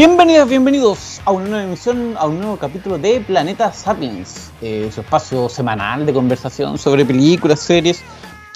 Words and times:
Bienvenidos, 0.00 0.48
bienvenidos 0.48 1.20
a 1.26 1.30
una 1.30 1.44
nueva 1.44 1.64
emisión, 1.64 2.14
a 2.16 2.24
un 2.24 2.38
nuevo 2.38 2.56
capítulo 2.56 2.96
de 2.96 3.20
Planeta 3.20 3.70
Sapiens, 3.70 4.50
eh, 4.62 4.90
su 4.90 5.02
espacio 5.02 5.50
semanal 5.50 6.06
de 6.06 6.14
conversación 6.14 6.78
sobre 6.78 7.04
películas, 7.04 7.60
series 7.60 8.02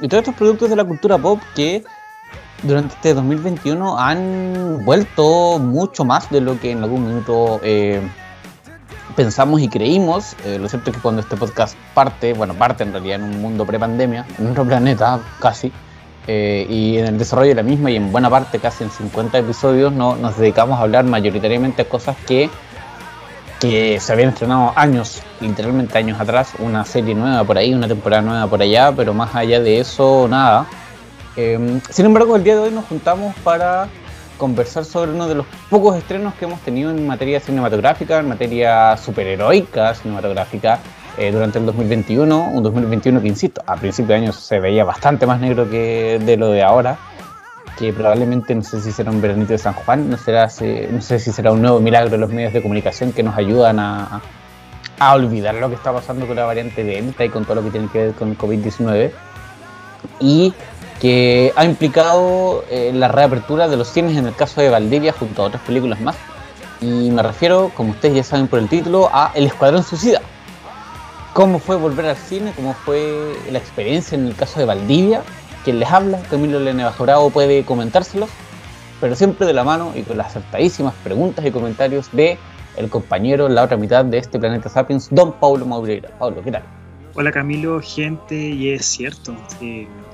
y 0.01 0.09
todos 0.09 0.23
estos 0.23 0.37
productos 0.37 0.71
de 0.71 0.77
la 0.77 0.85
cultura 0.85 1.19
pop 1.19 1.39
que 1.55 1.85
durante 2.63 2.95
este 2.95 3.13
2021 3.13 3.99
han 3.99 4.87
vuelto 4.87 5.59
mucho 5.59 6.07
más 6.07 6.31
de 6.31 6.41
lo 6.41 6.59
que 6.59 6.71
en 6.71 6.83
algún 6.83 7.09
minuto 7.09 7.61
eh, 7.63 8.01
pensamos 9.15 9.61
y 9.61 9.69
creímos. 9.69 10.37
Eh, 10.47 10.59
lo 10.59 10.67
cierto 10.67 10.93
es 10.93 10.97
que 10.97 11.03
cuando 11.03 11.21
este 11.21 11.37
podcast 11.37 11.77
parte, 11.93 12.33
bueno, 12.33 12.55
parte 12.55 12.85
en 12.85 12.93
realidad 12.93 13.17
en 13.17 13.25
un 13.25 13.43
mundo 13.43 13.67
pre-pandemia, 13.67 14.25
en 14.39 14.47
otro 14.47 14.65
planeta 14.65 15.21
casi, 15.41 15.71
eh, 16.27 16.67
y 16.69 16.99
en 16.99 17.07
el 17.07 17.19
desarrollo 17.19 17.51
de 17.51 17.57
la 17.57 17.63
misma 17.63 17.91
y 17.91 17.97
en 17.97 18.11
buena 18.11 18.31
parte, 18.31 18.59
casi 18.59 18.85
en 18.85 18.91
50 18.91 19.39
episodios, 19.39 19.93
no, 19.93 20.17
nos 20.17 20.39
dedicamos 20.39 20.79
a 20.79 20.83
hablar 20.83 21.05
mayoritariamente 21.05 21.83
a 21.83 21.89
cosas 21.89 22.17
que, 22.27 22.49
que 23.61 24.01
se 24.01 24.13
habían 24.13 24.31
estrenado 24.31 24.73
años, 24.75 25.23
literalmente 25.41 25.99
años 25.99 26.19
atrás, 26.19 26.53
una 26.59 26.85
serie 26.85 27.15
nueva 27.15 27.45
por 27.45 27.59
ahí, 27.59 27.75
una 27.75 27.89
temporada 27.89 28.23
nueva 28.23 28.47
por 28.47 28.63
allá, 28.63 28.93
pero 28.93 29.13
más 29.13 29.35
allá 29.35 29.61
de 29.61 29.81
eso, 29.81 30.27
nada. 30.29 30.67
Eh, 31.37 31.81
sin 31.91 32.07
embargo, 32.07 32.37
el 32.37 32.45
día 32.45 32.55
de 32.55 32.61
hoy 32.61 32.71
nos 32.71 32.87
juntamos 32.87 33.35
para 33.45 33.89
conversar 34.39 34.85
sobre 34.85 35.13
uno 35.13 35.29
de 35.29 35.35
los 35.35 35.47
pocos 35.71 35.97
estrenos 35.97 36.35
que 36.35 36.45
hemos 36.45 36.61
tenido 36.61 36.91
en 36.91 37.07
materia 37.07 37.39
cinematográfica, 37.41 38.19
en 38.19 38.29
materia 38.29 38.97
superheroica 38.97 39.95
cinematográfica, 39.95 40.81
eh, 41.17 41.31
durante 41.31 41.59
el 41.59 41.67
2021, 41.67 42.51
un 42.53 42.63
2021 42.63 43.23
que, 43.23 43.29
insisto, 43.29 43.63
a 43.67 43.77
principios 43.77 44.09
de 44.09 44.15
año 44.15 44.33
se 44.33 44.59
veía 44.59 44.85
bastante 44.85 45.27
más 45.27 45.41
negro 45.41 45.71
que 45.71 46.21
de 46.25 46.37
lo 46.37 46.51
de 46.51 46.63
ahora, 46.63 46.99
que 47.79 47.93
probablemente 47.93 48.55
no 48.55 48.63
sé 48.63 48.81
si 48.81 48.91
será 48.91 49.11
un 49.11 49.21
veranito 49.21 49.53
de 49.53 49.59
San 49.59 49.75
Juan, 49.75 50.11
no, 50.11 50.17
será, 50.17 50.49
no 50.91 51.01
sé 51.01 51.19
si 51.21 51.33
será 51.33 51.53
un 51.53 51.63
nuevo 51.63 51.79
milagro 51.81 52.11
de 52.11 52.19
los 52.19 52.31
medios 52.31 52.53
de 52.53 52.63
comunicación 52.63 53.13
que 53.13 53.23
nos 53.23 53.37
ayudan 53.37 53.79
a, 53.79 54.21
a 54.99 55.15
olvidar 55.15 55.55
lo 55.55 55.69
que 55.69 55.77
está 55.77 55.93
pasando 55.93 56.27
con 56.27 56.35
la 56.37 56.45
variante 56.45 56.83
Delta 56.83 57.25
y 57.25 57.29
con 57.29 57.45
todo 57.45 57.57
lo 57.57 57.63
que 57.63 57.71
tiene 57.71 57.89
que 57.93 57.99
ver 57.99 58.13
con 58.15 58.31
el 58.31 58.39
COVID-19, 58.39 59.13
y 60.19 60.53
que 61.01 61.53
ha 61.55 61.65
implicado 61.65 62.65
eh, 62.71 62.91
la 62.93 63.09
reapertura 63.09 63.69
de 63.69 63.77
los 63.77 63.89
cines 63.89 64.17
en 64.17 64.27
el 64.27 64.35
caso 64.35 64.61
de 64.61 64.71
Valdivia 64.71 65.13
junto 65.13 65.43
a 65.43 65.47
otras 65.47 65.63
películas 65.63 66.01
más. 66.01 66.17
Y 66.81 67.11
me 67.11 67.23
refiero, 67.23 67.71
como 67.77 67.91
ustedes 67.91 68.17
ya 68.17 68.25
saben 68.25 68.49
por 68.49 68.59
el 68.59 68.69
título, 68.69 69.09
a 69.13 69.31
El 69.35 69.47
Escuadrón 69.47 69.83
Suicida 69.83 70.21
cómo 71.35 71.59
fue 71.59 71.77
volver 71.77 72.07
al 72.07 72.17
cine, 72.17 72.53
cómo 72.55 72.73
fue 72.73 73.37
la 73.51 73.59
experiencia 73.59 74.17
en 74.17 74.29
el 74.29 74.37
caso 74.37 74.61
de 74.61 74.67
Valdivia. 74.67 75.23
Quien 75.65 75.81
les 75.81 75.91
habla, 75.91 76.23
Camilo 76.31 76.61
Lene 76.61 76.85
Bajorao, 76.85 77.29
puede 77.31 77.65
comentárselos, 77.65 78.31
pero 79.01 79.17
siempre 79.17 79.47
de 79.47 79.53
la 79.53 79.65
mano 79.65 79.93
y 79.97 80.03
con 80.03 80.17
las 80.17 80.29
acertadísimas 80.29 80.95
preguntas 81.03 81.45
y 81.45 81.51
comentarios 81.51 82.09
de 82.13 82.39
el 82.77 82.89
compañero, 82.89 83.49
la 83.49 83.65
otra 83.65 83.77
mitad 83.77 84.05
de 84.05 84.19
este 84.19 84.39
planeta 84.39 84.69
Sapiens, 84.69 85.09
don 85.11 85.33
Paulo 85.33 85.67
Maureira. 85.67 86.09
Paulo, 86.19 86.41
¿qué 86.43 86.53
tal? 86.53 86.63
Hola 87.17 87.31
Camilo, 87.31 87.81
gente, 87.81 88.35
y 88.35 88.71
es 88.71 88.87
cierto, 88.87 89.37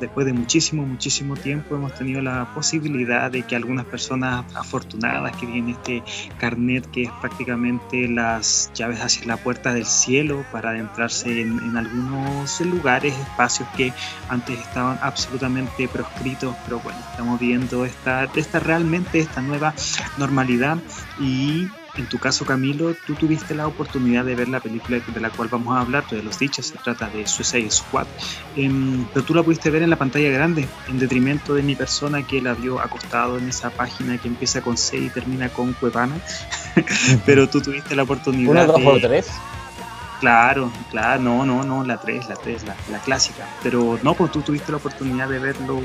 después 0.00 0.26
de 0.26 0.34
muchísimo, 0.34 0.84
muchísimo 0.84 1.34
tiempo 1.34 1.74
hemos 1.74 1.94
tenido 1.94 2.20
la 2.20 2.52
posibilidad 2.54 3.30
de 3.30 3.42
que 3.42 3.56
algunas 3.56 3.86
personas 3.86 4.44
afortunadas 4.54 5.34
que 5.38 5.46
tienen 5.46 5.70
este 5.70 6.02
carnet 6.36 6.84
que 6.90 7.04
es 7.04 7.10
prácticamente 7.22 8.06
las 8.06 8.70
llaves 8.74 9.00
hacia 9.00 9.24
la 9.24 9.38
puerta 9.38 9.72
del 9.72 9.86
cielo 9.86 10.44
para 10.52 10.70
adentrarse 10.70 11.40
en, 11.40 11.74
algunos 11.74 12.60
lugares, 12.60 13.14
espacios 13.18 13.66
que 13.78 13.94
antes 14.28 14.58
estaban 14.58 14.98
absolutamente 15.00 15.88
proscritos, 15.88 16.54
pero 16.66 16.80
bueno, 16.80 16.98
estamos 17.12 17.40
viendo 17.40 17.86
esta, 17.86 18.24
esta 18.34 18.60
realmente 18.60 19.20
esta 19.20 19.40
nueva 19.40 19.72
normalidad 20.18 20.76
y 21.18 21.66
en 21.96 22.06
tu 22.06 22.18
caso, 22.18 22.44
Camilo, 22.44 22.94
tú 23.06 23.14
tuviste 23.14 23.54
la 23.54 23.66
oportunidad 23.66 24.24
de 24.24 24.34
ver 24.34 24.48
la 24.48 24.60
película 24.60 25.00
de 25.00 25.20
la 25.20 25.30
cual 25.30 25.48
vamos 25.48 25.76
a 25.76 25.80
hablar, 25.80 26.06
de 26.08 26.22
los 26.22 26.38
dichos, 26.38 26.66
se 26.66 26.78
trata 26.78 27.08
de 27.08 27.26
Suicide 27.26 27.70
Squad, 27.70 28.06
em, 28.56 29.04
pero 29.12 29.24
tú 29.24 29.34
la 29.34 29.42
pudiste 29.42 29.70
ver 29.70 29.82
en 29.82 29.90
la 29.90 29.96
pantalla 29.96 30.30
grande, 30.30 30.66
en 30.88 30.98
detrimento 30.98 31.54
de 31.54 31.62
mi 31.62 31.74
persona 31.74 32.26
que 32.26 32.40
la 32.40 32.54
vio 32.54 32.80
acostado 32.80 33.38
en 33.38 33.48
esa 33.48 33.70
página 33.70 34.18
que 34.18 34.28
empieza 34.28 34.62
con 34.62 34.76
C 34.76 34.98
y 34.98 35.10
termina 35.10 35.48
con 35.48 35.72
Cuevana, 35.74 36.16
pero 37.26 37.48
tú 37.48 37.60
tuviste 37.60 37.94
la 37.96 38.04
oportunidad 38.04 38.50
¿Una, 38.50 38.66
dos 38.66 38.80
o 38.84 38.98
tres? 39.00 39.28
Claro, 40.20 40.70
claro, 40.90 41.22
no, 41.22 41.46
no, 41.46 41.64
no, 41.64 41.82
la 41.82 41.98
3, 41.98 42.28
la 42.28 42.36
3, 42.36 42.64
la, 42.64 42.76
la, 42.90 42.98
clásica. 42.98 43.48
Pero 43.62 43.98
no, 44.02 44.12
pues 44.12 44.30
tú 44.30 44.42
tuviste 44.42 44.70
la 44.70 44.76
oportunidad 44.76 45.26
de 45.30 45.38
verlo 45.38 45.80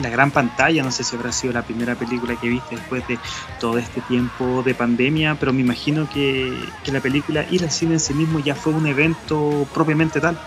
la 0.00 0.10
gran 0.10 0.30
pantalla, 0.30 0.82
no 0.82 0.90
sé 0.90 1.04
si 1.04 1.16
habrá 1.16 1.32
sido 1.32 1.52
la 1.52 1.62
primera 1.62 1.94
película 1.94 2.36
que 2.36 2.48
viste 2.48 2.76
después 2.76 3.06
de 3.08 3.18
todo 3.60 3.78
este 3.78 4.00
tiempo 4.02 4.62
de 4.62 4.74
pandemia, 4.74 5.36
pero 5.38 5.52
me 5.52 5.60
imagino 5.60 6.08
que, 6.08 6.52
la 6.86 7.00
película 7.00 7.44
ir 7.50 7.62
al 7.62 7.70
cine 7.70 7.94
en 7.94 8.00
sí 8.00 8.14
mismo 8.14 8.38
ya 8.38 8.54
fue 8.54 8.72
un 8.72 8.86
evento 8.86 9.66
propiamente 9.74 10.20
tal. 10.20 10.38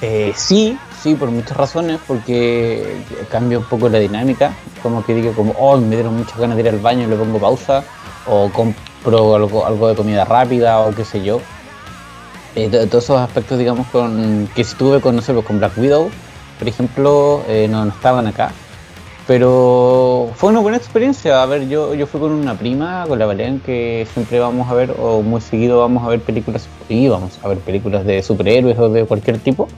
Eh, 0.00 0.32
sí, 0.36 0.78
sí, 1.02 1.14
por 1.14 1.30
muchas 1.30 1.56
razones, 1.56 2.00
porque 2.06 3.02
cambia 3.30 3.58
un 3.58 3.64
poco 3.64 3.88
la 3.88 3.98
dinámica, 3.98 4.52
como 4.82 5.04
que 5.04 5.14
digo, 5.14 5.32
como, 5.32 5.52
oh, 5.52 5.76
me 5.78 5.96
dieron 5.96 6.16
muchas 6.16 6.38
ganas 6.38 6.56
de 6.56 6.62
ir 6.62 6.68
al 6.68 6.78
baño 6.78 7.04
y 7.04 7.06
le 7.06 7.16
pongo 7.16 7.38
pausa, 7.38 7.84
o 8.26 8.50
compro 8.50 9.34
algo, 9.34 9.66
algo 9.66 9.88
de 9.88 9.94
comida 9.94 10.24
rápida, 10.24 10.80
o 10.80 10.94
qué 10.94 11.04
sé 11.04 11.24
yo. 11.24 11.40
Eh, 12.54 12.68
todos 12.68 13.04
esos 13.04 13.20
aspectos, 13.20 13.58
digamos, 13.58 13.86
con, 13.88 14.48
que 14.54 14.62
estuve 14.62 15.00
con, 15.00 15.16
no 15.16 15.22
sé, 15.22 15.32
pues, 15.32 15.46
con 15.46 15.58
Black 15.58 15.76
Widow, 15.76 16.10
por 16.58 16.68
ejemplo, 16.68 17.42
eh, 17.48 17.68
no, 17.70 17.86
estaban 17.86 18.26
acá. 18.26 18.52
Pero 19.26 20.30
fue 20.36 20.50
una 20.50 20.60
buena 20.60 20.78
experiencia. 20.78 21.42
A 21.42 21.46
ver, 21.46 21.68
yo, 21.68 21.94
yo 21.94 22.06
fui 22.06 22.18
con 22.18 22.32
una 22.32 22.54
prima, 22.54 23.04
con 23.06 23.18
la 23.18 23.26
Valen, 23.26 23.60
que 23.60 24.06
siempre 24.12 24.38
vamos 24.38 24.70
a 24.70 24.74
ver, 24.74 24.94
o 24.98 25.20
muy 25.22 25.40
seguido 25.40 25.80
vamos 25.80 26.02
a 26.02 26.08
ver 26.08 26.20
películas, 26.20 26.66
y 26.88 27.08
vamos 27.08 27.38
a 27.42 27.48
ver 27.48 27.58
películas 27.58 28.06
de 28.06 28.22
superhéroes 28.22 28.78
o 28.78 28.88
de 28.88 29.04
cualquier 29.04 29.38
tipo. 29.38 29.68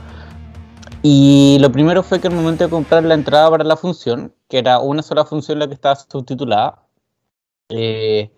Y 1.02 1.58
lo 1.60 1.72
primero 1.72 2.02
fue 2.02 2.20
que 2.20 2.28
al 2.28 2.34
momento 2.34 2.64
de 2.64 2.70
comprar 2.70 3.04
la 3.04 3.14
entrada 3.14 3.50
para 3.50 3.64
la 3.64 3.76
función, 3.76 4.32
que 4.48 4.58
era 4.58 4.78
una 4.78 5.02
sola 5.02 5.24
función 5.24 5.58
la 5.58 5.66
que 5.66 5.74
estaba 5.74 5.96
subtitulada, 5.96 6.82
eh, 7.70 8.30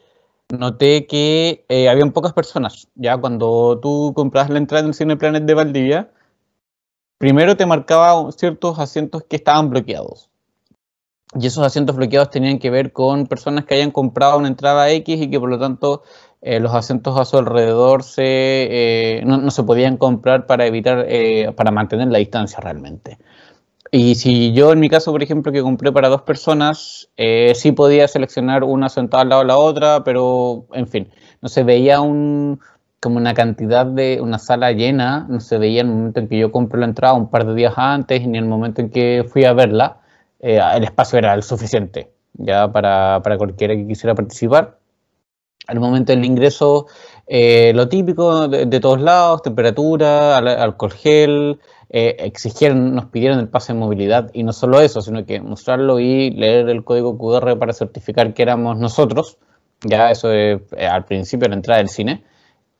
noté 0.48 1.06
que 1.06 1.64
eh, 1.68 1.88
habían 1.88 2.12
pocas 2.12 2.32
personas. 2.32 2.88
Ya 2.94 3.16
cuando 3.18 3.78
tú 3.80 4.12
compras 4.14 4.48
la 4.48 4.58
entrada 4.58 4.82
en 4.82 4.88
el 4.88 4.94
Cine 4.94 5.16
Planet 5.16 5.44
de 5.44 5.54
Valdivia, 5.54 6.10
primero 7.22 7.56
te 7.56 7.66
marcaba 7.66 8.32
ciertos 8.32 8.80
asientos 8.80 9.22
que 9.22 9.36
estaban 9.36 9.70
bloqueados. 9.70 10.28
Y 11.38 11.46
esos 11.46 11.64
asientos 11.64 11.94
bloqueados 11.94 12.30
tenían 12.30 12.58
que 12.58 12.68
ver 12.68 12.92
con 12.92 13.28
personas 13.28 13.64
que 13.64 13.76
hayan 13.76 13.92
comprado 13.92 14.38
una 14.38 14.48
entrada 14.48 14.90
X 14.90 15.22
y 15.22 15.30
que 15.30 15.38
por 15.38 15.48
lo 15.48 15.56
tanto 15.56 16.02
eh, 16.40 16.58
los 16.58 16.74
asientos 16.74 17.16
a 17.20 17.24
su 17.24 17.38
alrededor 17.38 18.02
se, 18.02 18.24
eh, 18.24 19.22
no, 19.24 19.52
se 19.52 19.62
podían 19.62 19.98
comprar 19.98 20.46
para 20.46 20.66
evitar, 20.66 21.06
eh, 21.08 21.52
para 21.56 21.70
mantener 21.70 22.08
la 22.08 22.18
distancia 22.18 22.58
realmente. 22.58 23.18
Y 23.92 24.16
si 24.16 24.52
yo 24.52 24.72
en 24.72 24.80
mi 24.80 24.88
caso, 24.88 25.12
por 25.12 25.22
ejemplo, 25.22 25.52
que 25.52 25.62
compré 25.62 25.92
para 25.92 26.08
dos 26.08 26.22
personas, 26.22 27.08
sí 27.54 27.70
podía 27.70 28.08
seleccionar 28.08 28.64
una 28.64 28.88
sentada 28.88 29.22
al 29.22 29.28
lado 29.28 29.42
de 29.42 29.46
la 29.46 29.58
otra, 29.58 30.02
pero 30.02 30.66
en 30.72 30.88
fin, 30.88 31.12
no 31.40 31.48
se 31.48 31.62
veía 31.62 32.00
un, 32.00 32.58
como 33.02 33.16
una 33.16 33.34
cantidad 33.34 33.84
de 33.84 34.20
una 34.20 34.38
sala 34.38 34.70
llena, 34.70 35.26
no 35.28 35.40
se 35.40 35.58
veía 35.58 35.80
en 35.80 35.88
el 35.88 35.92
momento 35.92 36.20
en 36.20 36.28
que 36.28 36.38
yo 36.38 36.52
compré 36.52 36.78
la 36.78 36.86
entrada 36.86 37.14
un 37.14 37.30
par 37.30 37.44
de 37.44 37.54
días 37.54 37.74
antes, 37.76 38.20
ni 38.20 38.38
en 38.38 38.44
el 38.44 38.48
momento 38.48 38.80
en 38.80 38.90
que 38.90 39.24
fui 39.28 39.44
a 39.44 39.52
verla, 39.52 39.98
eh, 40.38 40.60
el 40.76 40.84
espacio 40.84 41.18
era 41.18 41.34
el 41.34 41.42
suficiente 41.42 42.12
ya 42.34 42.70
para, 42.70 43.20
para, 43.24 43.36
cualquiera 43.38 43.74
que 43.74 43.88
quisiera 43.88 44.14
participar. 44.14 44.78
Al 45.66 45.80
momento 45.80 46.12
del 46.12 46.24
ingreso, 46.24 46.86
eh, 47.26 47.72
lo 47.74 47.88
típico 47.88 48.46
de, 48.46 48.80
todos 48.80 49.00
lados, 49.00 49.42
temperatura, 49.42 50.38
alcohol 50.38 50.92
gel, 50.92 51.60
eh, 51.90 52.16
exigieron, 52.20 52.94
nos 52.94 53.06
pidieron 53.06 53.40
el 53.40 53.48
pase 53.48 53.72
de 53.72 53.80
movilidad 53.80 54.30
y 54.32 54.44
no 54.44 54.52
solo 54.52 54.80
eso, 54.80 55.02
sino 55.02 55.26
que 55.26 55.40
mostrarlo 55.40 55.98
y 55.98 56.30
leer 56.30 56.68
el 56.68 56.84
código 56.84 57.18
QR 57.18 57.58
para 57.58 57.72
certificar 57.72 58.32
que 58.32 58.42
éramos 58.42 58.78
nosotros, 58.78 59.38
ya 59.84 60.12
eso 60.12 60.32
es, 60.32 60.60
al 60.78 61.04
principio 61.04 61.46
de 61.46 61.50
la 61.50 61.56
entrada 61.56 61.78
del 61.78 61.88
cine. 61.88 62.24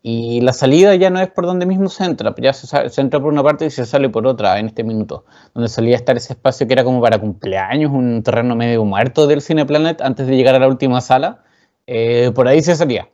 Y 0.05 0.41
la 0.41 0.53
salida 0.53 0.97
ya 0.97 1.11
no 1.11 1.21
es 1.21 1.31
por 1.31 1.47
donde 1.47 1.65
mismo 1.65 1.89
se 1.89 2.05
entra, 2.05 2.35
ya 2.39 2.53
se, 2.53 3.01
entra 3.01 3.21
por 3.21 3.33
una 3.33 3.43
parte 3.45 3.67
y 3.67 3.71
se 3.71 3.87
sale 3.87 4.09
por 4.09 4.27
otra 4.27 4.59
en 4.59 4.67
este 4.67 4.83
minuto, 4.83 5.25
donde 5.55 5.69
solía 5.69 5.95
estar 5.95 6.17
ese 6.17 6.33
espacio 6.33 6.67
que 6.67 6.73
era 6.73 6.83
como 6.83 7.01
para 7.01 7.21
cumpleaños, 7.21 7.93
un 7.93 8.23
terreno 8.25 8.57
medio 8.57 8.85
muerto 8.85 9.29
del 9.29 9.43
Cineplanet 9.43 10.01
antes 10.01 10.27
de 10.27 10.37
llegar 10.37 10.57
a 10.57 10.59
la 10.59 10.67
última 10.67 11.01
sala, 11.01 11.45
eh, 11.87 12.33
por 12.35 12.49
ahí 12.49 12.63
se 12.63 12.75
salía. 12.75 13.11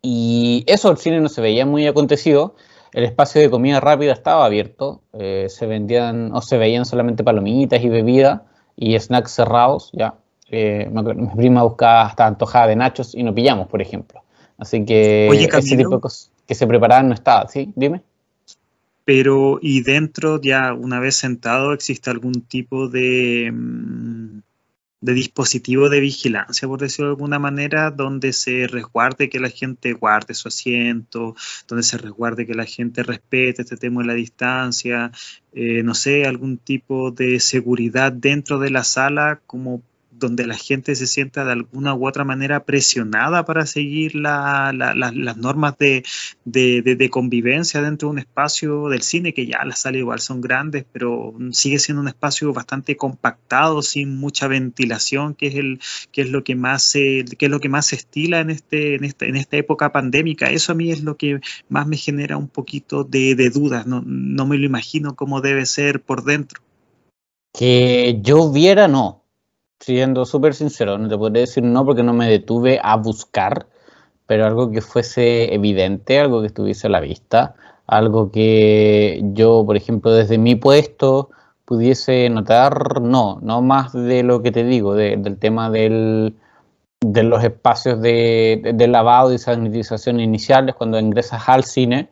Y 0.00 0.64
eso 0.68 0.90
el 0.92 0.98
cine 0.98 1.20
no 1.20 1.28
se 1.28 1.40
veía 1.40 1.66
muy 1.66 1.88
acontecido, 1.88 2.54
el 2.92 3.04
espacio 3.04 3.40
de 3.40 3.50
comida 3.50 3.80
rápida 3.80 4.12
estaba 4.12 4.44
abierto, 4.44 5.02
eh, 5.12 5.46
se 5.48 5.66
vendían 5.66 6.32
o 6.34 6.40
se 6.40 6.56
veían 6.56 6.84
solamente 6.84 7.24
palomitas 7.24 7.82
y 7.82 7.88
bebidas 7.88 8.42
y 8.76 8.98
snacks 8.98 9.32
cerrados, 9.32 9.90
ya. 9.92 10.14
Eh, 10.50 10.88
mi 10.90 11.26
prima 11.36 11.62
buscaba 11.62 12.02
hasta 12.02 12.26
antojada 12.26 12.68
de 12.68 12.76
nachos 12.76 13.14
y 13.14 13.22
no 13.22 13.34
pillamos, 13.34 13.68
por 13.68 13.82
ejemplo. 13.82 14.22
Así 14.58 14.84
que 14.84 15.28
ese 15.28 15.76
tipo 15.76 15.94
de 15.94 16.00
cosas 16.00 16.30
que 16.46 16.54
se 16.54 16.66
preparaban 16.66 17.08
no 17.08 17.14
estaba, 17.14 17.46
¿sí? 17.48 17.72
Dime. 17.76 18.02
Pero, 19.04 19.58
¿y 19.62 19.82
dentro, 19.82 20.40
ya 20.40 20.72
una 20.74 20.98
vez 20.98 21.16
sentado, 21.16 21.72
existe 21.72 22.10
algún 22.10 22.42
tipo 22.42 22.88
de, 22.88 23.50
mm, 23.52 24.40
de 25.00 25.12
dispositivo 25.14 25.88
de 25.88 26.00
vigilancia, 26.00 26.66
por 26.66 26.80
decirlo 26.80 27.06
de 27.06 27.12
alguna 27.12 27.38
manera, 27.38 27.90
donde 27.90 28.32
se 28.32 28.66
resguarde 28.66 29.28
que 29.28 29.40
la 29.40 29.50
gente 29.50 29.92
guarde 29.92 30.34
su 30.34 30.48
asiento, 30.48 31.36
donde 31.68 31.82
se 31.84 31.98
resguarde 31.98 32.46
que 32.46 32.54
la 32.54 32.64
gente 32.64 33.02
respete 33.02 33.62
este 33.62 33.76
tema 33.76 34.00
de 34.00 34.08
la 34.08 34.14
distancia, 34.14 35.12
eh, 35.52 35.82
no 35.82 35.94
sé, 35.94 36.24
algún 36.24 36.58
tipo 36.58 37.10
de 37.10 37.40
seguridad 37.40 38.10
dentro 38.12 38.58
de 38.58 38.70
la 38.70 38.84
sala 38.84 39.40
como 39.46 39.82
donde 40.18 40.46
la 40.46 40.56
gente 40.56 40.94
se 40.94 41.06
sienta 41.06 41.44
de 41.44 41.52
alguna 41.52 41.94
u 41.94 42.06
otra 42.06 42.24
manera 42.24 42.64
presionada 42.64 43.44
para 43.44 43.66
seguir 43.66 44.14
las 44.14 45.36
normas 45.36 45.76
de, 45.78 47.08
convivencia 47.10 47.80
dentro 47.82 48.08
de 48.08 48.12
un 48.12 48.18
espacio 48.18 48.88
del 48.88 49.02
cine, 49.02 49.32
que 49.32 49.46
ya 49.46 49.64
las 49.64 49.80
salas 49.80 50.00
igual 50.00 50.20
son 50.20 50.40
grandes, 50.40 50.84
pero 50.92 51.34
sigue 51.52 51.78
siendo 51.78 52.02
un 52.02 52.08
espacio 52.08 52.52
bastante 52.52 52.96
compactado, 52.96 53.82
sin 53.82 54.16
mucha 54.16 54.48
ventilación, 54.48 55.34
que 55.34 55.46
es, 55.48 55.54
el, 55.54 55.80
que 56.12 56.22
es, 56.22 56.30
lo, 56.30 56.44
que 56.44 56.54
más 56.54 56.82
se, 56.82 57.24
estila 57.92 58.40
en, 58.40 58.50
este, 58.50 58.96
en 58.96 59.36
esta 59.36 59.56
época 59.56 59.92
pandémica. 59.92 60.50
Eso 60.50 60.72
a 60.72 60.74
mí 60.74 60.90
es 60.90 61.02
lo 61.02 61.16
que 61.16 61.40
más 61.68 61.86
me 61.86 61.96
genera 61.96 62.36
un 62.36 62.48
poquito 62.48 63.04
de, 63.04 63.34
dudas, 63.50 63.86
no, 63.86 64.02
no 64.04 64.46
me 64.46 64.58
lo 64.58 64.66
imagino 64.66 65.16
cómo 65.16 65.40
debe 65.40 65.64
ser 65.64 66.02
por 66.02 66.24
dentro. 66.24 66.60
Que 67.52 68.18
yo 68.22 68.52
viera, 68.52 68.88
no 68.88 69.17
siendo 69.80 70.24
súper 70.24 70.54
sincero, 70.54 70.98
no 70.98 71.08
te 71.08 71.16
podría 71.16 71.42
decir 71.42 71.62
no 71.62 71.84
porque 71.84 72.02
no 72.02 72.12
me 72.12 72.28
detuve 72.28 72.80
a 72.82 72.96
buscar, 72.96 73.66
pero 74.26 74.46
algo 74.46 74.70
que 74.70 74.80
fuese 74.80 75.54
evidente, 75.54 76.18
algo 76.18 76.40
que 76.40 76.48
estuviese 76.48 76.88
a 76.88 76.90
la 76.90 77.00
vista, 77.00 77.54
algo 77.86 78.30
que 78.30 79.20
yo, 79.32 79.64
por 79.64 79.76
ejemplo, 79.76 80.12
desde 80.12 80.38
mi 80.38 80.54
puesto 80.56 81.30
pudiese 81.64 82.28
notar, 82.30 83.00
no, 83.00 83.40
no 83.42 83.62
más 83.62 83.92
de 83.92 84.22
lo 84.22 84.42
que 84.42 84.52
te 84.52 84.64
digo, 84.64 84.94
del 84.94 85.38
tema 85.38 85.70
del, 85.70 86.34
de 87.00 87.22
los 87.22 87.44
espacios 87.44 88.00
de, 88.00 88.86
lavado 88.88 89.32
y 89.32 89.38
sanitización 89.38 90.20
iniciales 90.20 90.74
cuando 90.74 90.98
ingresas 90.98 91.48
al 91.48 91.64
cine, 91.64 92.10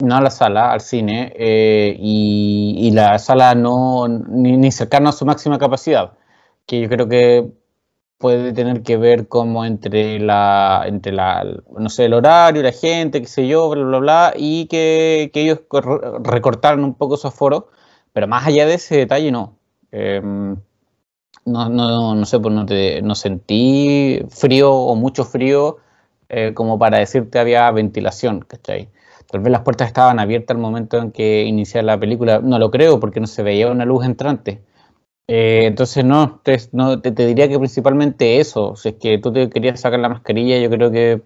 no 0.00 0.16
a 0.16 0.20
la 0.20 0.30
sala, 0.30 0.72
al 0.72 0.80
cine, 0.80 1.32
eh, 1.36 1.96
y, 1.98 2.90
la 2.92 3.18
sala 3.18 3.54
no, 3.54 4.08
ni, 4.08 4.56
ni 4.56 4.70
cercano 4.72 5.08
a 5.08 5.12
su 5.12 5.24
máxima 5.26 5.58
capacidad 5.58 6.12
que 6.66 6.80
yo 6.80 6.88
creo 6.88 7.08
que 7.08 7.50
puede 8.18 8.52
tener 8.52 8.82
que 8.82 8.96
ver 8.96 9.28
como 9.28 9.64
entre 9.64 10.18
la, 10.18 10.84
entre 10.86 11.12
la, 11.12 11.44
no 11.78 11.88
sé, 11.90 12.06
el 12.06 12.14
horario, 12.14 12.62
la 12.62 12.72
gente, 12.72 13.20
qué 13.20 13.26
sé 13.28 13.46
yo, 13.46 13.68
bla, 13.70 13.84
bla, 13.84 13.98
bla, 13.98 14.34
y 14.36 14.66
que, 14.66 15.30
ellos 15.34 15.60
recortaron 16.22 16.84
un 16.84 16.94
poco 16.94 17.16
su 17.16 17.28
aforo, 17.28 17.68
pero 18.12 18.26
más 18.28 18.46
allá 18.46 18.66
de 18.66 18.74
ese 18.74 18.96
detalle 18.96 19.30
no. 19.30 19.58
Em, 19.92 20.56
no, 21.44 21.68
no, 21.68 22.14
no, 22.14 22.26
sé, 22.26 22.38
pues 22.40 22.54
no, 22.54 22.64
te, 22.66 23.02
no 23.02 23.14
sentí 23.14 24.20
frío 24.30 24.72
o 24.72 24.94
mucho 24.96 25.24
frío 25.24 25.78
eh, 26.28 26.54
como 26.54 26.78
para 26.78 26.98
decirte 26.98 27.38
había 27.38 27.70
ventilación, 27.70 28.40
¿cachai? 28.40 28.88
Tal 29.30 29.40
vez 29.42 29.52
las 29.52 29.62
puertas 29.62 29.88
estaban 29.88 30.18
abiertas 30.18 30.56
al 30.56 30.62
momento 30.62 30.98
en 30.98 31.12
que 31.12 31.42
iniciaba 31.44 31.84
la 31.86 32.00
película, 32.00 32.40
no 32.40 32.58
lo 32.58 32.70
creo 32.70 33.00
porque 33.00 33.20
no 33.20 33.26
se 33.26 33.42
veía 33.42 33.70
una 33.70 33.84
luz 33.84 34.04
entrante 34.06 34.62
eh, 35.26 35.64
entonces, 35.66 36.04
no, 36.04 36.40
te, 36.40 36.58
diría 37.12 37.48
que 37.48 37.58
principalmente 37.58 38.40
eso. 38.40 38.76
Si 38.76 38.90
es 38.90 38.94
que 38.96 39.18
tú 39.18 39.32
te 39.32 39.48
querías 39.48 39.80
sacar 39.80 40.00
la 40.00 40.08
mascarilla, 40.08 40.58
yo 40.58 40.68
creo 40.70 40.90
que 40.90 41.22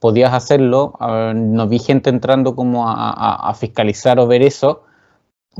podías 0.00 0.32
hacerlo. 0.34 0.94
no 1.34 1.68
vi 1.68 1.78
gente 1.78 2.10
entrando 2.10 2.56
como 2.56 2.88
a, 2.88 3.52
fiscalizar 3.54 4.18
o 4.20 4.26
ver 4.26 4.42
eso, 4.42 4.84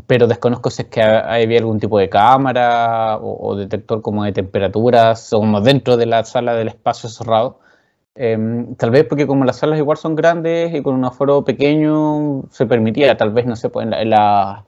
pero 0.07 0.27
desconozco 0.27 0.71
si 0.71 0.83
es 0.83 0.89
que 0.89 1.03
había 1.03 1.59
algún 1.59 1.81
tipo 1.81 1.99
de 1.99 2.09
cámara 2.09 3.19
o, 3.21 3.57
detector 3.57 4.03
como 4.03 4.25
de 4.25 4.33
temperaturas 4.33 5.33
o 5.33 5.41
como 5.41 5.61
dentro 5.61 5.97
de 5.97 6.07
la 6.07 6.25
sala 6.25 6.55
del 6.55 6.69
espacio 6.69 7.09
cerrado. 7.09 7.61
Em, 8.15 8.75
tal 8.77 8.91
vez 8.91 9.07
porque 9.07 9.27
como 9.27 9.45
las 9.45 9.57
salas 9.59 9.79
igual 9.79 9.97
son 9.97 10.17
grandes 10.17 10.75
y 10.75 10.83
con 10.83 10.95
un 10.95 11.05
aforo 11.05 11.45
pequeño 11.45 12.45
se 12.51 12.67
permitía, 12.67 13.17
tal 13.17 13.31
vez, 13.33 13.47
no 13.47 13.57
sé, 13.57 13.71
pues 13.71 13.87
en 13.87 14.11
la 14.11 14.65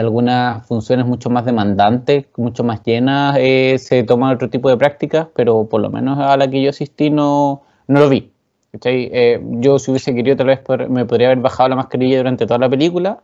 algunas 0.00 0.66
funciones 0.66 1.06
mucho 1.06 1.30
más 1.30 1.44
demandantes, 1.44 2.26
mucho 2.36 2.64
más 2.64 2.82
llenas, 2.82 3.36
eh, 3.38 3.76
se 3.78 4.02
toman 4.04 4.34
otro 4.34 4.48
tipo 4.50 4.68
de 4.68 4.76
prácticas, 4.76 5.28
pero 5.34 5.68
por 5.68 5.80
lo 5.80 5.90
menos 5.90 6.18
a 6.18 6.36
la 6.36 6.48
que 6.48 6.62
yo 6.62 6.70
asistí 6.70 7.10
no, 7.10 7.62
no 7.88 8.00
lo 8.00 8.08
vi. 8.08 8.30
Eh, 8.84 9.40
yo 9.60 9.78
si 9.78 9.90
hubiese 9.90 10.14
querido 10.14 10.36
tal 10.36 10.46
vez 10.46 10.60
me 10.88 11.04
podría 11.04 11.28
haber 11.28 11.40
bajado 11.40 11.68
la 11.68 11.76
mascarilla 11.76 12.18
durante 12.18 12.46
toda 12.46 12.58
la 12.58 12.70
película. 12.70 13.22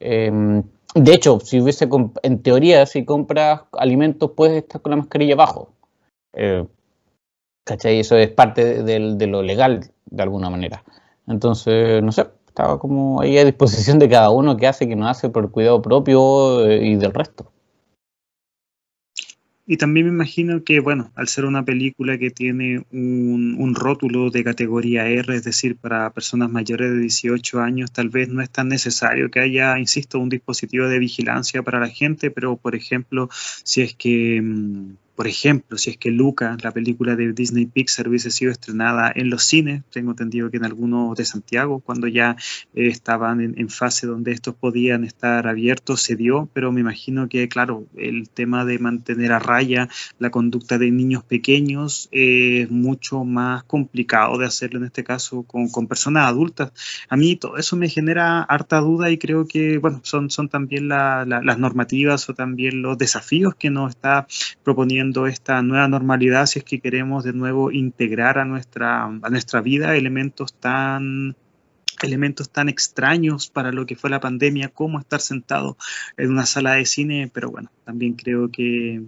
Em, 0.00 0.62
de 0.94 1.14
hecho, 1.14 1.40
si 1.40 1.60
hubiese, 1.60 1.88
en 2.22 2.42
teoría, 2.42 2.84
si 2.86 3.04
compras 3.04 3.62
alimentos, 3.72 4.32
puedes 4.36 4.62
estar 4.62 4.82
con 4.82 4.90
la 4.90 4.96
mascarilla 4.96 5.34
abajo. 5.34 5.70
Eh, 6.34 6.66
¿Cachai? 7.64 8.00
Eso 8.00 8.16
es 8.16 8.28
parte 8.30 8.82
de 8.82 9.26
lo 9.26 9.42
legal, 9.42 9.90
de 10.06 10.22
alguna 10.22 10.50
manera. 10.50 10.84
Entonces, 11.26 12.02
no 12.02 12.12
sé, 12.12 12.26
estaba 12.52 12.78
como 12.78 13.22
ahí 13.22 13.38
a 13.38 13.46
disposición 13.46 13.98
de 13.98 14.10
cada 14.10 14.28
uno 14.28 14.58
que 14.58 14.66
hace, 14.66 14.86
que 14.86 14.94
no 14.94 15.08
hace 15.08 15.30
por 15.30 15.50
cuidado 15.50 15.80
propio 15.80 16.66
eh, 16.66 16.86
y 16.86 16.96
del 16.96 17.14
resto. 17.14 17.50
Y 19.66 19.78
también 19.78 20.06
me 20.06 20.12
imagino 20.12 20.62
que, 20.64 20.80
bueno, 20.80 21.10
al 21.14 21.28
ser 21.28 21.46
una 21.46 21.64
película 21.64 22.18
que 22.18 22.30
tiene 22.30 22.84
un, 22.92 23.74
rótulo 23.74 24.28
de 24.28 24.44
categoría 24.44 25.08
R, 25.08 25.34
es 25.34 25.44
decir, 25.44 25.76
para 25.76 26.10
personas 26.10 26.50
mayores 26.50 26.90
de 26.90 26.98
18 26.98 27.60
años, 27.60 27.90
tal 27.90 28.10
vez 28.10 28.28
no 28.28 28.42
es 28.42 28.50
tan 28.50 28.68
necesario 28.68 29.30
que 29.30 29.40
haya, 29.40 29.78
insisto, 29.78 30.18
un 30.18 30.28
dispositivo 30.28 30.88
de 30.88 30.98
vigilancia 30.98 31.62
para 31.62 31.80
la 31.80 31.88
gente, 31.88 32.30
pero, 32.30 32.56
por 32.56 32.74
ejemplo, 32.74 33.30
si 33.64 33.80
es 33.80 33.94
que 33.94 34.42
mm, 34.42 34.96
por 35.14 35.26
ejemplo, 35.26 35.76
si 35.76 35.90
es 35.90 35.98
que 35.98 36.10
Luca, 36.10 36.56
la 36.62 36.70
película 36.70 37.16
de 37.16 37.32
Disney 37.32 37.66
Pixar, 37.66 38.08
hubiese 38.08 38.30
sido 38.30 38.50
estrenada 38.50 39.12
en 39.14 39.28
los 39.28 39.44
cines, 39.44 39.82
tengo 39.90 40.12
entendido 40.12 40.50
que 40.50 40.56
en 40.56 40.64
algunos 40.64 41.16
de 41.16 41.24
Santiago, 41.26 41.80
cuando 41.80 42.08
ya 42.08 42.36
eh, 42.74 42.86
estaban 42.88 43.40
en, 43.40 43.68
fase 43.68 44.06
donde 44.06 44.32
estos 44.32 44.54
podían 44.54 45.04
estar 45.04 45.46
abiertos, 45.46 46.02
se 46.02 46.16
dio, 46.16 46.48
pero 46.52 46.72
me 46.72 46.80
imagino 46.80 47.28
que, 47.28 47.48
claro, 47.48 47.86
el 47.96 48.28
tema 48.28 48.64
de 48.64 48.78
mantener 48.78 49.32
a 49.32 49.38
raya 49.38 49.88
la 50.18 50.30
conducta 50.30 50.78
de 50.78 50.90
niños 50.90 51.24
pequeños 51.24 52.08
es 52.10 52.70
mucho 52.70 53.24
más 53.24 53.64
complicado 53.64 54.38
de 54.38 54.46
hacerlo 54.46 54.78
en 54.78 54.86
este 54.86 55.04
caso 55.04 55.42
con, 55.42 55.68
personas 55.86 56.28
adultas. 56.28 56.72
A 57.08 57.16
mí 57.16 57.36
todo 57.36 57.56
eso 57.56 57.76
me 57.76 57.88
genera 57.88 58.42
harta 58.42 58.80
duda 58.80 59.10
y 59.10 59.18
creo 59.18 59.46
que, 59.46 59.78
bueno, 59.78 60.00
son, 60.04 60.30
son 60.30 60.48
también 60.48 60.88
las 60.88 61.58
normativas 61.58 62.28
o 62.28 62.34
también 62.34 62.82
los 62.82 62.96
desafíos 62.96 63.54
que 63.54 63.70
nos 63.70 63.90
está 63.90 64.26
proponiendo 64.62 65.02
esta 65.26 65.62
nueva 65.62 65.88
normalidad 65.88 66.46
si 66.46 66.58
es 66.60 66.64
que 66.64 66.80
queremos 66.80 67.24
de 67.24 67.32
nuevo 67.32 67.70
integrar 67.70 68.38
a 68.38 68.44
nuestra, 68.44 69.04
a 69.04 69.30
nuestra 69.30 69.60
vida 69.60 69.96
elementos 69.96 70.54
tan 70.54 71.36
elementos 72.02 72.50
tan 72.50 72.68
extraños 72.68 73.48
para 73.48 73.70
lo 73.70 73.86
que 73.86 73.96
fue 73.96 74.10
la 74.10 74.20
pandemia 74.20 74.68
como 74.68 74.98
estar 74.98 75.20
sentado 75.20 75.76
en 76.16 76.30
una 76.30 76.46
sala 76.46 76.72
de 76.74 76.84
cine, 76.84 77.30
pero 77.32 77.50
bueno, 77.50 77.70
también 77.84 78.14
creo 78.14 78.50
que 78.50 79.02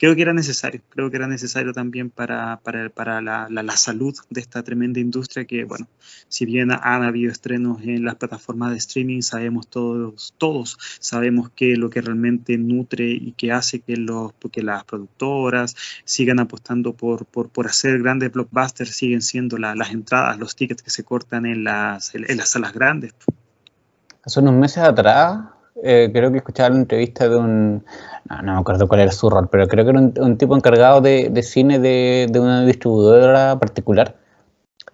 creo 0.00 0.16
que 0.16 0.22
era 0.22 0.32
necesario, 0.32 0.80
creo 0.88 1.10
que 1.10 1.18
era 1.18 1.28
necesario 1.28 1.74
también 1.74 2.08
para, 2.08 2.58
para, 2.62 2.88
para 2.88 3.20
la, 3.20 3.48
la, 3.50 3.76
salud 3.76 4.16
de 4.30 4.40
esta 4.40 4.62
tremenda 4.62 4.98
industria 4.98 5.44
que, 5.44 5.64
bueno, 5.64 5.88
si 6.28 6.46
bien 6.46 6.70
han 6.72 7.02
habido 7.02 7.30
estrenos 7.30 7.82
en 7.82 8.06
las 8.06 8.14
plataformas 8.14 8.70
de 8.70 8.78
streaming, 8.78 9.20
sabemos 9.20 9.68
todos, 9.68 10.32
todos 10.38 10.78
sabemos 11.00 11.50
que 11.50 11.76
lo 11.76 11.90
que 11.90 12.00
realmente 12.00 12.56
nutre 12.56 13.10
y 13.10 13.32
que 13.32 13.52
hace 13.52 13.80
que, 13.80 13.98
los, 13.98 14.32
que 14.50 14.62
las 14.62 14.84
productoras 14.84 15.76
sigan 16.04 16.40
apostando 16.40 16.94
por, 16.94 17.26
por, 17.26 17.50
por 17.50 17.66
hacer 17.66 17.98
grandes 17.98 18.32
blockbusters 18.32 18.96
siguen 18.96 19.20
siendo 19.20 19.58
las 19.58 19.90
entradas, 19.90 20.38
los 20.38 20.56
tickets 20.56 20.82
que 20.82 20.90
se 20.90 21.04
cortan 21.04 21.44
en 21.44 21.62
las, 21.62 22.14
en 22.14 22.38
las 22.38 22.48
salas 22.48 22.72
grandes. 22.72 23.12
Hace 24.22 24.40
unos 24.40 24.54
meses 24.54 24.78
atrás 24.78 25.40
eh, 25.82 26.10
creo 26.12 26.30
que 26.30 26.38
escuchaba 26.38 26.70
una 26.70 26.80
entrevista 26.80 27.28
de 27.28 27.36
un, 27.36 27.84
no, 28.28 28.54
me 28.54 28.60
acuerdo 28.60 28.86
cuál 28.86 29.00
era 29.00 29.12
su 29.12 29.28
rol, 29.28 29.48
pero 29.50 29.66
creo 29.66 29.84
que 29.84 29.90
era 29.90 30.00
un, 30.00 30.38
tipo 30.38 30.56
encargado 30.56 31.00
de, 31.00 31.42
cine 31.42 31.78
de, 31.78 32.30
una 32.38 32.64
distribuidora 32.64 33.58
particular. 33.58 34.16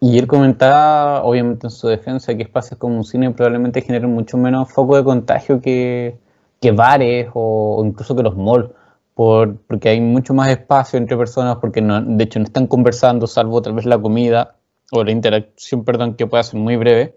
Y 0.01 0.19
él 0.19 0.27
comentaba, 0.27 1.23
obviamente 1.25 1.67
en 1.67 1.71
su 1.71 1.89
defensa, 1.89 2.35
que 2.35 2.43
espacios 2.43 2.79
como 2.79 2.97
un 2.97 3.05
cine 3.05 3.31
probablemente 3.31 3.81
generen 3.81 4.13
mucho 4.13 4.37
menos 4.37 4.71
foco 4.71 4.97
de 4.97 5.05
contagio 5.05 5.61
que, 5.61 6.19
que 6.61 6.73
bares 6.73 7.29
o, 7.35 7.83
incluso 7.85 8.15
que 8.15 8.23
los 8.23 8.37
malls, 8.37 8.71
por, 9.15 9.57
porque 9.67 9.89
hay 9.89 10.01
mucho 10.01 10.35
más 10.35 10.51
espacio 10.51 10.99
entre 10.99 11.17
personas, 11.17 11.57
porque 11.57 11.81
no, 11.81 12.01
de 12.03 12.25
hecho 12.25 12.39
no 12.39 12.45
están 12.45 12.67
conversando, 12.67 13.27
salvo 13.27 13.63
tal 13.63 13.75
vez 13.75 13.87
la 13.87 13.99
comida 13.99 14.57
o 14.93 15.03
la 15.05 15.11
interacción, 15.11 15.85
perdón, 15.85 16.15
que 16.15 16.27
pueda 16.27 16.43
ser 16.43 16.61
muy 16.61 16.77
breve 16.77 17.17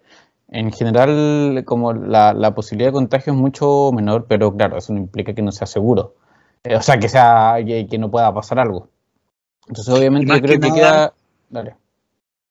en 0.51 0.72
general, 0.72 1.63
como 1.65 1.94
la, 1.94 2.53
posibilidad 2.56 2.89
de 2.89 2.94
contagio 2.94 3.34
es 3.34 3.39
mucho 3.39 3.91
menor, 3.94 4.25
pero 4.27 4.56
claro, 4.56 4.77
eso 4.77 4.94
no 4.94 5.00
implica 5.00 5.34
que 5.34 5.41
no 5.41 5.51
sea 5.51 5.68
seguro. 5.68 6.15
Eh, 6.63 6.75
o 6.75 6.82
sea, 6.82 6.98
que 6.98 7.08
sea 7.10 7.58
que, 7.65 7.98
no 7.98 8.10
pueda 8.10 8.34
pasar 8.34 8.60
algo. 8.60 8.89
Entonces, 9.68 9.94
obviamente, 9.94 10.34
yo 10.34 10.41
creo 10.41 10.60
que, 10.60 10.72
queda. 10.72 11.13
Dale. 11.50 11.75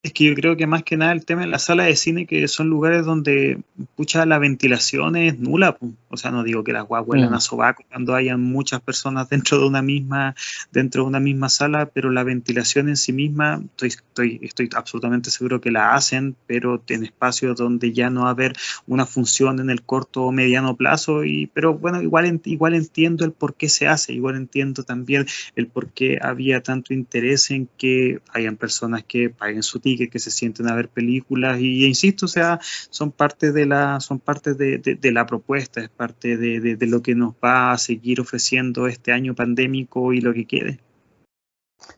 Es 0.00 0.12
que 0.12 0.24
yo 0.26 0.34
creo 0.36 0.56
que 0.56 0.68
más 0.68 0.84
que 0.84 0.96
nada 0.96 1.10
el 1.10 1.24
tema 1.24 1.40
de 1.40 1.48
la 1.48 1.58
sala 1.58 1.82
de 1.82 1.96
cine, 1.96 2.24
que 2.24 2.46
son 2.46 2.68
lugares 2.68 3.04
donde, 3.04 3.58
pucha, 3.96 4.24
la 4.26 4.38
ventilación 4.38 5.16
es 5.16 5.40
nula. 5.40 5.76
O 6.08 6.16
sea, 6.16 6.30
no 6.30 6.44
digo 6.44 6.62
que 6.62 6.72
las 6.72 6.86
guaguas 6.86 7.18
huelan 7.18 7.34
a 7.34 7.38
mm. 7.38 7.40
sobaco 7.40 7.82
cuando 7.90 8.14
hayan 8.14 8.40
muchas 8.40 8.80
personas 8.80 9.28
dentro 9.28 9.58
de 9.58 9.66
una 9.66 9.82
misma, 9.82 10.36
dentro 10.70 11.02
de 11.02 11.08
una 11.08 11.18
misma 11.18 11.48
sala, 11.48 11.86
pero 11.86 12.12
la 12.12 12.22
ventilación 12.22 12.88
en 12.88 12.96
sí 12.96 13.12
misma, 13.12 13.60
estoy, 13.64 13.88
estoy, 13.88 14.40
estoy 14.40 14.68
absolutamente 14.76 15.32
seguro 15.32 15.60
que 15.60 15.72
la 15.72 15.96
hacen, 15.96 16.36
pero 16.46 16.80
en 16.86 17.02
espacios 17.02 17.56
donde 17.56 17.92
ya 17.92 18.08
no 18.08 18.22
va 18.22 18.28
a 18.28 18.32
haber 18.32 18.52
una 18.86 19.04
función 19.04 19.58
en 19.58 19.68
el 19.68 19.82
corto 19.82 20.22
o 20.22 20.30
mediano 20.30 20.76
plazo. 20.76 21.24
Y, 21.24 21.48
pero 21.48 21.74
bueno, 21.74 22.00
igual, 22.02 22.40
igual 22.44 22.74
entiendo 22.74 23.24
el 23.24 23.32
por 23.32 23.54
qué 23.54 23.68
se 23.68 23.88
hace, 23.88 24.12
igual 24.12 24.36
entiendo 24.36 24.84
también 24.84 25.26
el 25.56 25.66
por 25.66 25.88
qué 25.88 26.20
había 26.22 26.62
tanto 26.62 26.94
interés 26.94 27.50
en 27.50 27.68
que 27.76 28.20
hayan 28.32 28.56
personas 28.56 29.02
que 29.02 29.28
paguen 29.28 29.64
su 29.64 29.80
que, 29.96 30.18
se 30.18 30.30
sienten 30.30 30.68
a 30.68 30.74
ver 30.74 30.88
películas 30.88 31.60
y, 31.60 31.86
insisto, 31.86 32.26
o 32.26 32.28
sea, 32.28 32.60
son 32.90 33.12
parte 33.12 33.52
de 33.52 33.66
la, 33.66 34.00
son 34.00 34.18
parte 34.18 34.54
de, 34.54 34.98
la 35.12 35.26
propuesta, 35.26 35.80
es 35.80 35.88
parte 35.88 36.36
de, 36.36 36.86
lo 36.86 37.02
que 37.02 37.14
nos 37.14 37.34
va 37.42 37.72
a 37.72 37.78
seguir 37.78 38.20
ofreciendo 38.20 38.86
este 38.86 39.12
año 39.12 39.34
pandémico 39.34 40.12
y 40.12 40.20
lo 40.20 40.34
que 40.34 40.46
quede. 40.46 40.80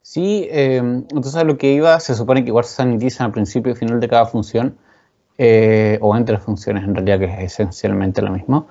Sí, 0.03 0.47
eh, 0.51 0.77
entonces 0.77 1.45
lo 1.45 1.57
que 1.57 1.73
iba, 1.73 1.99
se 2.01 2.15
supone 2.15 2.43
que 2.43 2.49
igual 2.49 2.65
se 2.65 2.77
sanitizan 2.77 3.27
al 3.27 3.33
principio 3.33 3.73
y 3.73 3.77
final 3.77 3.99
de 3.99 4.09
cada 4.09 4.27
función, 4.27 4.77
eh, 5.39 5.99
o 6.03 6.15
entre 6.17 6.35
las 6.35 6.45
funciones 6.45 6.85
en 6.85 6.95
realidad, 6.95 7.19
que 7.19 7.25
es 7.25 7.53
esencialmente 7.53 8.21
lo 8.21 8.31
mismo. 8.31 8.69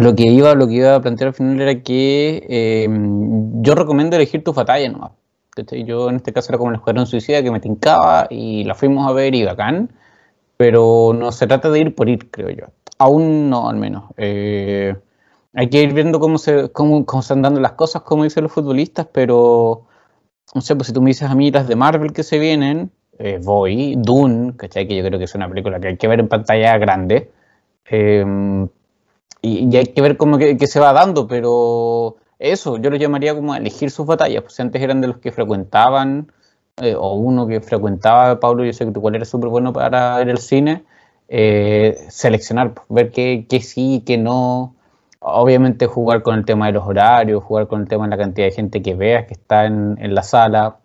Lo 0.00 0.14
que 0.14 0.22
iba, 0.22 0.54
lo 0.54 0.68
que 0.68 0.74
iba 0.74 0.94
a 0.94 1.00
plantear 1.00 1.28
al 1.28 1.34
final 1.34 1.60
era 1.60 1.82
que 1.82 2.46
eh, 2.48 2.88
yo 2.88 3.74
recomiendo 3.74 4.14
elegir 4.14 4.44
tu 4.44 4.52
batalla 4.52 4.88
nomás. 4.88 5.12
Yo 5.56 6.08
en 6.08 6.16
este 6.16 6.32
caso 6.32 6.52
era 6.52 6.58
como 6.58 6.70
el 6.70 6.76
Escuadrón 6.76 7.06
Suicida 7.06 7.42
que 7.42 7.50
me 7.50 7.60
tincaba 7.60 8.26
y 8.30 8.64
la 8.64 8.74
fuimos 8.74 9.08
a 9.08 9.12
ver 9.12 9.34
y 9.34 9.44
bacán, 9.44 9.90
pero 10.56 11.12
no 11.18 11.32
se 11.32 11.46
trata 11.46 11.70
de 11.70 11.80
ir 11.80 11.94
por 11.94 12.08
ir, 12.08 12.30
creo 12.30 12.50
yo. 12.50 12.66
Aún 12.98 13.50
no, 13.50 13.68
al 13.68 13.76
menos. 13.76 14.04
Eh, 14.16 14.94
hay 15.54 15.68
que 15.70 15.82
ir 15.82 15.92
viendo 15.94 16.20
cómo 16.20 16.38
se, 16.38 16.70
cómo, 16.70 17.04
cómo 17.06 17.20
están 17.20 17.42
dando 17.42 17.60
las 17.60 17.72
cosas, 17.72 18.02
como 18.02 18.24
dicen 18.24 18.44
los 18.44 18.52
futbolistas, 18.52 19.06
pero 19.12 19.86
no 20.54 20.60
sé, 20.60 20.76
pues 20.76 20.88
si 20.88 20.92
tú 20.92 21.02
me 21.02 21.10
dices 21.10 21.28
a 21.28 21.34
mí 21.34 21.50
las 21.50 21.68
de 21.68 21.76
Marvel 21.76 22.12
que 22.12 22.22
se 22.22 22.38
vienen, 22.38 22.90
eh, 23.18 23.40
voy, 23.42 23.96
Dune, 23.98 24.56
¿cachai? 24.56 24.86
Que 24.86 24.96
yo 24.96 25.04
creo 25.04 25.18
que 25.18 25.24
es 25.24 25.34
una 25.34 25.48
película 25.48 25.80
que 25.80 25.88
hay 25.88 25.96
que 25.96 26.08
ver 26.08 26.20
en 26.20 26.28
pantalla 26.28 26.78
grande. 26.78 27.30
Eh, 27.90 28.24
y, 29.42 29.76
hay 29.76 29.86
que 29.86 30.00
ver 30.02 30.16
cómo 30.16 30.38
que, 30.38 30.56
que, 30.56 30.66
se 30.66 30.80
va 30.80 30.92
dando, 30.92 31.26
pero 31.26 32.16
eso, 32.40 32.78
yo 32.78 32.90
lo 32.90 32.96
llamaría 32.96 33.34
como 33.34 33.54
elegir 33.54 33.90
sus 33.90 34.06
batallas. 34.06 34.42
Pues 34.42 34.58
antes 34.60 34.82
eran 34.82 35.00
de 35.00 35.08
los 35.08 35.18
que 35.18 35.30
frecuentaban, 35.30 36.32
eh, 36.78 36.94
o 36.96 37.14
uno 37.14 37.46
que 37.46 37.60
frecuentaba, 37.60 38.40
Pablo, 38.40 38.64
yo 38.64 38.72
sé 38.72 38.86
que 38.86 38.92
tu 38.92 39.00
cual 39.02 39.14
era 39.16 39.24
súper 39.26 39.50
bueno 39.50 39.72
para 39.72 40.16
ver 40.16 40.30
el 40.30 40.38
cine, 40.38 40.84
eh, 41.28 41.96
seleccionar, 42.08 42.74
pues, 42.74 42.86
ver 42.88 43.10
qué, 43.12 43.46
qué 43.48 43.60
sí, 43.60 44.02
qué 44.06 44.18
no. 44.18 44.74
Obviamente 45.20 45.86
jugar 45.86 46.22
con 46.22 46.36
el 46.38 46.46
tema 46.46 46.66
de 46.66 46.72
los 46.72 46.86
horarios, 46.86 47.44
jugar 47.44 47.68
con 47.68 47.82
el 47.82 47.88
tema 47.88 48.04
de 48.06 48.10
la 48.10 48.16
cantidad 48.18 48.46
de 48.46 48.52
gente 48.52 48.82
que 48.82 48.94
veas 48.94 49.26
que 49.26 49.34
está 49.34 49.66
en, 49.66 50.14
la 50.14 50.22
sala. 50.22 50.78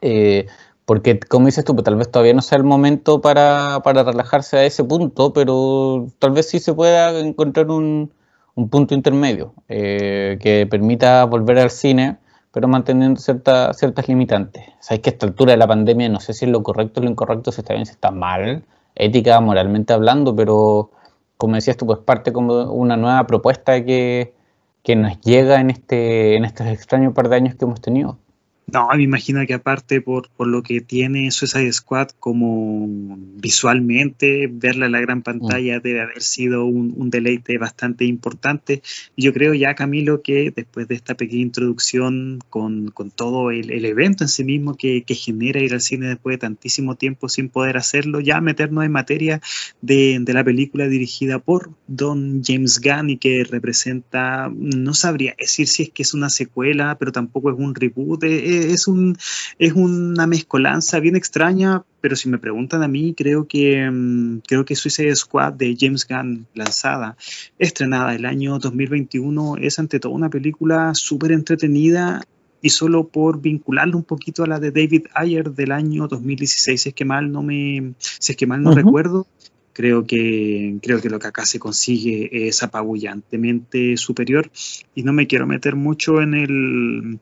Eh, 0.00 0.46
porque 0.86 1.18
como 1.20 1.46
dices 1.46 1.64
tú, 1.64 1.74
pues, 1.74 1.84
tal 1.84 1.96
vez 1.96 2.10
todavía 2.10 2.34
no 2.34 2.42
sea 2.42 2.58
el 2.58 2.64
momento 2.64 3.20
para, 3.20 3.80
para 3.84 4.02
relajarse 4.02 4.56
a 4.58 4.64
ese 4.64 4.84
punto, 4.84 5.32
pero 5.32 6.06
tal 6.18 6.32
vez 6.32 6.48
sí 6.48 6.58
se 6.58 6.74
pueda 6.74 7.18
encontrar 7.20 7.70
un, 7.70 8.12
un 8.54 8.68
punto 8.68 8.94
intermedio 8.94 9.54
eh, 9.68 10.38
que 10.40 10.66
permita 10.70 11.24
volver 11.24 11.58
al 11.58 11.70
cine, 11.70 12.18
pero 12.52 12.68
manteniendo 12.68 13.20
ciertas 13.20 13.76
ciertas 13.76 14.08
limitantes. 14.08 14.64
Sabéis 14.80 15.02
que 15.02 15.10
a 15.10 15.12
esta 15.12 15.26
altura 15.26 15.52
de 15.52 15.58
la 15.58 15.66
pandemia 15.66 16.08
no 16.08 16.20
sé 16.20 16.32
si 16.34 16.44
es 16.44 16.50
lo 16.50 16.62
correcto 16.62 17.00
o 17.00 17.04
lo 17.04 17.10
incorrecto, 17.10 17.52
si 17.52 17.60
está 17.60 17.74
bien, 17.74 17.86
si 17.86 17.92
está 17.92 18.10
mal, 18.10 18.64
ética, 18.94 19.40
moralmente 19.40 19.92
hablando, 19.92 20.36
pero 20.36 20.90
como 21.36 21.56
decías 21.56 21.76
tú, 21.76 21.86
pues 21.86 21.98
parte 21.98 22.32
como 22.32 22.72
una 22.72 22.96
nueva 22.96 23.26
propuesta 23.26 23.84
que, 23.84 24.34
que 24.82 24.96
nos 24.96 25.20
llega 25.20 25.60
en, 25.60 25.70
este, 25.70 26.36
en 26.36 26.44
estos 26.44 26.66
extraños 26.68 27.12
par 27.12 27.28
de 27.28 27.36
años 27.36 27.54
que 27.56 27.64
hemos 27.64 27.80
tenido. 27.80 28.18
No, 28.66 28.88
me 28.96 29.02
imagino 29.02 29.46
que 29.46 29.54
aparte 29.54 30.00
por, 30.00 30.30
por, 30.30 30.46
lo 30.46 30.62
que 30.62 30.80
tiene 30.80 31.30
Suicide 31.30 31.72
Squad 31.72 32.08
como 32.18 33.16
visualmente, 33.36 34.48
verla 34.50 34.86
en 34.86 34.92
la 34.92 35.00
gran 35.00 35.22
pantalla 35.22 35.80
debe 35.80 36.00
haber 36.00 36.22
sido 36.22 36.64
un, 36.64 36.94
un, 36.96 37.10
deleite 37.10 37.58
bastante 37.58 38.06
importante. 38.06 38.82
Yo 39.16 39.34
creo 39.34 39.52
ya, 39.52 39.74
Camilo, 39.74 40.22
que 40.22 40.50
después 40.50 40.88
de 40.88 40.94
esta 40.94 41.14
pequeña 41.14 41.42
introducción 41.42 42.38
con, 42.48 42.88
con 42.88 43.10
todo 43.10 43.50
el, 43.50 43.70
el, 43.70 43.84
evento 43.84 44.24
en 44.24 44.28
sí 44.28 44.44
mismo 44.44 44.76
que, 44.76 45.02
que, 45.02 45.14
genera 45.14 45.60
ir 45.60 45.74
al 45.74 45.82
cine 45.82 46.08
después 46.08 46.34
de 46.34 46.38
tantísimo 46.38 46.94
tiempo 46.94 47.28
sin 47.28 47.50
poder 47.50 47.76
hacerlo, 47.76 48.20
ya 48.20 48.40
meternos 48.40 48.84
en 48.84 48.92
materia 48.92 49.40
de, 49.82 50.18
de 50.20 50.32
la 50.32 50.42
película 50.42 50.88
dirigida 50.88 51.38
por 51.38 51.70
Don 51.86 52.42
James 52.42 52.80
Gunn 52.80 53.10
y 53.10 53.18
que 53.18 53.44
representa, 53.44 54.50
no 54.54 54.94
sabría 54.94 55.34
decir 55.38 55.68
si 55.68 55.84
es 55.84 55.90
que 55.90 56.02
es 56.02 56.14
una 56.14 56.30
secuela, 56.30 56.96
pero 56.98 57.12
tampoco 57.12 57.50
es 57.50 57.58
un 57.58 57.74
reboot. 57.74 58.24
Eh, 58.54 58.72
es, 58.72 58.86
un, 58.86 59.16
es 59.58 59.72
una 59.72 60.26
mezcolanza 60.26 61.00
bien 61.00 61.16
extraña, 61.16 61.82
pero 62.00 62.16
si 62.16 62.28
me 62.28 62.38
preguntan 62.38 62.82
a 62.82 62.88
mí, 62.88 63.14
creo 63.16 63.46
que, 63.46 63.90
mm, 63.90 64.40
creo 64.46 64.64
que 64.64 64.76
Suicide 64.76 65.14
Squad 65.16 65.54
de 65.54 65.76
James 65.78 66.06
Gunn, 66.06 66.46
lanzada, 66.54 67.16
estrenada 67.58 68.14
el 68.14 68.26
año 68.26 68.58
2021, 68.58 69.56
es 69.56 69.78
ante 69.78 70.00
todo 70.00 70.12
una 70.12 70.30
película 70.30 70.92
súper 70.94 71.32
entretenida 71.32 72.22
y 72.62 72.70
solo 72.70 73.08
por 73.08 73.40
vincularlo 73.40 73.98
un 73.98 74.04
poquito 74.04 74.42
a 74.42 74.46
la 74.46 74.58
de 74.58 74.70
David 74.70 75.06
Ayer 75.14 75.50
del 75.50 75.72
año 75.72 76.08
2016, 76.08 76.80
si 76.80 76.88
es 76.88 76.94
que 76.94 77.04
mal 77.04 77.30
no 77.30 77.42
me, 77.42 77.94
si 77.98 78.32
es 78.32 78.36
que 78.36 78.46
mal 78.46 78.62
no 78.62 78.72
recuerdo, 78.74 79.26
creo 79.74 80.06
que, 80.06 80.78
creo 80.80 81.02
que 81.02 81.10
lo 81.10 81.18
que 81.18 81.26
acá 81.26 81.44
se 81.44 81.58
consigue 81.58 82.48
es 82.48 82.62
apabullantemente 82.62 83.98
superior. 83.98 84.50
Y 84.94 85.02
no 85.02 85.12
me 85.12 85.26
quiero 85.26 85.46
meter 85.46 85.76
mucho 85.76 86.22
en 86.22 86.32
el 86.32 87.18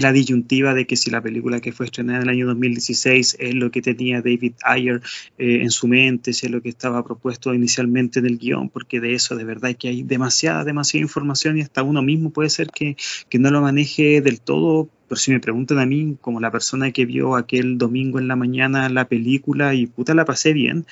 la 0.00 0.12
disyuntiva 0.12 0.74
de 0.74 0.86
que 0.86 0.96
si 0.96 1.10
la 1.10 1.20
película 1.20 1.60
que 1.60 1.72
fue 1.72 1.86
estrenada 1.86 2.18
en 2.18 2.24
el 2.24 2.28
año 2.30 2.46
2016 2.46 3.36
es 3.38 3.54
lo 3.54 3.70
que 3.70 3.82
tenía 3.82 4.22
David 4.22 4.54
Ayer 4.64 5.00
eh, 5.38 5.60
en 5.62 5.70
su 5.70 5.88
mente, 5.88 6.32
si 6.32 6.46
es 6.46 6.52
lo 6.52 6.60
que 6.60 6.68
estaba 6.68 7.04
propuesto 7.04 7.54
inicialmente 7.54 8.18
en 8.18 8.26
el 8.26 8.38
guion, 8.38 8.68
porque 8.70 9.00
de 9.00 9.14
eso 9.14 9.36
de 9.36 9.44
verdad 9.44 9.76
que 9.78 9.88
hay 9.88 10.02
demasiada, 10.02 10.64
demasiada 10.64 11.02
información 11.02 11.58
y 11.58 11.62
hasta 11.62 11.82
uno 11.82 12.02
mismo 12.02 12.30
puede 12.30 12.50
ser 12.50 12.68
que, 12.68 12.96
que 13.28 13.38
no 13.38 13.50
lo 13.50 13.60
maneje 13.60 14.20
del 14.20 14.40
todo. 14.40 14.88
Pero 15.06 15.20
si 15.20 15.32
me 15.32 15.40
preguntan 15.40 15.78
a 15.78 15.86
mí, 15.86 16.16
como 16.20 16.40
la 16.40 16.50
persona 16.50 16.90
que 16.90 17.04
vio 17.04 17.36
aquel 17.36 17.76
domingo 17.76 18.18
en 18.18 18.26
la 18.26 18.36
mañana 18.36 18.88
la 18.88 19.06
película 19.06 19.74
y 19.74 19.86
puta 19.86 20.14
la 20.14 20.24
pasé 20.24 20.54
bien, 20.54 20.86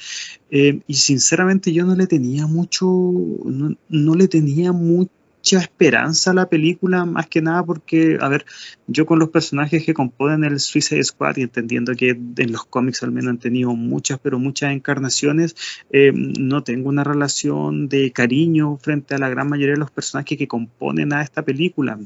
eh, 0.51 0.81
y 0.87 0.95
sinceramente 0.95 1.73
yo 1.73 1.87
no 1.87 1.97
le 1.97 2.07
tenía 2.07 2.47
mucho, 2.47 2.87
no, 2.87 3.75
no 3.89 4.15
le 4.15 4.29
tenía 4.29 4.73
mucho 4.73 5.22
mucha 5.43 5.59
esperanza 5.59 6.31
a 6.31 6.35
la 6.35 6.49
película, 6.49 7.05
más 7.05 7.27
que 7.27 7.43
nada 7.43 7.65
porque, 7.65 8.17
a 8.21 8.29
ver, 8.29 8.47
yo 8.87 9.07
con 9.07 9.19
los 9.19 9.31
personajes 9.31 9.85
que 9.85 9.93
componen 9.93 10.45
el 10.45 10.61
Suicide 10.61 11.03
Squad 11.03 11.37
y 11.39 11.43
entendiendo 11.43 11.97
que 11.97 12.11
en 12.11 12.53
los 12.53 12.65
cómics 12.65 13.03
al 13.03 13.11
menos 13.11 13.31
han 13.31 13.39
tenido 13.39 13.75
muchas, 13.75 14.21
pero 14.21 14.39
muchas 14.39 14.73
encarnaciones, 14.73 15.57
eh, 15.91 16.13
no 16.15 16.63
tengo 16.63 16.89
una 16.89 17.03
relación 17.03 17.89
de 17.89 18.13
cariño 18.13 18.77
frente 18.77 19.17
a 19.17 19.19
la 19.19 19.29
gran 19.31 19.49
mayoría 19.49 19.75
de 19.75 19.81
los 19.81 19.91
personajes 19.91 20.39
que 20.39 20.47
componen 20.47 21.13
a 21.13 21.23
esta 21.23 21.43
película. 21.43 21.99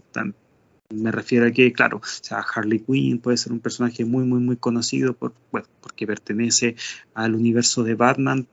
me 0.94 1.12
refiero 1.12 1.46
a 1.46 1.50
que, 1.50 1.74
claro, 1.74 1.98
o 1.98 2.06
sea, 2.06 2.38
Harley 2.38 2.78
Quinn 2.78 3.18
puede 3.18 3.36
ser 3.36 3.52
un 3.52 3.60
personaje 3.60 4.06
muy, 4.06 4.24
muy, 4.24 4.40
muy 4.40 4.56
conocido 4.56 5.14
porque 5.14 6.06
pertenece 6.06 6.74
al 7.12 7.34
universo 7.34 7.84
de 7.84 7.96
Batman, 7.96 8.46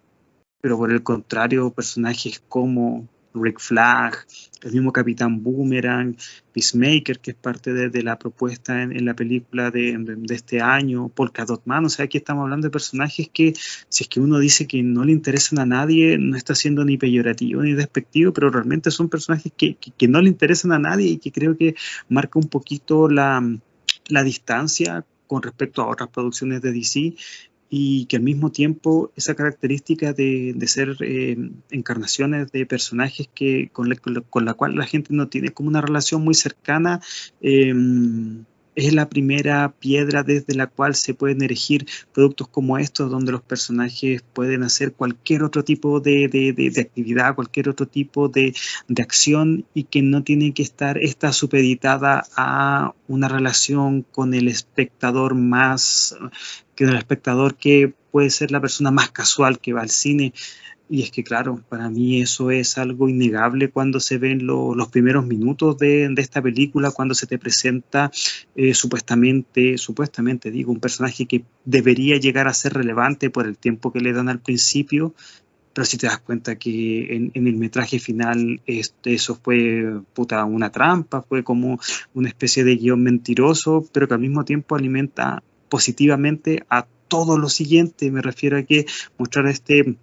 pero 0.60 0.78
por 0.78 0.92
el 0.92 1.04
contrario, 1.04 1.72
personajes 1.72 2.44
como 2.50 3.08
Rick 3.34 3.60
Flag, 3.60 4.26
el 4.64 4.72
mismo 4.72 4.92
Capitán 4.92 5.44
Boomerang, 5.44 6.16
Peacemaker, 6.54 7.20
que 7.20 7.32
es 7.32 7.38
parte 7.38 7.74
de, 7.74 8.04
la 8.04 8.18
propuesta 8.18 8.82
en, 8.82 9.06
la 9.06 9.14
película 9.16 9.72
de, 9.72 9.98
este 10.30 10.62
año, 10.62 11.10
Polka 11.10 11.46
Dot 11.46 11.64
o 11.66 11.90
sea, 11.90 12.06
aquí 12.06 12.18
estamos 12.18 12.44
hablando 12.44 12.68
de 12.68 12.72
personajes 12.72 13.30
que, 13.34 13.54
si 13.90 14.04
es 14.04 14.10
que 14.10 14.20
uno 14.20 14.40
dice 14.40 14.68
que 14.68 14.84
no 14.84 15.04
le 15.04 15.12
interesan 15.12 15.60
a 15.60 15.66
nadie, 15.66 16.18
no 16.18 16.38
está 16.38 16.56
siendo 16.56 16.86
ni 16.86 16.98
peyorativo 16.98 17.62
ni 17.62 17.74
despectivo, 17.74 18.34
pero 18.34 18.50
realmente 18.50 18.92
son 18.92 19.10
personajes 19.10 19.52
que, 19.58 19.78
no 20.08 20.22
le 20.22 20.30
interesan 20.30 20.72
a 20.72 20.80
nadie 20.80 21.08
y 21.08 21.18
que 21.18 21.32
creo 21.32 21.58
que 21.58 21.76
marca 22.10 22.40
un 22.40 22.48
poquito 22.48 23.10
la, 23.10 23.42
la 24.08 24.24
distancia 24.24 25.06
con 25.28 25.42
respecto 25.42 25.82
a 25.82 25.88
otras 25.88 26.10
producciones 26.10 26.62
de 26.62 26.72
DC 26.72 27.16
y 27.76 28.06
que 28.06 28.18
al 28.18 28.22
mismo 28.22 28.52
tiempo 28.52 29.12
esa 29.16 29.34
característica 29.34 30.14
de, 30.14 30.56
ser 30.68 30.96
eh, 31.00 31.36
encarnaciones 31.72 32.52
de 32.52 32.68
personajes 32.68 33.28
que 33.34 33.70
con 33.74 33.90
la, 33.90 33.96
con 33.96 34.46
la, 34.46 34.54
cual 34.54 34.76
la 34.76 34.86
gente 34.86 35.10
no 35.12 35.28
tiene 35.28 35.50
como 35.50 35.70
una 35.70 35.82
relación 35.82 36.24
muy 36.24 36.36
cercana, 36.36 37.02
em, 37.42 38.46
es 38.76 38.94
la 38.94 39.10
primera 39.10 39.74
piedra 39.80 40.24
desde 40.24 40.56
la 40.56 40.68
cual 40.68 40.96
se 40.96 41.14
pueden 41.14 41.42
erigir 41.44 41.86
productos 42.14 42.48
como 42.48 42.78
estos, 42.78 43.10
donde 43.10 43.32
los 43.32 43.42
personajes 43.42 44.24
pueden 44.34 44.64
hacer 44.64 44.94
cualquier 44.94 45.44
otro 45.44 45.64
tipo 45.64 46.00
de, 46.00 46.74
actividad, 46.80 47.36
cualquier 47.36 47.70
otro 47.70 47.88
tipo 47.88 48.30
de, 48.30 48.54
acción 49.02 49.66
y 49.74 49.84
que 49.84 50.02
no 50.02 50.24
tiene 50.24 50.54
que 50.54 50.64
estar 50.64 50.98
esta 50.98 51.34
supeditada 51.34 52.26
a 52.36 52.94
una 53.08 53.28
relación 53.28 54.04
con 54.04 54.34
el 54.34 54.48
espectador 54.48 55.36
más 55.36 56.16
que 56.76 56.86
el 56.86 56.96
espectador 56.96 57.56
que 57.56 57.94
puede 58.12 58.30
ser 58.30 58.52
la 58.52 58.62
persona 58.62 58.92
más 58.92 59.12
casual 59.12 59.60
que 59.60 59.74
va 59.74 59.82
al 59.82 59.90
cine. 59.90 60.34
Y 60.90 61.02
es 61.02 61.12
que, 61.12 61.24
claro, 61.24 61.64
para 61.70 61.90
mí 61.90 62.22
eso 62.22 62.52
es 62.52 62.78
algo 62.78 63.08
innegable 63.08 63.70
cuando 63.70 64.00
se 64.00 64.18
ven 64.18 64.46
los 64.46 64.88
primeros 64.90 65.26
minutos 65.26 65.78
de, 65.78 66.14
esta 66.18 66.42
película, 66.42 66.92
cuando 66.92 67.16
se 67.16 67.26
te 67.26 67.40
presenta 67.40 68.12
eh, 68.56 68.74
supuestamente, 68.74 69.78
supuestamente 69.78 70.52
digo, 70.52 70.72
un 70.72 70.80
personaje 70.80 71.26
que 71.26 71.46
debería 71.66 72.18
llegar 72.18 72.48
a 72.48 72.54
ser 72.54 72.74
relevante 72.74 73.30
por 73.30 73.48
el 73.48 73.58
tiempo 73.58 73.92
que 73.94 74.02
le 74.02 74.14
dan 74.14 74.30
al 74.30 74.40
principio, 74.40 75.16
pero 75.74 75.86
si 75.86 75.98
te 75.98 76.08
das 76.08 76.20
cuenta 76.20 76.56
que 76.56 77.16
en, 77.16 77.32
el 77.48 77.56
metraje 77.56 78.00
final 78.00 78.62
este, 78.68 79.16
eso 79.16 79.36
fue 79.36 80.02
puta 80.14 80.46
una 80.46 80.72
trampa, 80.72 81.24
fue 81.24 81.44
como 81.44 81.80
una 82.14 82.30
especie 82.30 82.64
de 82.64 82.76
guion 82.76 83.02
mentiroso, 83.02 83.84
pero 83.92 84.08
que 84.08 84.14
al 84.14 84.20
mismo 84.20 84.46
tiempo 84.46 84.76
alimenta 84.76 85.42
positivamente 85.70 86.64
a 86.70 86.86
todo 87.08 87.40
lo 87.40 87.50
siguiente. 87.50 88.12
Me 88.12 88.22
refiero 88.22 88.58
a 88.58 88.64
que 88.64 88.86
mostrar 89.18 89.48
este 89.48 89.96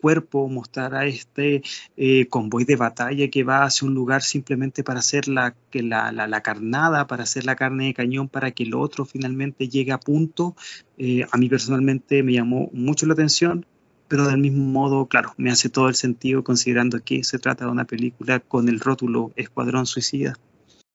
cuerpo, 0.00 0.48
mostrar 0.48 0.94
a 0.94 1.06
este 1.06 1.62
eh, 1.96 2.26
convoy 2.26 2.64
de 2.64 2.76
batalla 2.76 3.28
que 3.28 3.44
va 3.44 3.64
hacia 3.64 3.86
un 3.86 3.94
lugar 3.94 4.22
simplemente 4.22 4.82
para 4.82 5.00
hacer 5.00 5.28
la, 5.28 5.54
la, 5.72 6.12
la, 6.12 6.40
carnada, 6.40 7.06
para 7.06 7.24
hacer 7.24 7.44
la 7.44 7.56
carne 7.56 7.86
de 7.86 7.94
cañón, 7.94 8.28
para 8.28 8.50
que 8.50 8.64
el 8.64 8.74
otro 8.74 9.04
finalmente 9.04 9.68
llegue 9.68 9.92
a 9.92 10.00
punto, 10.00 10.56
eh, 10.98 11.24
a 11.30 11.36
mí 11.36 11.48
personalmente 11.48 12.22
me 12.22 12.32
llamó 12.32 12.70
mucho 12.72 13.06
la 13.06 13.12
atención, 13.12 13.66
pero 14.08 14.26
del 14.26 14.38
mismo 14.38 14.64
modo, 14.64 15.06
claro, 15.06 15.34
me 15.36 15.50
hace 15.50 15.68
todo 15.68 15.88
el 15.88 15.94
sentido 15.94 16.42
considerando 16.42 16.98
que 17.04 17.22
se 17.22 17.38
trata 17.38 17.66
de 17.66 17.70
una 17.70 17.84
película 17.84 18.40
con 18.40 18.68
el 18.68 18.80
rótulo 18.80 19.30
Escuadrón 19.36 19.86
Suicida. 19.86 20.34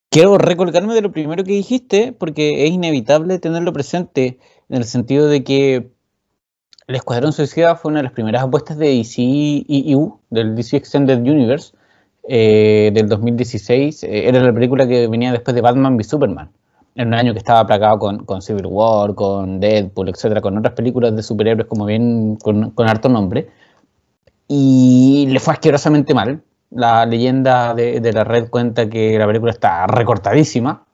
Quiero 0.09 0.37
recolgarme 0.37 0.93
de 0.93 1.01
lo 1.01 1.11
primero 1.11 1.43
que 1.43 1.51
dijiste, 1.51 2.13
porque 2.13 2.65
es 2.65 2.71
inevitable 2.71 3.39
tenerlo 3.39 3.73
presente, 3.73 4.37
en 4.69 4.77
el 4.77 4.85
sentido 4.85 5.27
de 5.27 5.43
que 5.43 5.94
el 6.87 6.95
Escuadrón 6.95 7.33
Suicida 7.33 7.75
fue 7.75 7.89
una 7.89 7.99
de 7.99 8.03
las 8.03 8.11
primeras 8.11 8.43
apuestas 8.43 8.77
de 8.77 8.89
DCEU, 8.89 10.19
del 10.29 10.55
DC 10.55 10.77
Extended 10.77 11.19
Universe, 11.19 11.73
eh, 12.27 12.91
del 12.93 13.09
2016. 13.09 14.03
Eh, 14.03 14.27
era 14.27 14.39
la 14.41 14.53
película 14.53 14.87
que 14.87 15.07
venía 15.07 15.31
después 15.31 15.55
de 15.55 15.61
Batman 15.61 15.95
v 15.95 16.03
Superman. 16.03 16.49
En 16.93 17.09
un 17.09 17.13
año 17.15 17.33
que 17.33 17.39
estaba 17.39 17.65
plagado 17.65 17.99
con, 17.99 18.41
Civil 18.41 18.67
War, 18.67 19.15
con 19.15 19.59
Deadpool, 19.59 20.09
etcétera, 20.09 20.41
con 20.41 20.57
otras 20.57 20.73
películas 20.75 21.15
de 21.15 21.23
superhéroes 21.23 21.67
como 21.67 21.85
bien 21.85 22.37
con, 22.37 22.73
harto 22.77 23.09
nombre. 23.09 23.49
Y 24.47 25.27
le 25.29 25.39
fue 25.39 25.53
asquerosamente 25.53 26.13
mal. 26.13 26.41
La 26.69 27.05
leyenda 27.05 27.73
de, 27.73 27.99
de 27.99 28.13
la 28.13 28.23
red 28.23 28.49
cuenta 28.49 28.89
que 28.89 29.17
la 29.17 29.25
película 29.27 29.51
está 29.51 29.87
recortadísima 29.87 30.84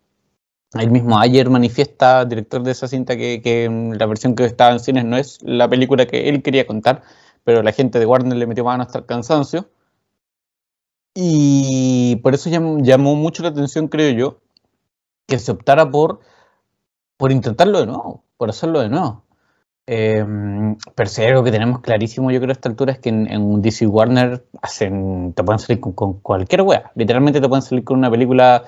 el 0.73 0.89
mismo 0.89 1.19
ayer 1.19 1.49
manifiesta, 1.49 2.25
director 2.25 2.63
de 2.63 2.71
esa 2.71 2.87
cinta, 2.87 3.17
que, 3.17 3.69
la 3.97 4.05
versión 4.05 4.35
que 4.35 4.45
estaba 4.45 4.71
en 4.71 4.79
cines 4.79 5.05
no 5.05 5.17
es 5.17 5.39
la 5.41 5.69
película 5.69 6.05
que 6.05 6.29
él 6.29 6.41
quería 6.41 6.65
contar, 6.65 7.03
pero 7.43 7.61
la 7.63 7.73
gente 7.73 7.99
de 7.99 8.05
Warner 8.05 8.37
le 8.37 8.47
metió 8.47 8.63
mano 8.63 8.83
hasta 8.83 8.99
el 8.99 9.05
cansancio. 9.05 9.69
Y 11.13 12.17
por 12.23 12.33
eso 12.33 12.49
llamó, 12.49 13.15
mucho 13.15 13.43
la 13.43 13.49
atención, 13.49 13.89
creo 13.89 14.11
yo, 14.11 14.39
que 15.27 15.39
se 15.39 15.51
optara 15.51 15.89
por, 15.91 16.21
por 17.17 17.31
intentarlo 17.31 17.79
de 17.81 17.87
nuevo, 17.87 18.23
por 18.37 18.49
hacerlo 18.49 18.79
de 18.81 18.89
nuevo. 18.89 19.25
Eh, 19.87 20.25
pero 20.95 21.09
si 21.09 21.23
algo 21.23 21.43
que 21.43 21.51
tenemos 21.51 21.81
clarísimo, 21.81 22.31
yo 22.31 22.39
creo, 22.39 22.51
a 22.51 22.53
esta 22.53 22.69
altura, 22.69 22.93
es 22.93 22.99
que 22.99 23.09
en, 23.09 23.27
en 23.29 23.61
DC 23.61 23.87
Warner 23.87 24.45
hacen, 24.61 25.33
te 25.33 25.43
pueden 25.43 25.59
salir 25.59 25.81
con, 25.81 25.93
con 25.93 26.21
cualquier 26.21 26.61
wea. 26.61 26.91
Literalmente 26.95 27.41
te 27.41 27.49
pueden 27.49 27.63
salir 27.63 27.83
con 27.83 27.97
una 27.97 28.09
película 28.09 28.63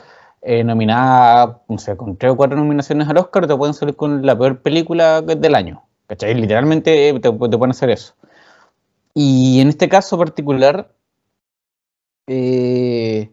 eh, 0.45 0.63
nominada, 0.63 1.62
no 1.69 1.77
sé, 1.77 1.95
con 1.95 2.17
tres 2.17 2.33
o 2.33 2.35
cuatro 2.35 2.57
nominaciones 2.57 3.07
al 3.07 3.17
Oscar, 3.17 3.47
te 3.47 3.55
pueden 3.55 3.73
salir 3.73 3.95
con 3.95 4.25
la 4.25 4.38
peor 4.38 4.62
película 4.62 5.21
del 5.21 5.55
año. 5.55 5.83
¿Cachai? 6.07 6.35
Literalmente 6.35 7.09
eh, 7.09 7.19
te, 7.19 7.31
pueden 7.31 7.71
hacer 7.71 7.89
eso. 7.89 8.13
Y 9.13 9.62
en 9.62 9.69
este 9.69 9.88
caso 9.88 10.17
particular, 10.17 10.93
eh, 12.27 13.31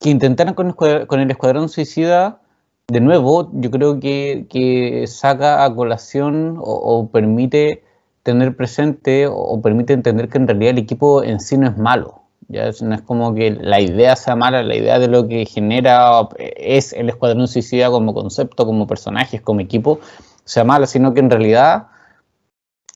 que 0.00 0.10
intentaran 0.10 0.54
con, 0.54 0.74
el 1.20 1.30
Escuadrón 1.30 1.68
Suicida, 1.68 2.40
de 2.88 3.00
nuevo, 3.00 3.50
yo 3.54 3.70
creo 3.70 4.00
que, 4.00 5.04
saca 5.06 5.64
a 5.64 5.72
colación 5.72 6.56
o, 6.58 7.08
permite 7.12 7.84
tener 8.24 8.56
presente 8.56 9.28
o 9.30 9.60
permite 9.62 9.92
entender 9.92 10.28
que 10.28 10.38
en 10.38 10.48
realidad 10.48 10.70
el 10.70 10.78
equipo 10.78 11.22
en 11.22 11.38
sí 11.38 11.56
no 11.56 11.68
es 11.68 11.76
malo. 11.78 12.23
Ya 12.48 12.70
no 12.82 12.94
es 12.94 13.02
como 13.02 13.34
que 13.34 13.50
la 13.50 13.80
idea 13.80 14.16
sea 14.16 14.36
mala, 14.36 14.62
la 14.62 14.76
idea 14.76 14.98
de 14.98 15.08
lo 15.08 15.28
que 15.28 15.46
genera 15.46 16.28
es 16.38 16.92
el 16.92 17.08
Escuadrón 17.08 17.48
Suicida 17.48 17.90
como 17.90 18.14
concepto, 18.14 18.66
como 18.66 18.86
personajes, 18.86 19.40
como 19.40 19.60
equipo, 19.60 20.00
sea 20.44 20.64
mala, 20.64 20.86
sino 20.86 21.14
que 21.14 21.20
en 21.20 21.30
realidad 21.30 21.88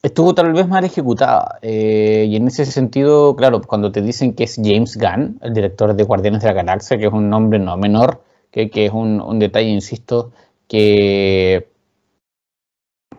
estuvo 0.03 0.33
tal 0.33 0.53
vez 0.53 0.67
mal 0.67 0.83
ejecutada. 0.83 1.59
Eh, 1.61 2.27
y 2.29 2.35
en 2.35 2.47
ese 2.47 2.65
sentido, 2.65 3.35
claro, 3.35 3.61
cuando 3.61 3.91
te 3.91 4.01
dicen 4.01 4.33
que 4.33 4.45
es 4.45 4.55
James 4.55 4.97
Gunn, 4.97 5.39
el 5.41 5.53
director 5.53 5.93
de 5.95 6.03
Guardianes 6.03 6.41
de 6.41 6.47
la 6.47 6.53
Galaxia, 6.53 6.97
que 6.97 7.07
es 7.07 7.13
un 7.13 7.29
nombre 7.29 7.59
no 7.59 7.77
menor, 7.77 8.23
que, 8.51 8.69
es 8.73 8.91
un, 8.91 9.21
un, 9.21 9.39
detalle, 9.39 9.69
insisto, 9.69 10.31
que, 10.67 11.69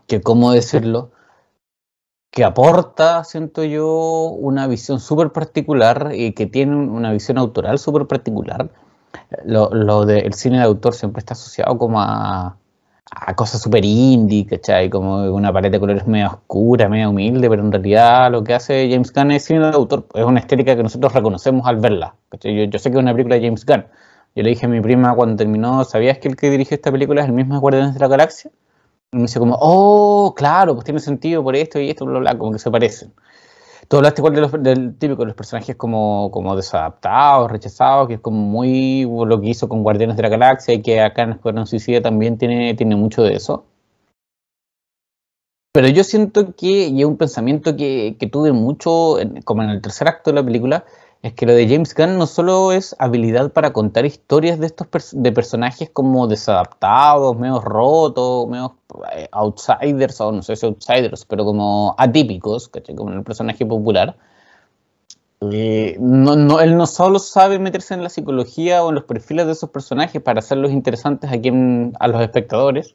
que 0.06 0.20
cómo 0.20 0.52
decirlo, 0.52 1.12
que 2.30 2.44
aporta, 2.44 3.24
siento 3.24 3.64
yo, 3.64 4.30
una 4.30 4.66
visión 4.66 5.00
súper 5.00 5.32
particular 5.32 6.12
y 6.14 6.32
que 6.32 6.46
tiene 6.46 6.76
una 6.76 7.12
visión 7.12 7.38
autoral 7.38 7.78
súper 7.78 8.06
particular. 8.06 8.70
Lo, 9.44 9.70
lo 9.70 10.06
del 10.06 10.34
cine 10.34 10.58
de 10.58 10.64
autor 10.64 10.94
siempre 10.94 11.20
está 11.20 11.34
asociado 11.34 11.76
como 11.78 12.00
a, 12.00 12.56
cosas 13.36 13.60
súper 13.60 13.84
indie, 13.84 14.46
¿cachai? 14.46 14.88
Como 14.90 15.24
una 15.34 15.52
paleta 15.52 15.72
de 15.72 15.80
colores 15.80 16.06
medio 16.06 16.28
oscura, 16.28 16.88
medio 16.88 17.10
humilde, 17.10 17.48
pero 17.50 17.62
en 17.62 17.72
realidad 17.72 18.30
lo 18.30 18.44
que 18.44 18.54
hace 18.54 18.88
James 18.90 19.12
Gunn 19.12 19.32
es 19.32 19.44
cine 19.44 19.60
de 19.60 19.74
autor, 19.74 20.06
es 20.14 20.24
una 20.24 20.40
estética 20.40 20.76
que 20.76 20.82
nosotros 20.82 21.12
reconocemos 21.12 21.66
al 21.66 21.76
verla. 21.76 22.14
Yo, 22.32 22.78
sé 22.78 22.90
que 22.90 22.96
es 22.96 23.02
una 23.02 23.12
película 23.12 23.36
de 23.36 23.42
James 23.42 23.66
Gunn. 23.66 23.84
Yo 24.36 24.44
le 24.44 24.50
dije 24.50 24.66
a 24.66 24.68
mi 24.68 24.80
prima 24.80 25.14
cuando 25.14 25.36
terminó, 25.36 25.84
¿sabías 25.84 26.18
que 26.18 26.28
el 26.28 26.36
que 26.36 26.50
dirige 26.50 26.76
esta 26.76 26.92
película 26.92 27.22
es 27.22 27.26
el 27.26 27.32
mismo 27.32 27.60
de 27.70 27.92
de 27.92 27.98
la 27.98 28.08
Galaxia? 28.08 28.52
Me 29.12 29.22
dice 29.22 29.40
como, 29.40 29.56
oh, 29.60 30.34
claro, 30.36 30.74
pues 30.74 30.84
tiene 30.84 31.00
sentido 31.00 31.42
por 31.42 31.56
esto 31.56 31.80
y 31.80 31.90
esto, 31.90 32.06
bla, 32.06 32.20
bla, 32.20 32.38
como 32.38 32.52
que 32.52 32.58
se 32.58 32.70
parecen. 32.70 33.12
Tú 33.88 33.96
hablaste 33.96 34.20
igual 34.20 34.34
de 34.34 34.40
los, 34.40 34.52
del 34.62 34.96
típico 34.98 35.24
los 35.24 35.34
personajes 35.34 35.74
como, 35.74 36.30
como 36.30 36.54
desadaptados, 36.54 37.50
rechazados, 37.50 38.06
que 38.06 38.14
es 38.14 38.20
como 38.20 38.38
muy 38.38 39.02
lo 39.04 39.40
que 39.40 39.48
hizo 39.48 39.68
con 39.68 39.82
Guardianes 39.82 40.16
de 40.16 40.22
la 40.22 40.28
Galaxia 40.28 40.74
y 40.74 40.82
que 40.82 41.00
acá 41.00 41.24
en 41.24 41.32
Escuadrón 41.32 41.66
Suicida 41.66 42.00
también 42.00 42.38
tiene, 42.38 42.74
tiene 42.74 42.94
mucho 42.94 43.24
de 43.24 43.34
eso. 43.34 43.64
Pero 45.72 45.88
yo 45.88 46.04
siento 46.04 46.54
que, 46.54 46.88
y 46.88 47.00
es 47.00 47.06
un 47.06 47.16
pensamiento 47.16 47.76
que, 47.76 48.16
que 48.18 48.28
tuve 48.28 48.52
mucho, 48.52 49.16
como 49.44 49.62
en 49.64 49.70
el 49.70 49.80
tercer 49.82 50.06
acto 50.06 50.30
de 50.30 50.36
la 50.36 50.44
película, 50.44 50.84
es 51.22 51.34
que 51.34 51.44
lo 51.44 51.52
de 51.52 51.68
James 51.68 51.94
Gunn 51.94 52.16
no 52.16 52.26
solo 52.26 52.72
es 52.72 52.96
habilidad 52.98 53.52
para 53.52 53.74
contar 53.74 54.06
historias 54.06 54.58
de 54.58 54.66
estos 54.66 54.88
de 55.12 55.32
personajes 55.32 55.90
como 55.90 56.26
desadaptados, 56.26 57.36
medio 57.36 57.60
rotos, 57.60 58.48
medio 58.48 58.76
eh, 59.12 59.28
outsiders, 59.32 60.18
o 60.22 60.32
no 60.32 60.42
sé 60.42 60.56
si 60.56 60.64
outsiders, 60.64 61.26
pero 61.26 61.44
como 61.44 61.94
atípicos, 61.98 62.70
como 62.96 63.10
en 63.10 63.18
el 63.18 63.24
personaje 63.24 63.66
popular. 63.66 64.16
Eh, 65.52 65.96
no, 66.00 66.36
no, 66.36 66.60
él 66.60 66.76
no 66.76 66.86
solo 66.86 67.18
sabe 67.18 67.58
meterse 67.58 67.94
en 67.94 68.02
la 68.02 68.08
psicología 68.08 68.82
o 68.82 68.88
en 68.88 68.94
los 68.94 69.04
perfiles 69.04 69.46
de 69.46 69.52
esos 69.52 69.70
personajes 69.70 70.22
para 70.22 70.38
hacerlos 70.38 70.70
interesantes 70.70 71.30
a, 71.30 71.38
quien, 71.38 71.92
a 72.00 72.08
los 72.08 72.22
espectadores, 72.22 72.94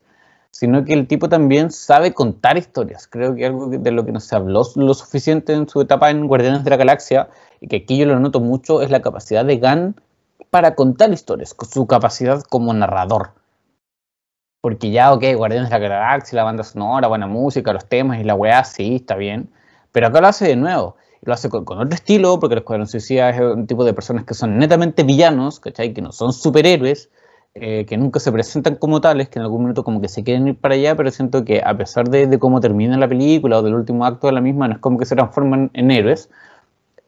sino 0.56 0.86
que 0.86 0.94
el 0.94 1.06
tipo 1.06 1.28
también 1.28 1.70
sabe 1.70 2.13
contar 2.13 2.58
historias. 2.58 3.10
Creo 3.10 3.36
que 3.36 3.46
algo 3.46 3.68
de 3.68 3.91
lo 3.91 4.06
que 4.06 4.13
no 4.13 4.22
se 4.22 4.38
habló 4.38 4.63
lo 4.76 4.94
suficiente 4.94 5.52
en 5.52 5.68
su 5.68 5.82
etapa 5.82 6.10
en 6.12 6.28
Guardianes 6.28 6.63
de 6.63 6.70
la 6.70 6.78
Galaxia 6.78 7.28
y 7.60 7.68
que 7.68 7.76
aquí 7.76 7.98
yo 7.98 8.06
lo 8.06 8.18
noto 8.22 8.39
mucho, 8.39 8.82
es 8.82 8.89
la 8.89 9.02
capacidad 9.02 9.44
de 9.44 9.58
Gunn 9.58 10.00
para 10.52 10.74
contar 10.76 11.12
historias, 11.12 11.54
su 11.70 11.88
capacidad 11.88 12.41
como 12.44 12.74
narrador. 12.74 13.32
Porque 14.62 14.91
ya, 14.91 15.12
ok, 15.12 15.26
Guardianes 15.36 15.70
de 15.70 15.78
la 15.78 15.89
Galaxia, 15.89 16.38
la 16.38 16.46
banda 16.46 16.63
sonora, 16.63 17.10
buena 17.10 17.28
música, 17.28 17.74
los 17.74 17.89
temas 17.89 18.22
y 18.22 18.24
la 18.24 18.36
weá, 18.36 18.63
sí, 18.63 18.96
está 18.96 19.15
bien. 19.15 19.50
Pero 19.91 20.08
acá 20.08 20.22
lo 20.22 20.28
hace 20.28 20.48
de 20.48 20.56
nuevo. 20.56 20.96
Lo 21.24 21.34
hace 21.34 21.50
con, 21.50 21.65
otro 21.68 21.89
estilo, 21.94 22.39
porque 22.39 22.54
el 22.54 22.60
Escuadrón 22.60 22.88
Suicida 22.88 23.30
es 23.30 23.41
un 23.41 23.68
tipo 23.68 23.84
de 23.84 23.94
personas 23.94 24.24
que 24.24 24.34
son 24.34 24.58
netamente 24.58 25.04
villanos, 25.04 25.60
¿cachai? 25.60 25.94
Que 25.94 26.02
no 26.02 26.13
son 26.13 26.32
superhéroes, 26.32 27.10
eh, 27.58 27.86
que 27.88 27.96
nunca 27.96 28.20
se 28.20 28.34
presentan 28.34 28.76
como 28.76 29.00
tales, 29.00 29.30
que 29.30 29.39
en 29.39 29.44
algún 29.44 29.62
momento 29.62 29.86
como 29.86 30.02
que 30.02 30.10
se 30.10 30.26
quieren 30.26 30.50
ir 30.50 30.56
para 30.58 30.76
allá, 30.76 30.94
pero 30.96 31.10
siento 31.10 31.46
que 31.46 31.62
a 31.63 31.78
pesar 31.78 32.10
de, 32.10 32.38
cómo 32.38 32.60
termina 32.60 32.98
la 32.98 33.08
película 33.08 33.60
o 33.60 33.63
del 33.63 33.76
último 33.76 34.06
acto 34.06 34.28
de 34.28 34.34
la 34.34 34.41
misma, 34.41 34.68
no 34.68 34.74
es 34.76 34.80
como 34.82 34.98
que 34.98 35.06
se 35.06 35.15
transforman 35.15 35.72
en 35.74 35.89
héroes, 35.89 36.30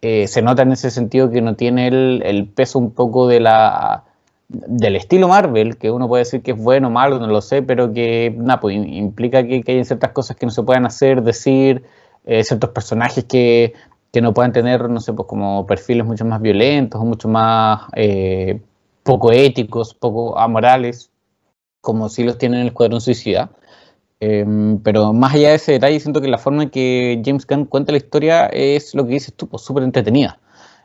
eh, 0.02 0.26
se 0.28 0.42
nota 0.42 0.62
en 0.62 0.72
ese 0.72 0.90
sentido 0.90 1.30
que 1.30 1.42
no 1.42 1.56
tiene 1.56 1.88
el, 1.88 2.48
peso 2.56 2.80
un 2.80 2.92
poco 2.92 3.28
de 3.28 3.42
la, 3.42 4.06
del 4.48 4.96
estilo 4.96 5.28
Marvel, 5.28 5.78
que 5.78 5.92
uno 5.92 6.08
puede 6.08 6.24
decir 6.24 6.42
que 6.42 6.52
es 6.52 6.58
bueno 6.58 6.88
o 6.88 6.92
malo, 6.92 7.20
no 7.20 7.28
lo 7.28 7.42
sé, 7.42 7.62
pero 7.62 7.92
que 7.92 8.34
pues, 8.62 8.74
implica 8.74 9.44
que, 9.46 9.64
hay 9.68 9.84
ciertas 9.84 10.12
cosas 10.12 10.38
que 10.38 10.46
no 10.46 10.52
se 10.54 10.64
pueden 10.64 10.86
hacer, 10.86 11.24
decir, 11.24 11.84
eh, 12.26 12.44
ciertos 12.46 12.70
personajes 12.70 13.26
que, 13.26 13.74
que, 14.14 14.22
no 14.22 14.34
pueden 14.34 14.54
tener, 14.54 14.90
no 14.90 15.02
sé, 15.02 15.12
pues 15.12 15.28
como 15.28 15.66
perfiles 15.68 16.06
mucho 16.06 16.24
más 16.24 16.42
violentos 16.42 17.02
o 17.02 17.06
mucho 17.06 17.28
más 17.28 17.82
eh, 17.98 18.62
poco 19.08 19.32
éticos, 19.32 19.94
poco 19.94 20.38
amorales, 20.38 21.10
como 21.82 22.10
si 22.10 22.26
los 22.26 22.38
tienen 22.38 22.60
en 22.60 22.62
el 22.64 22.68
Escuadrón 22.68 23.00
Suicida. 23.00 23.50
Em, 24.20 24.80
pero 24.80 25.14
más 25.14 25.34
allá 25.34 25.50
de 25.50 25.56
ese 25.56 25.72
detalle, 25.74 26.00
siento 26.00 26.20
que 26.22 26.28
la 26.28 26.38
forma 26.38 26.64
en 26.64 26.70
que 26.70 27.22
James 27.24 27.48
Gunn 27.48 27.66
cuenta 27.66 27.94
la 27.94 28.00
historia 28.00 28.48
es 28.48 28.94
lo 28.96 29.06
que 29.06 29.14
dices 29.14 29.34
tú, 29.34 29.48
pues 29.48 29.64
súper 29.64 29.84
entretenida. 29.84 30.40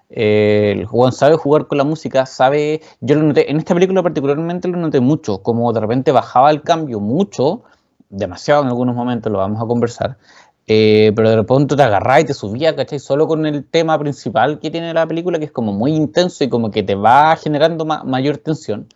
Eh, 0.08 0.74
el 0.76 0.86
jugador 0.86 1.14
sabe 1.14 1.36
jugar 1.36 1.66
con 1.66 1.78
la 1.78 1.84
música, 1.84 2.24
sabe. 2.26 2.82
Yo 3.00 3.16
lo 3.16 3.22
noté, 3.22 3.50
en 3.50 3.56
esta 3.56 3.74
película 3.74 4.02
particularmente 4.02 4.68
lo 4.68 4.76
noté 4.78 5.00
mucho, 5.00 5.42
como 5.42 5.72
de 5.72 5.80
repente 5.80 6.12
bajaba 6.12 6.50
el 6.50 6.62
cambio 6.62 7.00
mucho, 7.00 7.64
demasiado 8.08 8.62
en 8.62 8.68
algunos 8.68 8.94
momentos, 8.94 9.32
lo 9.32 9.38
vamos 9.38 9.60
a 9.60 9.66
conversar. 9.66 10.18
Eh, 10.66 11.12
pero 11.16 11.30
de 11.30 11.36
repente 11.36 11.74
te 11.76 11.82
agarraba 11.82 12.20
y 12.20 12.24
te 12.24 12.34
subía, 12.34 12.76
¿cachai? 12.76 12.98
Solo 12.98 13.26
con 13.26 13.46
el 13.46 13.64
tema 13.64 13.98
principal 13.98 14.60
que 14.60 14.70
tiene 14.70 14.94
la 14.94 15.06
película, 15.06 15.38
que 15.38 15.46
es 15.46 15.52
como 15.52 15.72
muy 15.72 15.94
intenso 15.94 16.44
y 16.44 16.48
como 16.48 16.70
que 16.70 16.82
te 16.82 16.94
va 16.94 17.36
generando 17.36 17.84
mayor 17.84 18.38
tensión. 18.38 18.86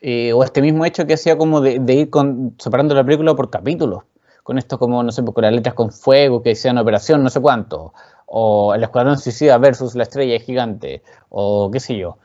Eh, 0.00 0.32
o 0.34 0.44
este 0.44 0.60
mismo 0.60 0.84
hecho 0.84 1.06
que 1.06 1.14
hacía 1.14 1.38
como 1.38 1.60
de, 1.60 1.76
ir 1.94 2.10
separando 2.58 2.94
la 2.94 3.04
película 3.04 3.34
por 3.34 3.48
capítulos, 3.50 4.04
con 4.42 4.58
esto 4.58 4.78
como, 4.78 5.02
no 5.02 5.12
sé, 5.12 5.24
con 5.24 5.42
las 5.42 5.52
letras 5.52 5.74
con 5.74 5.90
fuego, 5.92 6.42
que 6.42 6.50
decían 6.50 6.76
operación, 6.78 7.22
no 7.22 7.30
sé 7.30 7.40
cuánto, 7.40 7.94
o 8.26 8.74
el 8.74 8.82
Escuadrón 8.82 9.18
Suicida 9.18 9.56
versus 9.58 9.94
la 9.94 10.02
Estrella 10.02 10.38
Gigante, 10.40 11.02
o 11.30 11.70
qué 11.70 11.80
sé 11.80 11.96
yo. 11.96 12.18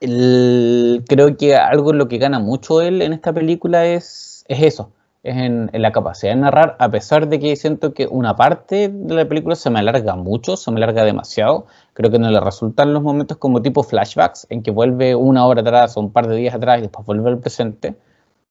creo 0.00 1.36
que 1.36 1.56
algo 1.56 1.92
en 1.92 1.98
lo 1.98 2.08
que 2.08 2.18
gana 2.18 2.38
mucho 2.38 2.80
él 2.80 3.02
en 3.02 3.12
esta 3.12 3.32
película 3.32 3.86
es, 3.86 4.44
es 4.48 4.62
eso, 4.62 4.90
es 5.26 5.36
en, 5.36 5.70
la 5.72 5.90
capacidad 5.92 6.32
de 6.32 6.40
narrar, 6.40 6.76
a 6.78 6.88
pesar 6.90 7.28
de 7.28 7.40
que 7.40 7.56
siento 7.56 7.92
que 7.92 8.06
una 8.06 8.36
parte 8.36 8.88
de 8.88 9.14
la 9.14 9.28
película 9.28 9.56
se 9.56 9.70
me 9.70 9.80
alarga 9.80 10.14
mucho, 10.14 10.56
se 10.56 10.70
me 10.70 10.78
alarga 10.78 11.04
demasiado. 11.04 11.66
Creo 11.94 12.10
que 12.10 12.18
no 12.18 12.30
le 12.30 12.40
resultan 12.40 12.92
los 12.92 13.02
momentos 13.02 13.36
como 13.38 13.60
tipo 13.60 13.82
flashbacks, 13.82 14.46
en 14.50 14.62
que 14.62 14.70
vuelve 14.70 15.16
una 15.16 15.44
hora 15.46 15.62
atrás 15.62 15.96
o 15.96 16.00
un 16.00 16.12
par 16.12 16.28
de 16.28 16.36
días 16.36 16.54
atrás 16.54 16.78
y 16.78 16.82
después 16.82 17.04
vuelve 17.06 17.28
al 17.30 17.38
presente. 17.38 17.96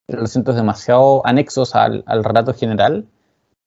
Lo 0.08 0.26
siento 0.26 0.52
demasiado 0.52 1.22
anexos 1.26 1.74
al, 1.74 2.04
al 2.06 2.22
relato 2.22 2.52
general, 2.52 3.06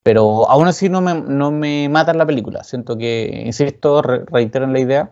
pero 0.04 0.50
aún 0.50 0.68
así 0.68 0.88
no 0.90 1.02
me, 1.02 1.16
no 1.16 1.52
me 1.52 1.90
matan 1.90 2.18
la 2.18 2.26
película. 2.28 2.64
Siento 2.64 2.98
que, 2.98 3.44
insisto, 3.46 4.02
reitero 4.04 4.66
en 4.66 4.74
la 4.74 4.80
idea, 4.80 5.12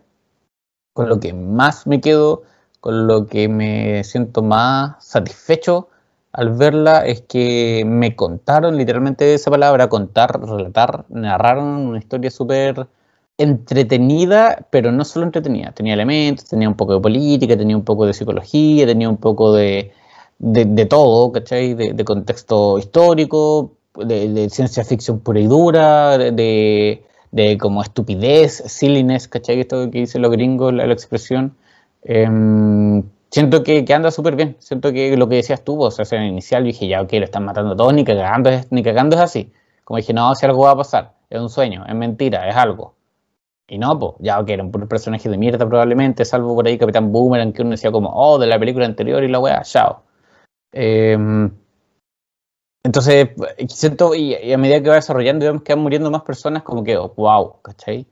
con 0.94 1.10
lo 1.10 1.20
que 1.20 1.34
más 1.34 1.88
me 1.88 2.00
quedo, 2.00 2.44
con 2.80 3.08
lo 3.08 3.26
que 3.26 3.50
me 3.50 4.04
siento 4.04 4.44
más 4.44 5.04
satisfecho 5.04 5.90
al 6.38 6.52
verla 6.52 7.04
es 7.06 7.22
que 7.22 7.84
me 7.84 8.16
contaron 8.16 8.78
literalmente 8.78 9.34
esa 9.34 9.50
palabra, 9.50 9.90
contar, 9.90 10.40
relatar, 10.40 11.06
narraron 11.10 11.88
una 11.88 11.98
historia 11.98 12.30
súper 12.30 12.88
entretenida, 13.40 14.68
pero 14.70 14.92
no 14.92 15.04
solo 15.04 15.26
entretenida, 15.26 15.72
tenía 15.72 15.96
elementos, 15.96 16.46
tenía 16.46 16.70
un 16.70 16.76
poco 16.76 16.94
de 16.94 17.02
política, 17.02 17.58
tenía 17.58 17.76
un 17.76 17.84
poco 17.84 18.06
de 18.06 18.14
psicología, 18.14 18.86
tenía 18.86 19.10
un 19.10 19.18
poco 19.18 19.52
de, 19.54 19.92
de, 20.38 20.86
todo, 20.86 21.32
¿cachai? 21.32 21.74
De, 21.74 22.06
contexto 22.06 22.78
histórico, 22.78 23.74
de, 23.96 24.48
ciencia 24.52 24.84
ficción 24.84 25.20
pura 25.22 25.40
y 25.40 25.48
dura, 25.48 26.20
de, 26.20 27.02
como 27.60 27.82
estupidez, 27.82 28.64
silliness, 28.68 29.28
¿cachai? 29.28 29.62
Esto 29.62 29.90
que 29.90 30.02
dice 30.02 30.20
los 30.20 30.32
gringos, 30.32 30.72
la, 30.72 30.86
expresión. 30.94 31.56
Em, 32.04 33.04
siento 33.30 33.64
que, 33.64 33.86
anda 33.94 34.12
súper 34.12 34.36
bien. 34.36 34.56
Siento 34.60 34.92
que 34.92 35.16
lo 35.18 35.28
que 35.30 35.36
decías 35.36 35.64
tú, 35.64 35.82
o 35.82 35.92
sea, 35.92 36.06
en 36.18 36.24
el 36.24 36.30
inicial 36.32 36.64
dije, 36.64 36.88
ya, 36.88 37.02
ok, 37.02 37.14
lo 37.14 37.26
están 37.26 37.46
matando 37.46 37.76
todos, 37.76 37.94
ni 37.94 38.04
cagando, 38.04 38.50
es, 38.50 38.72
ni 38.72 38.84
cagando 38.84 39.16
es 39.16 39.22
así. 39.22 39.52
Como 39.84 39.98
dije, 39.98 40.14
no, 40.14 40.34
si 40.36 40.46
algo 40.46 40.64
va 40.64 40.72
a 40.72 40.78
pasar, 40.78 41.14
es 41.30 41.40
un 41.40 41.50
sueño, 41.50 41.86
es 41.88 41.96
mentira, 41.96 42.48
es 42.50 42.56
algo. 42.56 42.96
Y 43.68 43.78
no, 43.78 43.98
pues, 44.00 44.14
ya, 44.20 44.40
ok, 44.40 44.50
era 44.50 44.64
un 44.64 44.72
personaje 44.72 45.30
de 45.30 45.38
mierda 45.38 45.68
probablemente, 45.68 46.24
salvo 46.26 46.56
por 46.56 46.68
ahí 46.68 46.78
Capitán 46.78 47.12
Boomerang, 47.12 47.54
que 47.54 47.62
uno 47.62 47.72
decía 47.72 47.92
como, 47.92 48.10
oh, 48.14 48.40
de 48.40 48.48
la 48.48 48.60
película 48.60 48.86
anterior 48.86 49.24
y 49.24 49.28
la 49.28 49.40
weá, 49.40 49.62
chao. 49.64 50.04
Em, 50.72 51.52
entonces, 52.84 53.30
siento, 53.68 54.16
y, 54.16 54.54
a 54.54 54.58
medida 54.58 54.82
que 54.82 54.90
va 54.90 54.96
desarrollando, 54.96 55.46
vemos 55.46 55.64
que 55.64 55.74
van 55.74 55.84
muriendo 55.84 56.10
más 56.12 56.22
personas, 56.24 56.64
como 56.64 56.84
que, 56.84 56.98
wow, 56.98 57.62
¿cachai? 57.62 58.08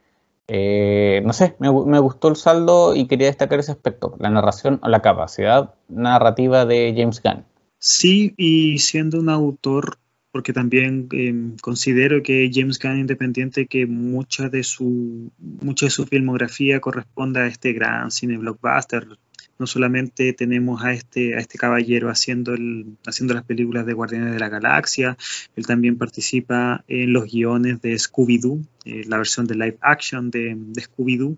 Eh, 0.48 1.24
no 1.26 1.34
sé, 1.34 1.56
me, 1.60 1.70
gustó 1.70 2.28
el 2.28 2.36
saldo 2.36 2.96
y 2.96 3.08
quería 3.08 3.28
destacar 3.28 3.60
ese 3.60 3.72
aspecto, 3.72 4.16
la 4.20 4.30
narración 4.30 4.80
o 4.84 4.90
la 4.90 5.02
capacidad 5.02 5.74
narrativa 5.90 6.66
de 6.66 6.94
James 6.96 7.22
Gunn. 7.24 7.46
Sí, 7.80 8.34
y 8.38 8.78
siendo 8.78 9.20
un 9.20 9.30
autor, 9.30 9.98
porque 10.32 10.54
también 10.54 11.08
em, 11.12 11.58
considero 11.58 12.22
que 12.22 12.52
James 12.54 12.80
Gunn, 12.80 13.00
independiente 13.00 13.66
que 13.66 13.88
mucha 13.88 14.50
de 14.50 14.64
su 14.64 15.32
mucha 15.40 15.88
de 15.88 15.92
su 15.92 16.06
filmografía 16.06 16.80
corresponde 16.80 17.40
a 17.40 17.48
este 17.48 17.74
gran 17.74 18.12
cine 18.12 18.38
blockbuster, 18.38 19.08
no 19.58 19.68
solamente 19.68 20.34
tenemos 20.34 20.84
a 20.84 20.94
este, 20.94 21.36
a 21.36 21.40
este 21.40 21.58
caballero 21.58 22.10
haciendo, 22.10 22.54
el, 22.54 22.98
haciendo 23.06 23.34
las 23.34 23.44
películas 23.44 23.86
de 23.86 23.94
Guardianes 23.94 24.34
de 24.34 24.40
la 24.40 24.50
Galaxia, 24.50 25.18
él 25.56 25.66
también 25.66 25.98
participa 25.98 26.84
en 26.88 27.14
los 27.14 27.32
guiones 27.32 27.82
de 27.82 27.94
Scooby-Doo, 27.96 28.60
eh, 28.86 29.04
la 29.08 29.18
versión 29.18 29.48
de 29.48 29.56
live 29.56 29.78
action 29.82 30.30
de, 30.32 30.56
Scooby-Doo, 30.76 31.38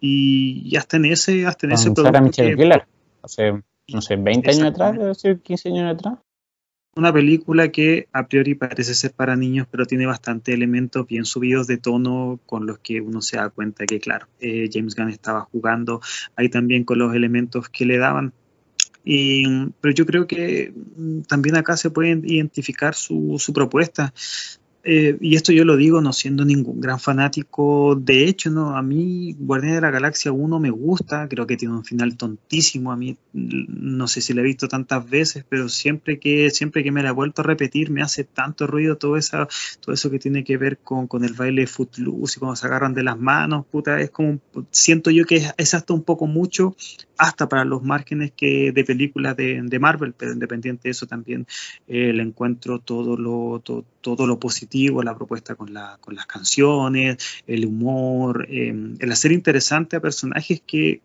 y, 0.00 0.76
hasta 0.76 0.96
en 0.96 1.06
ese, 1.06 1.46
hasta 1.46 1.66
en 1.66 1.72
ese 1.72 1.90
producto 1.90 2.12
hace, 3.22 3.62
no 3.88 4.02
sé, 4.02 4.16
20 4.16 4.50
años 4.50 4.64
atrás, 4.64 5.22
15 5.42 5.68
años 5.70 5.94
atrás 5.94 6.18
una 6.96 7.12
película 7.12 7.68
que 7.68 8.08
a 8.12 8.26
priori 8.26 8.54
parece 8.54 8.94
ser 8.94 9.12
para 9.12 9.36
niños, 9.36 9.66
pero 9.70 9.86
tiene 9.86 10.06
bastante 10.06 10.52
elementos 10.52 11.06
bien 11.06 11.24
subidos 11.24 11.66
de 11.66 11.78
tono 11.78 12.40
con 12.46 12.66
los 12.66 12.78
que 12.78 13.00
uno 13.00 13.20
se 13.22 13.36
da 13.36 13.50
cuenta 13.50 13.86
que, 13.86 14.00
claro, 14.00 14.26
eh, 14.40 14.68
James 14.72 14.94
Gunn 14.94 15.10
estaba 15.10 15.42
jugando 15.42 16.00
ahí 16.36 16.48
también 16.48 16.84
con 16.84 16.98
los 16.98 17.14
elementos 17.14 17.68
que 17.68 17.84
le 17.84 17.98
daban. 17.98 18.32
pero 19.04 19.94
yo 19.94 20.06
creo 20.06 20.26
que 20.26 20.72
mm, 20.96 21.22
también 21.22 21.56
acá 21.56 21.76
se 21.76 21.90
puede 21.90 22.10
identificar 22.24 22.94
su, 22.94 23.36
su 23.38 23.52
propuesta. 23.52 24.12
Eh, 24.86 25.16
y 25.20 25.34
esto 25.34 25.50
yo 25.50 25.64
lo 25.64 25.78
digo 25.78 26.02
no 26.02 26.12
siendo 26.12 26.44
ningún 26.44 26.78
gran 26.78 27.00
fanático, 27.00 27.96
de 27.96 28.24
hecho, 28.24 28.50
no, 28.50 28.76
a 28.76 28.82
mí 28.82 29.34
Guardián 29.38 29.76
de 29.76 29.80
la 29.80 29.90
Galaxia 29.90 30.30
1 30.30 30.60
me 30.60 30.68
gusta, 30.68 31.26
creo 31.26 31.46
que 31.46 31.56
tiene 31.56 31.74
un 31.74 31.84
final 31.84 32.18
tontísimo, 32.18 32.92
a 32.92 32.96
mí 32.96 33.16
no 33.32 34.06
sé 34.08 34.20
si 34.20 34.34
lo 34.34 34.42
he 34.42 34.44
visto 34.44 34.68
tantas 34.68 35.08
veces, 35.08 35.46
pero 35.48 35.70
siempre 35.70 36.18
que, 36.18 36.50
siempre 36.50 36.84
que 36.84 36.92
me 36.92 37.02
la 37.02 37.08
he 37.08 37.12
vuelto 37.12 37.40
a 37.40 37.44
repetir 37.44 37.90
me 37.90 38.02
hace 38.02 38.24
tanto 38.24 38.66
ruido 38.66 38.98
todo, 38.98 39.16
esa, 39.16 39.48
todo 39.80 39.94
eso 39.94 40.10
que 40.10 40.18
tiene 40.18 40.44
que 40.44 40.58
ver 40.58 40.76
con, 40.78 41.06
con 41.06 41.24
el 41.24 41.32
baile 41.32 41.66
footloose 41.66 42.34
y 42.36 42.40
cuando 42.40 42.56
se 42.56 42.66
agarran 42.66 42.92
de 42.92 43.04
las 43.04 43.18
manos, 43.18 43.64
puta, 43.64 43.98
es 44.00 44.10
como, 44.10 44.38
siento 44.70 45.10
yo 45.10 45.24
que 45.24 45.36
es, 45.56 45.74
hasta 45.74 45.94
un 45.94 46.02
poco 46.02 46.26
mucho, 46.26 46.76
hasta 47.16 47.48
para 47.48 47.64
los 47.64 47.82
márgenes 47.82 48.32
que 48.36 48.72
de 48.72 48.84
películas 48.84 49.34
de, 49.36 49.62
de 49.62 49.78
Marvel, 49.78 50.12
pero 50.12 50.32
independiente 50.32 50.88
de 50.88 50.90
eso 50.90 51.06
también 51.06 51.46
eh, 51.86 52.12
le 52.12 52.22
encuentro 52.22 52.80
todo 52.80 53.16
lo, 53.16 53.60
todo, 53.60 53.84
todo 54.00 54.26
lo 54.26 54.38
positivo, 54.38 54.73
la 55.02 55.14
propuesta 55.14 55.54
con, 55.54 55.72
la, 55.72 55.98
con 56.00 56.14
las 56.14 56.26
canciones, 56.26 57.18
el 57.46 57.66
humor, 57.66 58.46
em, 58.50 58.96
el 58.98 59.12
hacer 59.12 59.32
interesante 59.32 59.96
a 59.96 60.00
personajes 60.00 60.62
que, 60.66 61.00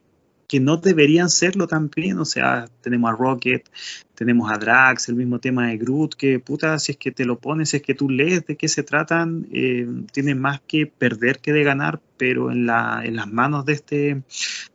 que 0.50 0.60
no 0.60 0.78
deberían 0.78 1.30
serlo 1.30 1.68
también. 1.68 2.18
O 2.18 2.26
sea, 2.26 2.68
tenemos 2.82 3.12
a 3.12 3.16
Rocket, 3.16 3.70
tenemos 4.16 4.52
a 4.52 4.58
Drax, 4.58 5.08
el 5.08 5.16
mismo 5.16 5.40
tema 5.40 5.68
de 5.68 5.78
Groot, 5.78 6.16
que 6.16 6.40
puta, 6.40 6.80
si 6.80 6.94
es 6.94 6.98
que 6.98 7.12
te 7.12 7.24
lo 7.24 7.38
pones, 7.38 7.70
si 7.70 7.78
es 7.78 7.84
que 7.84 7.94
tú 7.94 8.10
lees 8.10 8.48
de 8.48 8.58
qué 8.58 8.68
se 8.68 8.82
tratan, 8.82 9.48
eh, 9.54 9.88
más 10.36 10.60
que 10.62 10.88
perder 10.88 11.38
que 11.40 11.54
de 11.54 11.64
ganar, 11.64 12.02
pero 12.18 12.52
en, 12.52 12.66
la, 12.66 13.02
en 13.06 13.16
las 13.16 13.32
manos 13.32 13.64
de 13.64 13.74
este, 13.74 14.24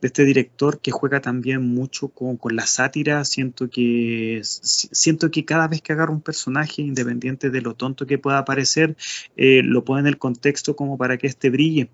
este 0.00 0.24
director 0.24 0.80
que 0.80 0.92
juega 0.92 1.20
también 1.20 1.62
mucho 1.62 2.06
con, 2.08 2.36
con, 2.36 2.54
la 2.54 2.66
sátira, 2.66 3.24
siento 3.24 3.68
que, 3.68 4.42
siento 4.44 5.32
que 5.32 5.44
cada 5.44 5.66
vez 5.66 5.82
que 5.82 5.92
agarra 5.92 6.12
un 6.12 6.20
personaje, 6.20 6.82
independiente 6.82 7.50
de 7.50 7.60
lo 7.60 7.74
tonto 7.74 8.06
que 8.06 8.16
pueda 8.16 8.44
parecer, 8.44 8.96
eh, 9.36 9.62
lo 9.64 9.84
pone 9.84 10.02
en 10.02 10.06
el 10.06 10.18
contexto 10.18 10.76
como 10.76 10.96
para 10.96 11.18
que 11.18 11.26
este 11.26 11.50
brille. 11.50 11.90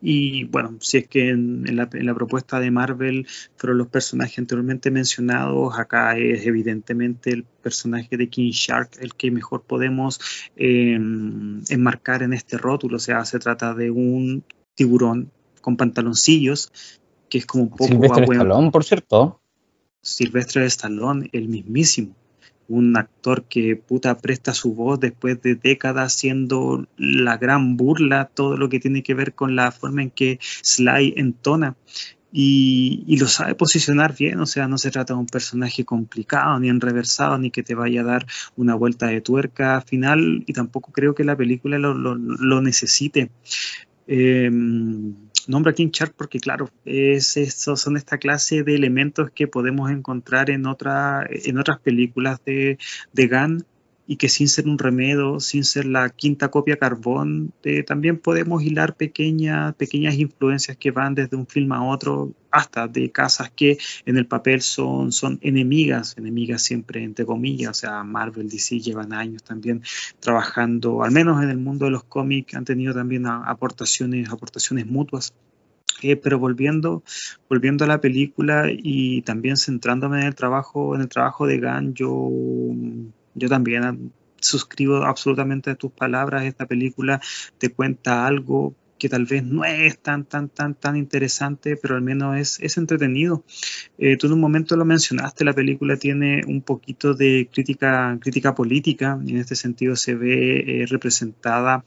Y 0.00 0.44
bueno, 0.44 0.76
si 0.80 0.98
es 0.98 1.08
que 1.08 1.30
en, 1.30 1.64
la, 1.76 2.14
propuesta 2.14 2.60
de 2.60 2.70
Marvel 2.70 3.26
fueron 3.56 3.78
los 3.78 3.88
personajes 3.88 4.38
anteriormente 4.38 4.90
mencionados, 4.90 5.78
acá 5.78 6.16
es 6.18 6.46
evidentemente 6.46 7.30
el 7.30 7.44
personaje 7.44 8.16
de 8.16 8.28
King 8.28 8.50
Shark 8.50 8.90
el 9.00 9.14
que 9.14 9.30
mejor 9.30 9.62
podemos 9.62 10.20
em, 10.56 11.62
enmarcar 11.68 12.22
en 12.22 12.32
este 12.32 12.58
rótulo. 12.58 12.96
O 12.96 13.00
sea, 13.00 13.24
se 13.24 13.38
trata 13.38 13.74
de 13.74 13.90
un 13.90 14.44
tiburón 14.74 15.30
con 15.60 15.76
pantaloncillos, 15.76 16.72
que 17.28 17.38
es 17.38 17.46
como 17.46 17.64
un 17.64 17.70
poco... 17.70 17.86
Silvestre 17.86 18.24
Stallone, 18.24 18.70
por 18.70 18.84
cierto. 18.84 19.40
Silvestre 20.02 20.66
Stallone, 20.66 21.28
el 21.32 21.48
mismísimo 21.48 22.14
un 22.68 22.96
actor 22.96 23.44
que 23.44 23.76
puta 23.76 24.18
presta 24.18 24.54
su 24.54 24.74
voz 24.74 24.98
después 25.00 25.40
de 25.42 25.54
décadas 25.54 26.14
siendo 26.14 26.86
la 26.96 27.36
gran 27.36 27.76
burla, 27.76 28.26
todo 28.26 28.56
lo 28.56 28.68
que 28.68 28.80
tiene 28.80 29.02
que 29.02 29.14
ver 29.14 29.34
con 29.34 29.56
la 29.56 29.70
forma 29.72 30.02
en 30.02 30.10
que 30.10 30.38
Sly 30.40 31.14
entona. 31.16 31.76
y, 32.38 33.16
lo 33.18 33.28
sabe 33.28 33.54
posicionar 33.54 34.14
bien, 34.14 34.40
o 34.40 34.46
sea, 34.46 34.68
no 34.68 34.76
se 34.78 34.90
trata 34.90 35.14
de 35.14 35.20
un 35.20 35.26
personaje 35.26 35.84
complicado, 35.84 36.58
ni 36.60 36.68
enreversado, 36.68 37.38
ni 37.38 37.50
que 37.50 37.62
te 37.62 37.74
vaya 37.74 38.02
a 38.02 38.04
dar 38.04 38.26
una 38.56 38.74
vuelta 38.74 39.06
de 39.06 39.22
tuerca 39.22 39.80
final, 39.80 40.44
y 40.46 40.52
tampoco 40.52 40.92
creo 40.92 41.14
que 41.14 41.24
la 41.24 41.36
película 41.36 41.78
lo, 41.78 42.60
necesite. 42.60 43.30
Eh, 44.06 44.50
nombro 45.48 45.70
a 45.70 45.74
King 45.74 45.90
Shark 45.92 46.14
porque, 46.16 46.40
claro, 46.40 46.70
es, 46.84 47.36
son 47.56 47.96
esta 47.96 48.18
clase 48.18 48.62
de 48.62 48.74
elementos 48.74 49.30
que 49.30 49.46
podemos 49.46 49.90
encontrar 49.90 50.50
en, 50.50 50.66
otra, 50.66 51.26
en 51.28 51.58
otras 51.58 51.78
películas 51.80 52.40
de, 52.44 52.78
de 53.12 53.26
Gunn 53.28 53.64
y 54.06 54.16
que 54.16 54.28
sin 54.28 54.48
ser 54.48 54.68
un 54.68 54.78
remedio, 54.78 55.40
sin 55.40 55.64
ser 55.64 55.84
la 55.86 56.08
quinta 56.10 56.48
copia 56.48 56.76
carbón, 56.76 57.52
eh, 57.64 57.82
también 57.82 58.18
podemos 58.18 58.62
hilar 58.62 58.94
pequeñas, 58.94 59.74
pequeñas 59.74 60.14
influencias 60.14 60.76
que 60.76 60.92
van 60.92 61.14
desde 61.14 61.36
un 61.36 61.46
film 61.46 61.72
a 61.72 61.84
otro, 61.84 62.32
hasta 62.52 62.86
de 62.86 63.10
casas 63.10 63.50
que 63.50 63.78
en 64.06 64.16
el 64.16 64.26
papel 64.26 64.62
son, 64.62 65.12
son 65.12 65.38
enemigas, 65.42 66.16
enemigas 66.16 66.62
siempre 66.62 67.02
entre 67.02 67.26
comillas, 67.26 67.70
o 67.70 67.74
sea, 67.74 68.04
Marvel, 68.04 68.48
DC 68.48 68.80
llevan 68.80 69.12
años 69.12 69.42
también 69.42 69.82
trabajando, 70.20 71.02
al 71.02 71.10
menos 71.10 71.42
en 71.42 71.50
el 71.50 71.58
mundo 71.58 71.86
de 71.86 71.90
los 71.90 72.04
cómics, 72.04 72.54
han 72.54 72.64
tenido 72.64 72.94
también 72.94 73.26
aportaciones, 73.26 74.30
aportaciones 74.30 74.86
mutuas. 74.86 75.34
Eh, 76.02 76.16
pero 76.16 76.38
volviendo, 76.38 77.02
volviendo 77.48 77.84
a 77.84 77.88
la 77.88 78.02
película 78.02 78.66
y 78.70 79.22
también 79.22 79.56
centrándome 79.56 80.20
en 80.20 80.26
el 80.26 80.34
trabajo, 80.34 80.94
en 80.94 81.00
el 81.00 81.08
trabajo 81.08 81.46
de 81.46 81.58
Gunn, 81.58 81.94
yo 81.94 82.30
yo 83.36 83.48
también 83.48 84.12
suscribo 84.40 85.04
absolutamente 85.04 85.70
a 85.70 85.74
tus 85.74 85.92
palabras. 85.92 86.44
Esta 86.44 86.66
película 86.66 87.20
te 87.58 87.70
cuenta 87.70 88.26
algo 88.26 88.74
que 88.98 89.08
tal 89.10 89.26
vez 89.26 89.44
no 89.44 89.64
es 89.64 89.98
tan, 89.98 90.24
tan, 90.24 90.48
tan, 90.48 90.74
tan 90.74 90.96
interesante, 90.96 91.76
pero 91.76 91.96
al 91.96 92.02
menos 92.02 92.36
es, 92.38 92.58
es 92.60 92.78
entretenido. 92.78 93.44
Eh, 93.98 94.16
tú 94.16 94.26
en 94.26 94.32
un 94.32 94.40
momento 94.40 94.74
lo 94.76 94.86
mencionaste, 94.86 95.44
la 95.44 95.52
película 95.52 95.96
tiene 95.96 96.42
un 96.46 96.62
poquito 96.62 97.14
de 97.14 97.48
crítica, 97.52 98.16
crítica 98.20 98.54
política, 98.54 99.20
y 99.24 99.32
en 99.32 99.38
este 99.38 99.54
sentido 99.54 99.96
se 99.96 100.14
ve 100.14 100.82
eh, 100.82 100.86
representada 100.86 101.84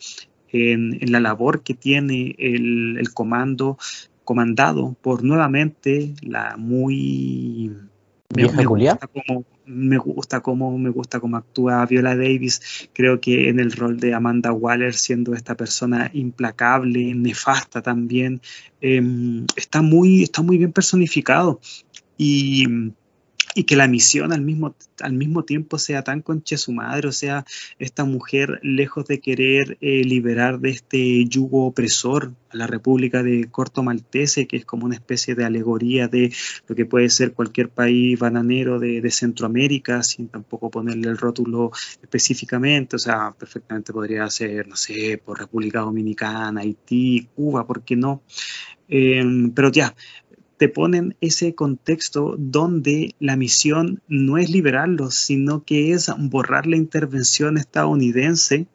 en, 0.52 1.00
la 1.12 1.20
labor 1.20 1.64
que 1.64 1.74
tiene 1.74 2.36
el, 2.38 2.98
el 2.98 3.14
comando 3.14 3.78
comandado 4.24 4.96
por 5.02 5.24
nuevamente 5.24 6.14
la 6.22 6.56
muy 6.56 7.72
me, 8.36 8.66
gusta 8.66 9.08
como, 9.08 9.46
me 9.66 9.98
gusta 9.98 10.42
cómo 10.42 10.78
me 10.78 10.90
gusta 10.90 11.20
cómo 11.20 11.38
actúa 11.38 11.86
Viola 11.86 12.16
Davis. 12.16 12.90
Creo 12.94 13.20
que 13.20 13.50
en 13.50 13.60
el 13.60 13.72
rol 13.72 14.00
de 14.00 14.14
Amanda 14.14 14.52
Waller, 14.52 14.94
siendo 14.94 15.34
esta 15.34 15.56
persona 15.56 16.12
implacable, 16.14 17.14
nefasta 17.16 17.82
también, 17.82 18.42
em, 18.82 19.46
está, 19.56 19.82
muy, 19.82 20.24
está 20.24 20.42
muy 20.42 20.58
bien 20.58 20.72
personificado. 20.72 21.60
Y 22.18 22.66
y 23.56 23.64
que 23.64 23.76
la 23.76 23.88
misión 23.88 24.32
al 24.32 24.42
mismo, 24.42 24.76
al 25.02 25.14
mismo 25.14 25.44
tiempo 25.44 25.80
sea 25.80 26.04
tan 26.04 26.22
conche 26.22 26.58
su 26.58 26.72
madre, 26.72 27.08
o 27.08 27.12
sea, 27.12 27.46
esta 27.80 28.06
mujer 28.06 28.60
lejos 28.62 29.06
de 29.06 29.20
querer 29.20 29.78
eh, 29.82 30.04
liberar 30.04 30.60
de 30.60 30.70
este 30.70 31.26
yugo 31.26 31.66
opresor 31.66 32.34
a 32.52 32.58
la 32.58 32.68
República 32.68 33.24
de 33.24 33.50
Corto 33.50 33.82
Maltese, 33.82 34.48
que 34.48 34.58
es 34.58 34.66
como 34.66 34.86
una 34.86 34.96
especie 34.96 35.36
de 35.36 35.46
alegoría 35.46 36.08
de 36.08 36.34
lo 36.68 36.76
que 36.76 36.86
puede 36.86 37.10
ser 37.10 37.34
cualquier 37.34 37.70
país 37.70 38.20
bananero 38.20 38.80
de, 38.80 39.02
de 39.02 39.12
Centroamérica, 39.12 40.04
sin 40.04 40.28
tampoco 40.28 40.70
ponerle 40.70 41.10
el 41.10 41.18
rótulo 41.18 41.72
específicamente, 42.02 42.96
o 42.96 43.00
sea, 43.00 43.34
perfectamente 43.38 43.94
podría 43.94 44.30
ser, 44.30 44.68
no 44.68 44.76
sé, 44.76 45.22
por 45.24 45.40
República 45.40 45.80
Dominicana, 45.80 46.62
Haití, 46.62 47.28
Cuba, 47.36 47.66
¿por 47.66 47.84
qué 47.84 47.96
no? 47.96 48.22
Eh, 48.88 49.24
pero 49.54 49.72
ya, 49.72 49.96
te 50.60 50.68
ponen 50.68 51.16
ese 51.22 51.56
contexto 51.56 52.36
donde 52.38 53.16
la 53.18 53.38
misión 53.38 54.02
no 54.10 54.38
es 54.38 54.50
liberarlos, 54.50 55.16
sino 55.16 55.64
que 55.64 55.94
es 55.94 56.12
borrar 56.18 56.68
la 56.68 56.76
intervención 56.76 57.58
estadounidense 57.58 58.68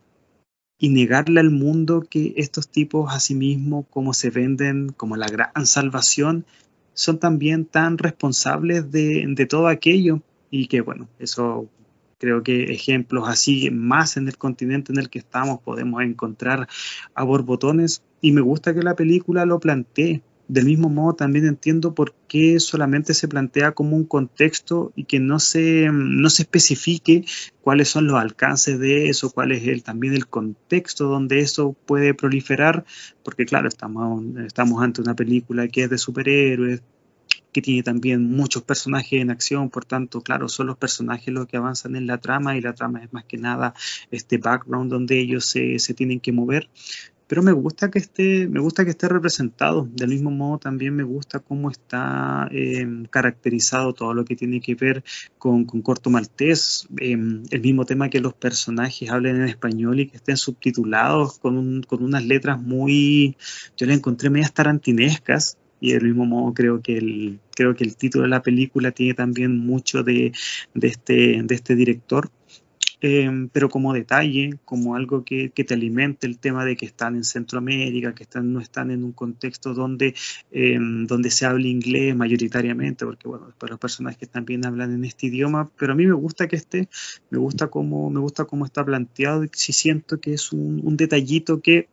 y 0.79 0.89
negarle 0.89 1.41
al 1.41 1.51
mundo 1.51 2.03
que 2.09 2.33
estos 2.39 2.69
tipos, 2.69 3.15
asimismo, 3.15 3.83
como 3.91 4.15
se 4.15 4.31
venden 4.31 4.93
como 4.97 5.17
la 5.17 5.29
gran 5.29 5.67
salvación, 5.67 6.47
son 6.95 7.19
también 7.19 7.67
tan 7.67 7.99
responsables 7.99 8.91
de, 8.91 9.27
de 9.29 9.45
todo 9.45 9.69
aquello. 9.69 10.23
Y 10.51 10.69
que, 10.69 10.81
bueno, 10.81 11.07
eso 11.19 11.69
creo 12.17 12.43
que 12.43 12.73
ejemplos 12.73 13.29
así 13.29 13.71
más 13.71 14.17
en 14.17 14.27
el 14.27 14.39
continente 14.39 14.91
en 14.91 15.01
el 15.01 15.11
que 15.11 15.19
estamos 15.19 15.61
podemos 15.61 16.03
encontrar 16.03 16.67
a 17.15 17.25
borbotones. 17.25 18.03
Y 18.23 18.33
me 18.33 18.41
gusta 18.41 18.73
que 18.73 18.83
la 18.83 18.97
película 18.97 19.45
lo 19.45 19.61
plantee, 19.61 20.23
del 20.49 20.67
mismo 20.67 20.89
modo, 20.89 21.15
también 21.15 21.47
entiendo 21.47 21.95
por 21.95 22.15
qué 22.29 22.61
solamente 22.61 23.15
se 23.15 23.29
plantea 23.29 23.73
como 23.73 23.97
un 23.97 24.05
contexto 24.05 24.93
y 24.95 25.05
que 25.05 25.19
no 25.19 25.39
se, 25.39 25.89
no 25.93 26.29
se 26.29 26.43
especifique 26.43 27.25
cuáles 27.63 27.89
son 27.89 28.07
los 28.07 28.17
alcances 28.17 28.79
de 28.79 29.09
eso, 29.09 29.31
cuál 29.31 29.53
es 29.53 29.67
el, 29.67 29.83
también 29.83 30.15
el 30.15 30.27
contexto 30.27 31.07
donde 31.07 31.41
eso 31.41 31.75
puede 31.87 32.15
proliferar, 32.15 32.85
porque 33.23 33.47
claro, 33.47 33.69
estamos, 33.69 34.23
estamos 34.47 34.83
ante 34.83 35.01
una 35.01 35.15
película 35.15 35.69
que 35.69 35.85
es 35.85 35.91
de 35.91 35.99
superhéroes, 35.99 36.83
que 37.55 37.63
tiene 37.63 37.85
también 37.85 38.29
muchos 38.29 38.65
personajes 38.65 39.23
en 39.23 39.31
acción, 39.31 39.71
por 39.71 39.85
tanto, 39.85 40.23
claro, 40.23 40.49
son 40.49 40.67
los 40.67 40.77
personajes 40.77 41.33
los 41.33 41.47
que 41.47 41.57
avanzan 41.57 41.95
en 41.95 42.07
la 42.09 42.19
trama 42.19 42.57
y 42.57 42.61
la 42.61 42.75
trama 42.75 43.03
es 43.03 43.13
más 43.13 43.25
que 43.25 43.39
nada 43.39 43.75
este 44.11 44.39
background 44.39 44.91
donde 44.91 45.21
ellos 45.21 45.47
se, 45.47 45.79
se 45.79 45.95
tienen 45.95 46.19
que 46.19 46.33
mover, 46.33 46.69
pero 47.27 47.43
me 47.43 47.53
gusta 47.53 47.91
que 47.91 47.99
esté, 47.99 48.49
me 48.49 48.61
gusta 48.61 48.85
que 48.85 48.91
esté 48.91 49.09
representado. 49.09 49.89
Del 49.91 50.11
mismo 50.11 50.31
modo 50.31 50.59
también 50.59 50.95
me 50.95 51.03
gusta 51.03 51.41
cómo 51.41 51.71
está 51.71 52.49
em, 52.51 53.07
caracterizado 53.07 53.93
todo 53.95 54.15
lo 54.15 54.25
que 54.25 54.37
tiene 54.37 54.61
que 54.61 54.75
ver 54.75 55.03
con, 55.39 55.65
Corto 55.65 56.11
Maltés, 56.11 56.87
em, 56.99 57.43
el 57.51 57.61
mismo 57.61 57.85
tema 57.85 58.11
que 58.11 58.21
los 58.21 58.35
personajes 58.35 59.11
hablen 59.11 59.37
en 59.37 59.49
español 59.49 60.01
y 60.01 60.09
que 60.09 60.17
estén 60.17 60.37
subtitulados 60.37 61.39
con, 61.39 61.85
unas 61.91 62.25
letras 62.25 62.61
muy, 62.61 63.37
yo 63.77 63.87
le 63.87 63.95
encontré 63.95 64.31
medias 64.31 64.53
tarantinescas, 64.53 65.59
y 65.81 65.93
del 65.93 66.05
mismo 66.05 66.25
modo 66.25 66.55
creo 66.55 66.81
que 66.81 66.97
el, 66.97 67.41
creo 67.55 67.75
que 67.75 67.85
el 67.85 67.97
título 67.97 68.25
de 68.25 68.31
la 68.31 68.43
película 68.43 68.93
tiene 68.93 69.15
también 69.15 69.59
mucho 69.59 70.03
de, 70.03 70.33
este, 70.81 71.43
de 71.43 71.55
este 71.55 71.75
director. 71.75 72.31
Em, 73.07 73.51
pero 73.51 73.69
como 73.69 73.93
detalle, 73.93 74.59
como 74.65 74.97
algo 74.97 75.25
que, 75.25 75.51
te 75.51 75.75
alimente 75.75 76.27
el 76.27 76.39
tema 76.39 76.65
de 76.65 76.75
que 76.75 76.87
están 76.87 77.17
en 77.17 77.25
Centroamérica, 77.25 78.15
que 78.15 78.23
están, 78.23 78.51
no 78.55 78.61
están 78.61 78.91
en 78.91 79.05
un 79.05 79.13
contexto 79.13 79.75
donde, 79.75 80.15
em, 80.51 81.07
donde 81.07 81.31
se 81.31 81.45
habla 81.45 81.69
inglés 81.69 82.17
mayoritariamente, 82.17 83.05
porque 83.05 83.29
bueno, 83.29 83.49
después 83.49 83.69
los 83.69 83.79
personajes 83.79 84.31
también 84.31 84.65
hablan 84.65 84.95
en 84.95 85.05
este 85.05 85.27
idioma, 85.27 85.71
pero 85.77 85.93
a 85.93 85.97
mí 85.97 86.07
me 86.07 86.15
gusta 86.15 86.49
que 86.49 86.57
esté, 86.57 86.89
me 87.29 87.37
gusta 87.37 87.67
cómo, 87.69 88.09
me 88.09 88.21
gusta 88.21 88.47
cómo 88.47 88.65
está 88.65 88.83
planteado 88.83 89.45
y 89.45 89.51
si 89.53 89.75
siento 89.75 90.19
que 90.19 90.33
es 90.33 90.51
un, 90.53 90.97
detallito 90.97 91.61
que 91.61 91.89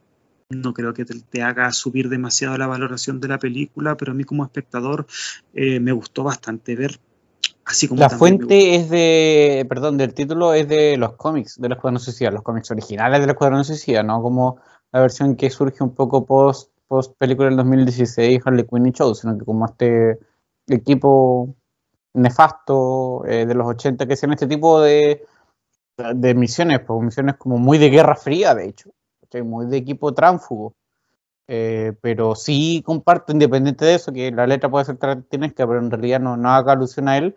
no 0.49 0.73
creo 0.73 0.93
que 0.93 1.03
te, 1.03 1.41
haga 1.41 1.73
subir 1.73 2.07
demasiado 2.07 2.57
la 2.57 2.67
valoración 2.67 3.19
de 3.19 3.27
la 3.27 3.37
película, 3.37 3.97
pero 3.97 4.13
a 4.13 4.15
mí 4.15 4.23
como 4.23 4.45
espectador 4.45 5.05
eh, 5.53 5.81
me 5.81 5.91
gustó 5.91 6.23
bastante 6.23 6.73
ver 6.77 7.01
la 7.91 8.09
fuente 8.09 8.75
es 8.75 8.89
de, 8.89 9.65
perdón, 9.69 9.97
del 9.97 10.13
título 10.13 10.53
es 10.53 10.67
de 10.67 10.97
los 10.97 11.13
cómics 11.13 11.59
de 11.59 11.69
los 11.69 11.77
Escuadrón 11.77 11.99
Suicida, 11.99 12.31
los 12.31 12.41
cómics 12.41 12.71
originales 12.71 13.19
de 13.19 13.27
los 13.27 13.33
Escuadrón 13.33 13.63
Suicida, 13.63 14.03
no 14.03 14.21
como 14.21 14.57
la 14.91 15.01
versión 15.01 15.35
que 15.35 15.49
surge 15.49 15.83
un 15.83 15.93
poco 15.93 16.25
post, 16.25 16.71
post 16.87 17.15
película 17.17 17.47
del 17.47 17.57
2016, 17.57 18.41
Harley 18.45 18.65
Quinn 18.65 18.87
y 18.87 18.91
Show, 18.91 19.15
sino 19.15 19.37
que 19.37 19.45
como 19.45 19.65
este 19.65 20.19
equipo 20.67 21.55
nefasto 22.13 23.23
eh, 23.25 23.45
de 23.45 23.55
los 23.55 23.67
80 23.67 24.05
que 24.05 24.13
hacían 24.13 24.33
este 24.33 24.47
tipo 24.47 24.81
de, 24.81 25.25
de 26.15 26.35
misiones, 26.35 26.79
pues 26.81 27.01
misiones 27.01 27.35
como 27.35 27.57
muy 27.57 27.77
de 27.77 27.89
guerra 27.89 28.15
fría, 28.15 28.53
de 28.53 28.67
hecho, 28.67 28.91
muy 29.39 29.67
de 29.67 29.77
equipo 29.77 30.13
tránfugo. 30.13 30.75
Eh, 31.47 31.93
pero 32.01 32.35
sí 32.35 32.81
comparto, 32.85 33.33
independiente 33.33 33.83
de 33.83 33.95
eso, 33.95 34.13
que 34.13 34.31
la 34.31 34.47
letra 34.47 34.69
puede 34.69 34.85
ser 34.85 34.97
tarantinesca, 34.97 35.67
pero 35.67 35.79
en 35.79 35.91
realidad 35.91 36.19
no, 36.19 36.37
no 36.37 36.49
haga 36.49 36.73
alusión 36.73 37.09
a 37.09 37.17
él, 37.17 37.35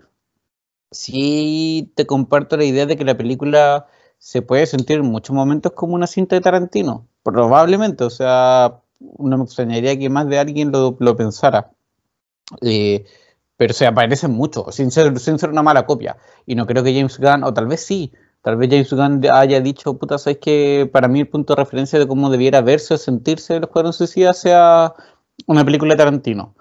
sí 0.95 1.93
te 1.95 2.07
comparto 2.07 2.57
la 2.57 2.65
idea 2.65 2.87
de 2.87 2.97
que 2.97 3.05
la 3.05 3.17
película 3.17 3.87
se 4.19 4.43
puede 4.43 4.67
sentir 4.67 4.99
en 4.99 5.07
muchos 5.07 5.35
momentos 5.37 5.73
como 5.73 5.95
una 5.95 6.07
cinta 6.07 6.37
de 6.37 6.41
Tarantino. 6.41 7.07
Probablemente, 7.23 8.05
o 8.05 8.11
sea, 8.11 8.81
no 9.19 9.39
me 9.39 9.45
extrañaría 9.45 9.99
que 9.99 10.09
más 10.09 10.29
de 10.29 10.39
alguien 10.39 10.73
lo, 10.73 11.17
pensara. 11.17 11.73
Eh, 12.63 13.05
pero 13.57 13.75
se 13.75 13.87
aparecen 13.87 14.33
mucho, 14.33 14.67
sin 14.73 14.91
ser, 14.91 15.19
sin 15.21 15.39
ser 15.39 15.51
una 15.51 15.63
mala 15.63 15.87
copia. 15.87 16.17
Y 16.47 16.55
no 16.55 16.67
creo 16.67 16.83
que 16.83 16.95
James 16.95 17.19
Gunn, 17.19 17.45
o 17.45 17.55
tal 17.55 17.67
vez 17.67 17.85
sí, 17.85 18.13
tal 18.43 18.57
vez 18.57 18.71
James 18.71 18.93
Gunn 18.93 19.21
haya 19.33 19.61
dicho, 19.61 19.99
puta, 19.99 20.19
sabes 20.19 20.39
que 20.39 20.89
para 20.93 21.09
mí 21.09 21.21
el 21.21 21.29
punto 21.29 21.55
de 21.55 21.63
referencia 21.63 21.99
de 21.99 22.09
cómo 22.09 22.31
debiera 22.31 22.61
verse 22.63 22.95
o 22.95 22.99
sentirse 22.99 23.57
el 23.57 23.65
Escuadrón 23.65 23.93
Suicida 23.93 24.33
sea 24.33 24.95
una 25.47 25.65
película 25.65 25.95
de 25.95 25.99
Tarantino. 25.99 26.55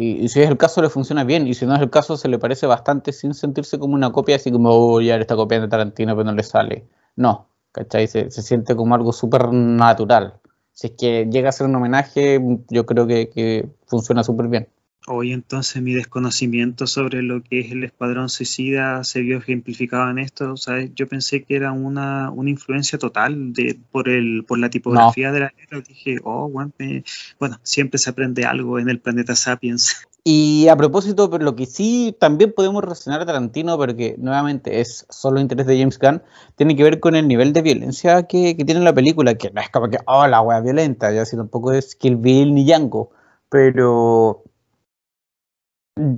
Y, 0.00 0.28
si 0.30 0.40
es 0.40 0.48
el 0.48 0.56
caso, 0.56 0.80
le 0.80 0.88
funciona 0.88 1.24
bien. 1.24 1.46
Y 1.46 1.52
si 1.52 1.66
no 1.66 1.74
es 1.74 1.80
el 1.82 1.90
caso, 1.90 2.16
se 2.16 2.28
le 2.28 2.38
parece 2.38 2.66
bastante 2.66 3.12
sin 3.12 3.34
sentirse 3.34 3.78
como 3.78 3.94
una 3.94 4.10
copia, 4.12 4.36
así 4.36 4.50
como, 4.50 4.70
oh, 4.70 5.00
ya 5.02 5.16
está 5.16 5.36
copiando 5.36 5.68
Tarantino, 5.68 6.16
pero 6.16 6.24
no 6.24 6.32
le 6.32 6.42
sale. 6.42 6.86
No, 7.16 7.48
¿cachai? 7.72 8.06
Se, 8.06 8.30
siente 8.30 8.74
como 8.74 8.94
algo 8.94 9.12
súper 9.12 9.52
natural. 9.52 10.40
Si 10.72 10.86
es 10.86 10.92
que 10.98 11.28
llega 11.30 11.50
a 11.50 11.52
ser 11.52 11.66
un 11.66 11.76
homenaje, 11.76 12.40
yo 12.70 12.86
creo 12.86 13.06
que, 13.06 13.68
funciona 13.86 14.24
súper 14.24 14.48
bien. 14.48 14.68
Hoy 15.06 15.32
entonces 15.32 15.80
mi 15.82 15.94
desconocimiento 15.94 16.86
sobre 16.86 17.22
lo 17.22 17.42
que 17.42 17.60
es 17.60 17.72
el 17.72 17.84
escuadrón 17.84 18.28
suicida 18.28 19.02
se 19.02 19.20
vio 19.20 19.38
ejemplificado 19.38 20.10
en 20.10 20.18
esto. 20.18 20.58
Sea, 20.58 20.86
yo 20.94 21.08
pensé 21.08 21.42
que 21.42 21.56
era 21.56 21.72
una, 21.72 22.30
una 22.30 22.50
influencia 22.50 22.98
total 22.98 23.54
de, 23.54 23.80
por, 23.90 24.10
el, 24.10 24.44
por 24.46 24.58
la 24.58 24.68
tipografía 24.68 25.32
de 25.32 25.40
la 25.40 25.52
letra. 25.58 25.80
Dije, 25.80 26.18
oh, 26.22 26.50
bueno, 26.50 27.58
siempre 27.62 27.98
se 27.98 28.10
aprende 28.10 28.44
algo 28.44 28.78
en 28.78 28.90
el 28.90 29.00
planeta 29.00 29.34
Sapiens. 29.34 30.06
Y 30.22 30.68
a 30.68 30.76
propósito, 30.76 31.30
pero 31.30 31.44
lo 31.44 31.56
que 31.56 31.64
sí 31.64 32.14
también 32.20 32.52
podemos 32.52 32.82
relacionar 32.82 33.22
a 33.22 33.26
Tarantino, 33.26 33.78
porque 33.78 34.16
nuevamente 34.18 34.80
es 34.80 35.06
solo 35.08 35.40
interés 35.40 35.66
de 35.66 35.78
James 35.78 35.98
Gunn, 35.98 36.22
tiene 36.56 36.76
que 36.76 36.82
ver 36.82 37.00
con 37.00 37.16
el 37.16 37.26
nivel 37.26 37.54
de 37.54 37.62
violencia 37.62 38.24
que, 38.24 38.54
que 38.54 38.64
tiene 38.66 38.82
la 38.82 38.92
película, 38.92 39.34
que 39.34 39.50
no 39.50 39.62
es 39.62 39.70
como 39.70 39.88
que, 39.88 39.96
oh, 40.04 40.26
la 40.26 40.42
wea 40.42 40.60
violenta, 40.60 41.10
ya 41.10 41.24
si 41.24 41.36
tampoco 41.36 41.72
es 41.72 41.94
Kill 41.94 42.16
Bill 42.16 42.54
ni 42.54 42.66
Django, 42.66 43.12
pero 43.48 44.44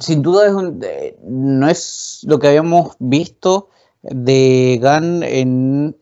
sin 0.00 0.22
duda 0.22 0.46
es 0.46 1.14
no 1.22 1.68
es 1.68 2.20
lo 2.26 2.38
que 2.38 2.48
habíamos 2.48 2.96
visto 2.98 3.70
de 4.02 4.78
Gunn 4.80 5.22
en 5.22 5.96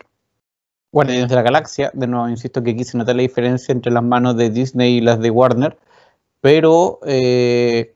Guardianes 0.93 1.29
de 1.29 1.35
la 1.35 1.43
Galaxia. 1.43 1.91
De 1.95 2.07
nuevo, 2.07 2.29
insisto 2.29 2.63
que 2.63 2.77
quise 2.77 2.99
notar 2.99 3.17
la 3.17 3.23
diferencia 3.23 3.73
entre 3.73 3.93
las 3.93 4.03
manos 4.03 4.37
de 4.37 4.51
Disney 4.51 4.97
y 4.97 5.01
las 5.01 5.21
de 5.21 5.31
Warner, 5.31 5.79
pero 6.41 7.01
eh, 7.07 7.95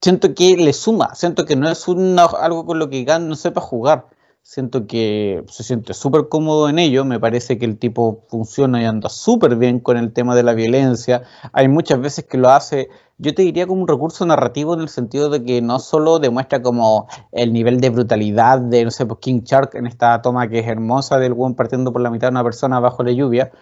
siento 0.00 0.34
que 0.34 0.56
le 0.56 0.72
suma, 0.72 1.14
siento 1.14 1.44
que 1.44 1.56
no 1.56 1.68
es 1.68 1.86
algo 1.88 2.66
con 2.66 2.78
lo 2.78 2.90
que 2.90 3.04
Gunn 3.04 3.28
no 3.28 3.36
sepa 3.36 3.60
jugar. 3.60 4.06
Siento 4.42 4.86
que 4.86 5.44
se 5.48 5.62
siente 5.62 5.94
súper 5.94 6.28
cómodo 6.28 6.68
en 6.68 6.78
ello, 6.78 7.04
me 7.04 7.20
parece 7.20 7.58
que 7.58 7.66
el 7.66 7.78
tipo 7.78 8.24
funciona 8.28 8.82
y 8.82 8.84
anda 8.84 9.08
súper 9.08 9.54
bien 9.56 9.80
con 9.80 9.96
el 9.96 10.12
tema 10.12 10.34
de 10.34 10.42
la 10.42 10.54
violencia. 10.54 11.22
Hay 11.52 11.68
muchas 11.68 12.00
veces 12.00 12.24
que 12.24 12.38
lo 12.38 12.48
hace, 12.48 12.88
yo 13.18 13.34
te 13.34 13.42
diría 13.42 13.66
como 13.66 13.82
un 13.82 13.88
recurso 13.88 14.24
narrativo 14.26 14.74
en 14.74 14.80
el 14.80 14.88
sentido 14.88 15.28
de 15.28 15.44
que 15.44 15.62
no 15.62 15.78
solo 15.78 16.18
demuestra 16.18 16.62
como 16.62 17.06
el 17.32 17.52
nivel 17.52 17.80
de 17.80 17.90
brutalidad 17.90 18.58
de, 18.58 18.84
no 18.84 18.90
sé, 18.90 19.06
pues 19.06 19.20
King 19.20 19.42
Shark 19.44 19.74
en 19.74 19.86
esta 19.86 20.20
toma 20.22 20.48
que 20.48 20.60
es 20.60 20.66
hermosa 20.66 21.18
del 21.18 21.34
buen 21.34 21.54
partiendo 21.54 21.92
por 21.92 22.00
la 22.00 22.10
mitad 22.10 22.28
de 22.28 22.32
una 22.32 22.44
persona 22.44 22.80
bajo 22.80 23.04
la 23.04 23.12
lluvia, 23.12 23.52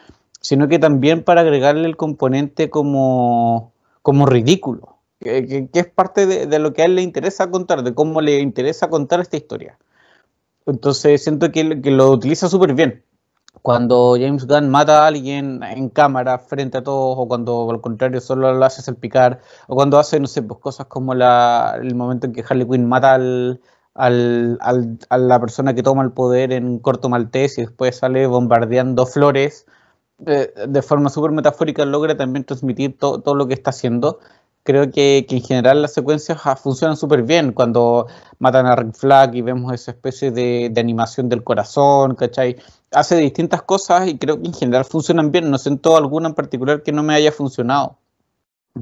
sino 0.40 0.68
que 0.68 0.78
también 0.78 1.24
para 1.24 1.40
agregarle 1.42 1.86
el 1.86 1.96
componente 1.96 2.70
como, 2.70 3.72
como 4.00 4.26
ridículo, 4.26 5.00
que, 5.20 5.68
es 5.72 5.86
parte 5.86 6.46
de 6.46 6.58
lo 6.60 6.72
que 6.72 6.82
a 6.82 6.84
él 6.84 6.94
le 6.94 7.02
interesa 7.02 7.50
contar, 7.50 7.82
de 7.82 7.92
cómo 7.94 8.20
le 8.20 8.38
interesa 8.38 8.88
contar 8.88 9.20
esta 9.20 9.36
historia. 9.36 9.76
Entonces 10.68 11.22
siento 11.24 11.50
que, 11.50 11.64
lo 11.64 12.10
utiliza 12.10 12.48
súper 12.48 12.74
bien. 12.74 13.04
Cuando 13.62 14.16
James 14.20 14.46
Gunn 14.46 14.70
mata 14.70 15.04
a 15.04 15.06
alguien 15.08 15.62
en 15.62 15.88
cámara 15.88 16.38
frente 16.38 16.78
a 16.78 16.82
todos, 16.84 17.16
o 17.18 17.26
cuando 17.28 17.70
al 17.70 17.80
contrario 17.80 18.20
solo 18.20 18.52
lo 18.52 18.64
hace 18.64 18.82
salpicar, 18.82 19.40
o 19.66 19.74
cuando 19.74 19.98
hace, 19.98 20.20
no 20.20 20.26
sé, 20.26 20.42
pues 20.42 20.60
cosas 20.60 20.86
como 20.86 21.14
la, 21.14 21.78
el 21.82 21.94
momento 21.94 22.26
en 22.26 22.34
que 22.34 22.44
Harley 22.48 22.68
Quinn 22.68 22.86
mata 22.88 23.14
al, 23.14 23.60
al, 23.94 24.58
a 25.08 25.18
la 25.18 25.40
persona 25.40 25.74
que 25.74 25.82
toma 25.82 26.02
el 26.04 26.12
poder 26.12 26.52
en 26.52 26.78
Corto 26.78 27.08
Maltés 27.08 27.58
y 27.58 27.62
después 27.62 27.96
sale 27.96 28.26
bombardeando 28.26 29.06
flores, 29.06 29.66
eh, 30.26 30.52
de 30.68 30.82
forma 30.82 31.10
súper 31.10 31.30
metafórica 31.30 31.84
logra 31.84 32.16
también 32.16 32.44
transmitir 32.44 32.98
todo 32.98 33.34
lo 33.34 33.46
que 33.48 33.54
está 33.54 33.70
haciendo 33.70 34.18
creo 34.68 34.90
que, 34.90 35.24
en 35.30 35.40
general 35.40 35.80
las 35.80 35.94
secuencias 35.94 36.40
ah, 36.44 36.54
funcionan 36.54 36.98
súper 36.98 37.22
bien 37.22 37.52
cuando 37.52 38.06
matan 38.38 38.66
a 38.66 38.76
Rick 38.76 38.94
Flag 38.96 39.34
y 39.34 39.40
vemos 39.40 39.72
esa 39.72 39.92
especie 39.92 40.30
de, 40.30 40.70
animación 40.76 41.30
del 41.30 41.42
corazón, 41.42 42.14
¿cachai? 42.14 42.56
Hace 42.92 43.16
distintas 43.16 43.62
cosas 43.62 44.08
y 44.08 44.18
creo 44.18 44.38
que 44.38 44.46
en 44.46 44.52
general 44.52 44.84
funcionan 44.84 45.32
bien. 45.32 45.50
No 45.50 45.56
siento 45.56 45.96
alguna 45.96 46.28
en 46.28 46.34
particular 46.34 46.82
que 46.82 46.92
no 46.92 47.02
me 47.02 47.14
haya 47.14 47.32
funcionado. 47.32 47.96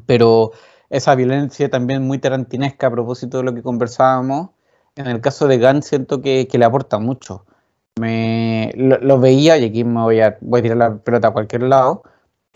Pero 0.06 0.50
esa 0.90 1.14
violencia 1.14 1.70
también 1.70 2.02
muy 2.04 2.18
tarantinesca 2.18 2.88
a 2.88 2.90
propósito 2.90 3.38
de 3.38 3.44
lo 3.44 3.54
que 3.54 3.62
conversábamos, 3.62 4.50
en 4.96 5.06
el 5.06 5.20
caso 5.20 5.46
de 5.46 5.58
Gunn 5.58 5.82
siento 5.84 6.20
que, 6.20 6.48
le 6.52 6.64
aporta 6.64 6.98
mucho. 6.98 7.46
Me, 8.00 8.72
lo, 8.74 9.20
veía 9.20 9.56
y 9.56 9.66
aquí 9.66 9.84
me 9.84 10.00
voy 10.02 10.20
a, 10.20 10.36
voy 10.40 10.60
a 10.60 10.62
tirar 10.64 10.78
la 10.78 10.96
pelota 10.96 11.28
a 11.28 11.32
cualquier 11.32 11.62
lado 11.62 12.02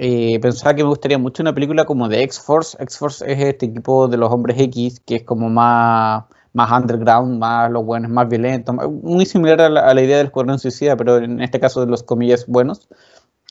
eh, 0.03 0.41
pensaba 0.41 0.75
que 0.75 0.83
me 0.83 0.89
gustaría 0.89 1.19
mucho 1.19 1.43
una 1.43 1.53
película 1.55 1.85
como 1.85 2.09
de 2.09 2.23
X-Force. 2.23 2.79
X-Force 2.81 3.31
es 3.31 3.39
este 3.39 3.67
equipo 3.67 4.09
de 4.09 4.17
los 4.17 4.33
hombres 4.33 4.59
X 4.59 4.99
que 5.05 5.17
es 5.17 5.25
como 5.25 5.51
más, 5.51 6.25
más 6.55 6.71
underground, 6.73 7.39
más 7.39 7.71
los 7.71 7.85
buenos, 7.85 8.11
más 8.11 8.27
violentos, 8.27 8.75
muy 8.75 9.27
similar 9.27 9.61
a 9.61 9.69
la, 9.69 10.03
idea 10.03 10.17
del 10.17 10.29
Escuadrón 10.29 10.59
Suicida, 10.59 10.97
pero 10.97 11.19
en 11.19 11.43
este 11.43 11.61
caso 11.61 11.85
de 11.85 11.91
los 11.91 12.03
comillas 12.03 12.47
buenos. 12.47 12.89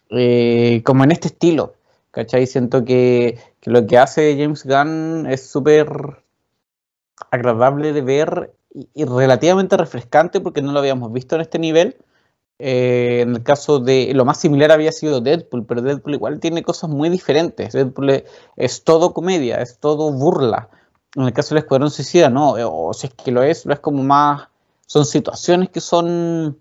Eh, 0.10 0.82
como 0.86 1.04
en 1.04 1.12
este 1.12 1.28
estilo, 1.28 1.76
¿cachai? 2.10 2.48
Siento 2.48 2.84
que, 2.84 3.38
que 3.60 3.70
lo 3.70 3.86
que 3.86 4.00
hace 4.00 4.36
James 4.36 4.66
Gunn 4.66 5.28
es 5.28 5.48
súper 5.48 6.24
agradable 7.30 7.94
de 7.94 8.02
ver 8.02 8.56
y 8.96 9.06
relativamente 9.06 9.78
refrescante 9.78 10.42
porque 10.42 10.64
no 10.64 10.72
lo 10.72 10.80
habíamos 10.80 11.14
visto 11.14 11.36
en 11.36 11.42
este 11.42 11.60
nivel 11.60 11.98
eh, 12.60 13.22
en 13.22 13.36
el 13.36 13.44
caso 13.44 13.80
de 13.80 14.14
lo 14.14 14.26
más 14.26 14.38
similar 14.40 14.72
había 14.72 14.92
sido 14.92 15.22
Deadpool, 15.22 15.66
pero 15.66 15.82
Deadpool 15.82 16.16
igual 16.16 16.40
tiene 16.42 16.62
cosas 16.62 16.90
muy 16.90 17.10
diferentes. 17.10 17.72
Deadpool 17.74 18.24
es, 18.58 18.84
todo 18.84 19.14
comedia, 19.14 19.62
es 19.62 19.80
todo 19.80 20.12
burla. 20.12 20.70
En 21.16 21.24
el 21.24 21.34
caso 21.34 21.56
del 21.56 21.64
Escuadrón 21.64 21.90
Suicida, 21.90 22.30
no, 22.30 22.58
eh, 22.58 22.66
o 22.66 22.94
si 22.94 23.08
es 23.08 23.14
que 23.14 23.32
lo 23.32 23.44
es, 23.44 23.66
lo 23.66 23.74
es 23.74 23.80
como 23.80 24.04
más. 24.04 24.50
Son 24.86 25.06
situaciones 25.06 25.70
que 25.70 25.80
son 25.82 26.60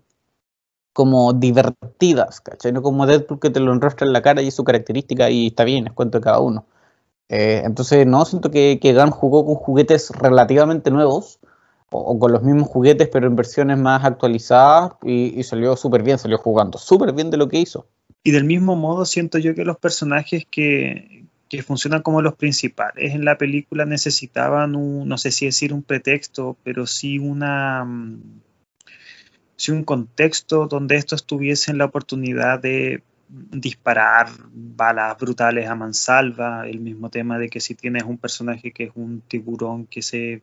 como 0.93 1.33
divertidas, 1.33 2.41
¿cachai? 2.41 2.71
No 2.71 2.81
como 2.81 3.05
Deadpool 3.05 3.39
que 3.39 3.49
te 3.49 3.59
lo 3.59 3.73
enrostra 3.73 4.07
en 4.07 4.13
la 4.13 4.21
cara 4.21 4.41
y 4.41 4.47
es 4.47 4.55
su 4.55 4.63
característica 4.63 5.29
y 5.29 5.47
está 5.47 5.63
bien, 5.65 5.87
es 5.87 5.93
cuento 5.93 6.19
de 6.19 6.23
cada 6.23 6.39
uno. 6.39 6.65
Eh, 7.29 7.61
entonces, 7.65 8.07
no, 8.07 8.25
siento 8.25 8.51
que, 8.51 8.79
que 8.81 8.93
Gunn 8.93 9.11
jugó 9.11 9.45
con 9.45 9.55
juguetes 9.55 10.11
relativamente 10.11 10.91
nuevos 10.91 11.39
o, 11.91 12.19
con 12.19 12.31
los 12.31 12.43
mismos 12.43 12.67
juguetes, 12.67 13.09
pero 13.09 13.27
en 13.27 13.35
versiones 13.35 13.77
más 13.77 14.03
actualizadas 14.03 14.93
y, 15.03 15.41
salió 15.43 15.75
súper 15.75 16.03
bien, 16.03 16.17
salió 16.17 16.37
jugando 16.37 16.77
súper 16.77 17.13
bien 17.13 17.29
de 17.29 17.37
lo 17.37 17.47
que 17.47 17.59
hizo. 17.59 17.87
Y 18.23 18.31
del 18.31 18.43
mismo 18.43 18.75
modo 18.75 19.05
siento 19.05 19.37
yo 19.37 19.55
que 19.55 19.63
los 19.63 19.77
personajes 19.77 20.45
que, 20.49 21.25
que 21.47 21.63
funcionan 21.63 22.01
como 22.01 22.21
los 22.21 22.35
principales 22.35 23.13
en 23.13 23.25
la 23.25 23.37
película 23.37 23.85
necesitaban 23.85 24.75
un, 24.75 25.07
no 25.07 25.17
sé 25.17 25.31
si 25.31 25.45
decir 25.45 25.73
un 25.73 25.83
pretexto, 25.83 26.57
pero 26.63 26.85
sí 26.85 27.17
una 27.17 27.85
mm, 27.85 28.41
sí 29.55 29.71
un 29.71 29.83
contexto 29.83 30.67
donde 30.67 30.95
estos 30.95 31.25
tuviesen 31.25 31.77
la 31.77 31.85
oportunidad 31.85 32.59
de 32.59 33.03
disparar 33.29 34.29
balas 34.51 35.15
brutales 35.17 35.67
a 35.67 35.75
mansalva, 35.75 36.67
el 36.67 36.79
mismo 36.79 37.09
tema 37.09 37.37
de 37.37 37.47
que 37.47 37.59
si 37.59 37.75
tienes 37.75 38.03
un 38.03 38.17
personaje 38.17 38.71
que 38.71 38.85
es 38.85 38.91
un 38.95 39.21
tiburón 39.21 39.85
que 39.85 40.01
se 40.01 40.41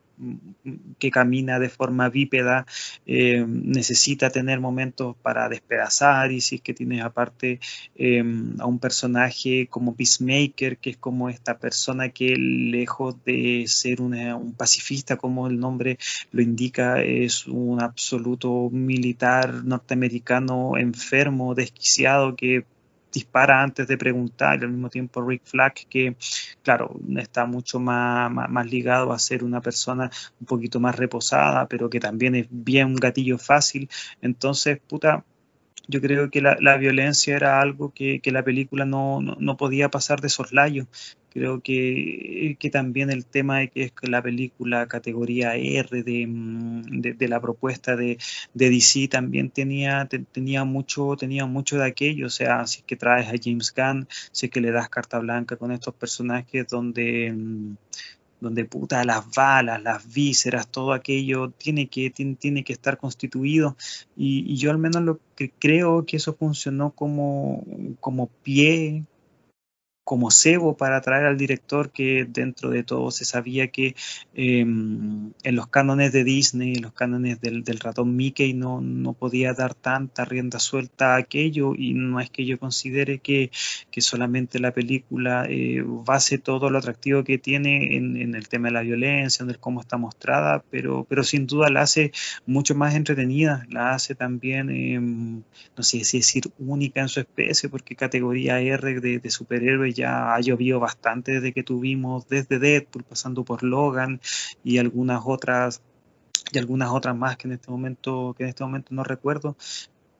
que 0.97 1.11
camina 1.11 1.59
de 1.59 1.69
forma 1.69 2.09
bípeda, 2.09 2.65
eh, 3.05 3.45
necesita 3.47 4.29
tener 4.31 4.59
momentos 4.59 5.15
para 5.21 5.47
despedazar 5.47 6.31
y 6.31 6.41
si 6.41 6.55
es 6.55 6.61
que 6.61 6.73
tienes 6.73 7.03
aparte 7.03 7.59
eh, 7.95 8.23
a 8.57 8.65
un 8.65 8.79
personaje 8.79 9.67
como 9.67 9.95
Peacemaker, 9.95 10.77
que 10.77 10.91
es 10.91 10.97
como 10.97 11.29
esta 11.29 11.59
persona 11.59 12.09
que 12.09 12.35
lejos 12.35 13.23
de 13.25 13.65
ser 13.67 14.01
un 14.01 14.53
pacifista, 14.57 15.17
como 15.17 15.47
el 15.47 15.59
nombre 15.59 15.99
lo 16.31 16.41
indica, 16.41 17.03
es 17.03 17.45
un 17.47 17.81
absoluto 17.81 18.69
militar 18.71 19.63
norteamericano 19.63 20.77
enfermo, 20.77 21.53
desquiciado, 21.53 22.35
que 22.35 22.65
dispara 23.11 23.61
antes 23.61 23.87
de 23.87 23.97
preguntar, 23.97 24.59
y 24.59 24.63
al 24.63 24.71
mismo 24.71 24.89
tiempo 24.89 25.25
Rick 25.25 25.43
Flag, 25.45 25.73
que 25.89 26.15
claro, 26.63 26.95
está 27.17 27.45
mucho 27.45 27.79
más, 27.79 28.31
más, 28.31 28.65
ligado 28.67 29.13
a 29.13 29.19
ser 29.19 29.43
una 29.43 29.61
persona 29.61 30.11
un 30.39 30.45
poquito 30.45 30.79
más 30.79 30.95
reposada, 30.95 31.67
pero 31.67 31.89
que 31.89 31.99
también 31.99 32.35
es 32.35 32.47
bien 32.49 32.87
un 32.87 32.95
gatillo 32.95 33.37
fácil. 33.37 33.89
Entonces, 34.21 34.79
puta, 34.87 35.23
yo 35.87 36.01
creo 36.01 36.29
que 36.29 36.41
la, 36.41 36.57
la 36.59 36.77
violencia 36.77 37.35
era 37.35 37.61
algo 37.61 37.93
que, 37.93 38.19
que 38.19 38.31
la 38.31 38.43
película 38.43 38.85
no, 38.85 39.21
no, 39.21 39.37
no, 39.39 39.57
podía 39.57 39.89
pasar 39.89 40.21
de 40.21 40.29
soslayo. 40.29 40.87
Creo 41.37 41.61
que, 41.61 42.57
que, 42.59 42.71
también 42.71 43.11
el 43.11 43.23
tema 43.23 43.59
de 43.59 43.67
que 43.67 43.83
es 43.83 43.91
la 44.09 44.23
película 44.23 44.87
categoría 44.87 45.55
R 45.55 46.01
de, 46.01 46.25
mm, 46.25 47.01
de, 47.01 47.27
la 47.27 47.39
propuesta 47.39 47.95
de, 47.95 48.17
de, 48.55 48.69
DC 48.71 49.07
también 49.07 49.51
tenía, 49.51 50.09
tenía, 50.31 50.63
mucho, 50.63 51.15
tenía 51.15 51.45
mucho 51.45 51.77
de 51.77 51.85
aquello. 51.85 52.25
O 52.25 52.31
sea, 52.31 52.65
si 52.65 52.79
es 52.79 52.85
que 52.85 52.95
traes 52.95 53.27
a 53.27 53.35
James 53.39 53.71
Gunn, 53.71 54.07
si 54.31 54.47
es 54.47 54.51
que 54.51 54.61
le 54.61 54.71
das 54.71 54.89
carta 54.89 55.19
blanca 55.19 55.57
con 55.57 55.71
estos 55.71 55.93
personajes 55.93 56.67
donde 56.69 57.31
mm, 57.31 57.75
donde 58.39 58.65
puta 58.65 59.03
las 59.03 59.23
balas, 59.35 59.81
las 59.83 60.11
vísceras, 60.11 60.67
todo 60.71 60.93
aquello 60.93 61.51
tiene 61.51 61.87
que, 61.87 62.09
tiene, 62.09 62.63
que 62.63 62.73
estar 62.73 62.97
constituido. 62.97 63.77
Y, 64.15 64.43
y, 64.51 64.57
yo 64.57 64.71
al 64.71 64.79
menos 64.79 65.03
lo 65.03 65.19
que 65.35 65.51
creo 65.51 66.03
que 66.05 66.17
eso 66.17 66.33
funcionó 66.33 66.91
como, 66.91 67.63
como 67.99 68.27
pie 68.43 69.03
como 70.07 70.31
cebo 70.31 70.77
para 70.77 70.95
atraer 70.95 71.25
al 71.25 71.35
director 71.35 71.91
que 71.91 72.25
dentro 72.29 72.69
de 72.69 72.81
todo 72.81 73.11
se 73.11 73.25
sabía 73.25 73.67
que 73.67 73.93
em, 74.35 75.33
en 75.43 75.55
los 75.57 75.67
cánones 75.67 76.13
de 76.13 76.23
Disney, 76.23 76.75
en 76.75 76.83
los 76.83 76.93
cánones 76.93 77.41
del, 77.41 77.65
ratón 77.81 78.15
Mickey 78.15 78.53
no, 78.53 78.79
no, 78.79 79.11
podía 79.11 79.53
dar 79.53 79.73
tanta 79.73 80.23
rienda 80.23 80.59
suelta 80.59 81.15
a 81.15 81.17
aquello 81.17 81.75
y 81.75 81.93
no 81.93 82.21
es 82.21 82.29
que 82.29 82.45
yo 82.45 82.57
considere 82.57 83.19
que, 83.19 83.51
que 83.91 83.99
solamente 83.99 84.59
la 84.59 84.71
película 84.71 85.45
eh, 85.49 85.83
base 85.85 86.37
todo 86.37 86.69
lo 86.69 86.77
atractivo 86.77 87.25
que 87.25 87.37
tiene 87.37 87.97
en, 87.97 88.33
el 88.33 88.47
tema 88.47 88.69
de 88.69 88.75
la 88.75 88.83
violencia, 88.83 89.43
en 89.43 89.49
el 89.49 89.59
cómo 89.59 89.81
está 89.81 89.97
mostrada, 89.97 90.63
pero, 90.71 91.05
pero 91.09 91.25
sin 91.25 91.47
duda 91.47 91.69
la 91.69 91.81
hace 91.81 92.13
mucho 92.45 92.75
más 92.75 92.95
entretenida, 92.95 93.65
la 93.69 93.93
hace 93.93 94.15
también, 94.15 94.69
em, 94.69 95.43
no 95.75 95.83
sé 95.83 96.05
si 96.05 96.19
decir 96.19 96.43
única 96.59 97.01
en 97.01 97.09
su 97.09 97.19
especie, 97.19 97.67
porque 97.67 97.97
categoría 97.97 98.61
R 98.61 99.01
de, 99.01 99.19
de 99.19 99.29
superhéroes 99.29 99.96
ya 99.97 100.33
ha 100.33 100.39
llovido 100.39 100.79
bastante 100.79 101.33
desde 101.33 101.53
que 101.53 101.63
tuvimos 101.63 102.27
desde 102.29 102.59
Deadpool, 102.59 103.03
pasando 103.03 103.43
por 103.43 103.63
Logan 103.63 104.21
y 104.63 104.77
algunas 104.77 105.21
otras 105.25 105.81
y 106.51 106.57
algunas 106.57 106.91
otras 106.91 107.15
más 107.15 107.35
que 107.35 107.47
en 107.47 107.53
este 107.55 107.69
momento 107.69 108.33
que 108.37 108.43
en 108.43 108.49
este 108.49 108.63
momento 108.63 108.95
no 108.95 109.03
recuerdo, 109.03 109.57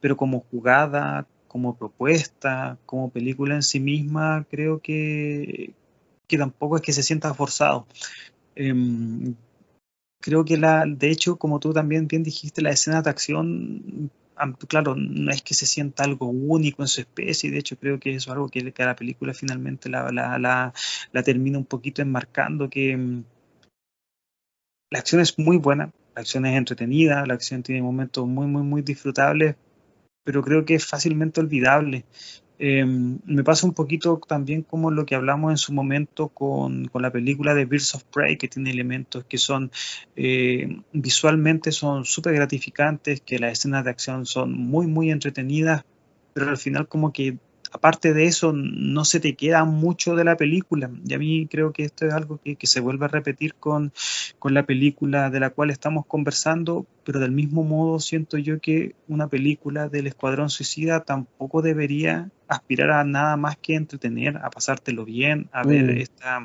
pero 0.00 0.16
como 0.16 0.40
jugada, 0.50 1.26
como 1.46 1.76
propuesta, 1.76 2.78
como 2.84 3.10
película 3.10 3.54
en 3.54 3.62
sí 3.62 3.80
misma, 3.80 4.44
creo 4.50 4.80
que, 4.80 5.72
que 6.26 6.38
tampoco 6.38 6.76
es 6.76 6.82
que 6.82 6.92
se 6.92 7.02
sienta 7.02 7.34
forzado. 7.34 7.86
Em, 8.54 9.34
creo 10.20 10.44
que 10.44 10.58
la, 10.58 10.84
de 10.86 11.10
hecho, 11.10 11.36
como 11.36 11.58
tú 11.60 11.72
también 11.72 12.06
bien 12.06 12.22
dijiste, 12.22 12.62
la 12.62 12.70
escena 12.70 13.02
de 13.02 13.10
acción 13.10 14.10
claro, 14.68 14.94
no 14.96 15.30
es 15.30 15.42
que 15.42 15.54
se 15.54 15.66
sienta 15.66 16.04
algo 16.04 16.26
único 16.26 16.82
en 16.82 16.88
su 16.88 17.00
especie, 17.00 17.50
de 17.50 17.58
hecho 17.58 17.76
creo 17.78 17.98
que 17.98 18.14
eso 18.14 18.30
es 18.30 18.34
algo 18.34 18.48
que, 18.48 18.72
la 18.76 18.96
película 18.96 19.34
finalmente 19.34 19.88
la, 19.88 20.10
la, 20.12 21.22
termina 21.22 21.58
un 21.58 21.64
poquito 21.64 22.02
enmarcando, 22.02 22.70
que 22.70 22.96
mm, 22.96 23.24
la 24.90 24.98
acción 24.98 25.20
es 25.20 25.38
muy 25.38 25.58
buena, 25.58 25.92
la 26.14 26.22
acción 26.22 26.46
es 26.46 26.56
entretenida, 26.56 27.26
la 27.26 27.34
acción 27.34 27.62
tiene 27.62 27.82
momentos 27.82 28.26
muy, 28.26 28.46
muy, 28.46 28.62
muy 28.62 28.82
disfrutables, 28.82 29.56
pero 30.24 30.42
creo 30.42 30.64
que 30.64 30.74
es 30.74 30.86
fácilmente 30.86 31.40
olvidable. 31.40 32.04
Em, 32.60 33.20
me 33.24 33.44
pasa 33.44 33.66
un 33.66 33.72
poquito 33.72 34.20
también 34.26 34.62
como 34.62 34.90
lo 34.90 35.06
que 35.06 35.14
hablamos 35.14 35.52
en 35.52 35.56
su 35.58 35.72
momento 35.72 36.28
con, 36.28 36.86
con 36.86 37.02
la 37.02 37.12
película 37.12 37.54
de 37.54 37.66
Birds 37.66 37.94
of 37.94 38.04
Prey, 38.04 38.36
que 38.36 38.48
tiene 38.48 38.70
elementos 38.70 39.24
que 39.24 39.38
son 39.38 39.70
eh, 40.16 40.80
visualmente 40.92 41.70
son 41.70 42.04
súper 42.04 42.34
gratificantes, 42.34 43.20
que 43.20 43.38
las 43.38 43.52
escenas 43.52 43.84
de 43.84 43.90
acción 43.90 44.26
son 44.26 44.52
muy, 44.52 44.88
muy 44.88 45.10
entretenidas, 45.10 45.84
pero 46.34 46.50
al 46.50 46.58
final 46.58 46.88
como 46.88 47.12
que 47.12 47.38
aparte 47.72 48.14
de 48.14 48.24
eso, 48.24 48.52
no 48.52 49.04
se 49.04 49.20
te 49.20 49.34
queda 49.34 49.64
mucho 49.64 50.14
de 50.14 50.24
la 50.24 50.36
película. 50.36 50.90
Y 51.06 51.14
a 51.14 51.18
mí 51.18 51.46
creo 51.50 51.72
que 51.72 51.84
esto 51.84 52.06
es 52.06 52.14
algo 52.14 52.40
que, 52.42 52.56
se 52.66 52.80
vuelve 52.80 53.06
a 53.06 53.08
repetir 53.08 53.54
con, 53.54 53.92
la 54.44 54.64
película 54.64 55.30
de 55.30 55.40
la 55.40 55.50
cual 55.50 55.70
estamos 55.70 56.06
conversando, 56.06 56.86
pero 57.04 57.20
del 57.20 57.32
mismo 57.32 57.64
modo 57.64 58.00
siento 58.00 58.38
yo 58.38 58.60
que 58.60 58.94
una 59.08 59.28
película 59.28 59.88
del 59.88 60.06
Escuadrón 60.06 60.50
Suicida 60.50 61.00
tampoco 61.00 61.62
debería 61.62 62.30
aspirar 62.48 62.90
a 62.90 63.04
nada 63.04 63.36
más 63.36 63.56
que 63.56 63.74
entretener, 63.74 64.38
a 64.38 64.50
pasártelo 64.50 65.04
bien, 65.04 65.48
a 65.52 65.64
ver 65.64 65.84
mm, 65.84 65.98
esta... 65.98 66.44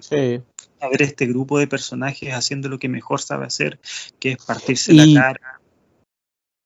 A 0.82 0.90
ver 0.90 1.02
este 1.02 1.28
grupo 1.28 1.60
de 1.60 1.68
personajes 1.68 2.34
haciendo 2.34 2.68
lo 2.68 2.78
que 2.78 2.90
mejor 2.90 3.22
sabe 3.22 3.46
hacer, 3.46 3.80
que 4.20 4.32
es 4.32 4.46
partirse 4.46 4.92
la 4.92 5.06
cara. 5.14 5.62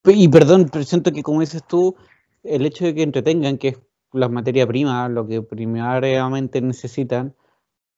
Y 0.06 0.28
perdón, 0.28 0.70
pero 0.72 0.84
siento 0.86 1.12
que 1.12 1.22
como 1.22 1.42
dices 1.42 1.62
tú, 1.68 1.96
el 2.44 2.66
hecho 2.66 2.86
de 2.86 2.96
que 2.96 3.04
entretengan, 3.04 3.58
que 3.58 3.68
es 3.70 3.78
las 4.14 4.32
materias 4.32 4.68
primas, 4.68 5.12
lo 5.12 5.28
que 5.28 5.42
primariamente 5.42 6.62
necesitan, 6.62 7.36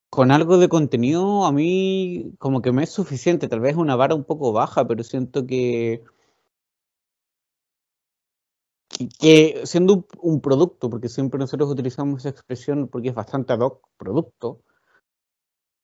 con 0.09 0.31
algo 0.31 0.57
de 0.57 0.69
contenido 0.69 1.45
a 1.45 1.51
mí 1.51 2.33
como 2.39 2.61
que 2.61 2.71
me 2.71 2.83
es 2.83 2.91
suficiente, 2.91 3.47
tal 3.47 3.59
vez 3.61 3.75
una 3.75 3.95
vara 3.95 4.15
un 4.15 4.23
poco 4.23 4.51
baja, 4.51 4.87
pero 4.87 5.03
siento 5.03 5.45
que, 5.45 6.03
que, 9.19 9.61
siendo 9.65 10.05
un, 10.21 10.41
producto, 10.41 10.89
porque 10.89 11.09
siempre 11.09 11.39
nosotros 11.39 11.69
utilizamos 11.69 12.21
esa 12.21 12.29
expresión 12.29 12.87
porque 12.87 13.09
es 13.09 13.15
bastante 13.15 13.53
ad 13.53 13.59
hoc, 13.59 13.87
producto, 13.97 14.61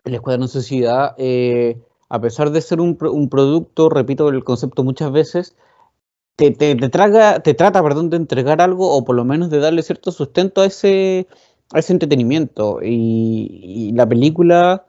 el 0.04 0.16
Escuadrón 0.16 0.48
Sociedad, 0.48 1.16
eh, 1.18 1.82
a 2.10 2.20
pesar 2.22 2.52
de 2.52 2.62
ser 2.62 2.82
un, 2.82 2.98
un 3.02 3.30
producto, 3.30 3.90
repito 3.90 4.30
el 4.30 4.44
concepto 4.44 4.84
muchas 4.84 5.12
veces, 5.12 5.56
te, 6.36 6.52
traga, 6.90 7.40
te 7.40 7.54
trata 7.54 7.82
perdón, 7.82 8.10
de 8.10 8.18
entregar 8.18 8.62
algo 8.62 8.92
o 8.92 9.06
por 9.06 9.16
lo 9.16 9.26
menos 9.26 9.50
de 9.50 9.60
darle 9.60 9.84
cierto 9.84 10.12
sustento 10.12 10.62
a 10.62 10.66
ese, 10.66 11.28
a 11.74 11.80
ese 11.80 11.94
entretenimiento. 11.94 12.80
Y, 12.84 13.92
la 13.94 14.08
película, 14.08 14.86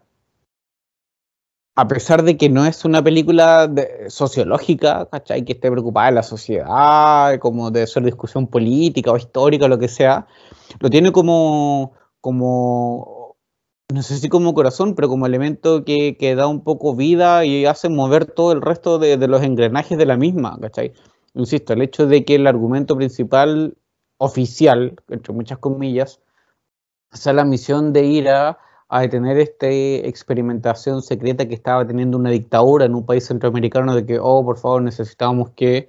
a 1.77 1.89
pesar 1.89 2.23
de 2.25 2.37
que 2.37 2.49
no 2.49 2.67
es 2.67 2.85
una 2.85 3.03
película 3.03 3.73
sociológica, 4.09 5.09
¿cachai? 5.11 5.45
Que 5.45 5.53
esté 5.53 5.71
preocupada 5.71 6.09
de 6.09 6.15
la 6.15 6.23
sociedad, 6.23 7.39
como 7.39 7.71
de 7.71 7.87
ser 7.87 8.05
discusión 8.05 8.49
política 8.49 9.13
o 9.13 9.17
histórica, 9.17 9.69
lo 9.69 9.79
que 9.79 9.89
sea, 9.89 10.27
lo 10.81 10.91
tiene 10.91 11.13
como, 11.13 11.93
como 12.21 13.37
no 13.93 14.03
sé 14.03 14.19
si 14.19 14.29
como 14.29 14.55
corazón, 14.55 14.97
pero 14.97 15.09
como 15.09 15.27
elemento 15.27 15.85
que, 15.85 16.35
da 16.37 16.49
un 16.49 16.65
poco 16.65 16.97
vida 16.97 17.45
y 17.45 17.67
hace 17.67 17.89
mover 17.89 18.27
todo 18.27 18.53
el 18.53 18.63
resto 18.63 18.99
de, 18.99 19.17
de 19.17 19.29
los 19.29 19.43
engranajes 19.43 19.97
de 19.97 20.07
la 20.07 20.17
misma, 20.17 20.59
¿cachai? 20.61 20.93
Insisto, 21.37 21.73
el 21.73 21.83
hecho 21.83 22.07
de 22.07 22.25
que 22.25 22.37
el 22.37 22.47
argumento 22.47 22.97
principal 22.97 23.77
oficial, 24.19 24.97
entre 25.09 25.33
muchas 25.33 25.59
comillas, 25.59 26.21
sea 27.13 27.33
la 27.33 27.45
misión 27.45 27.93
de 27.93 28.05
ir 28.05 28.29
a, 28.29 28.59
detener 29.01 29.39
esta 29.39 29.69
experimentación 29.69 31.03
secreta 31.03 31.49
que 31.49 31.55
estaba 31.55 31.87
teniendo 31.87 32.19
una 32.19 32.31
dictadura 32.31 32.85
en 32.85 32.95
un 32.95 33.05
país 33.05 33.27
centroamericano 33.27 33.95
de 33.97 34.07
que, 34.07 34.19
oh, 34.21 34.45
por 34.45 34.59
favor, 34.59 34.83
necesitamos 34.83 35.51
que 35.51 35.89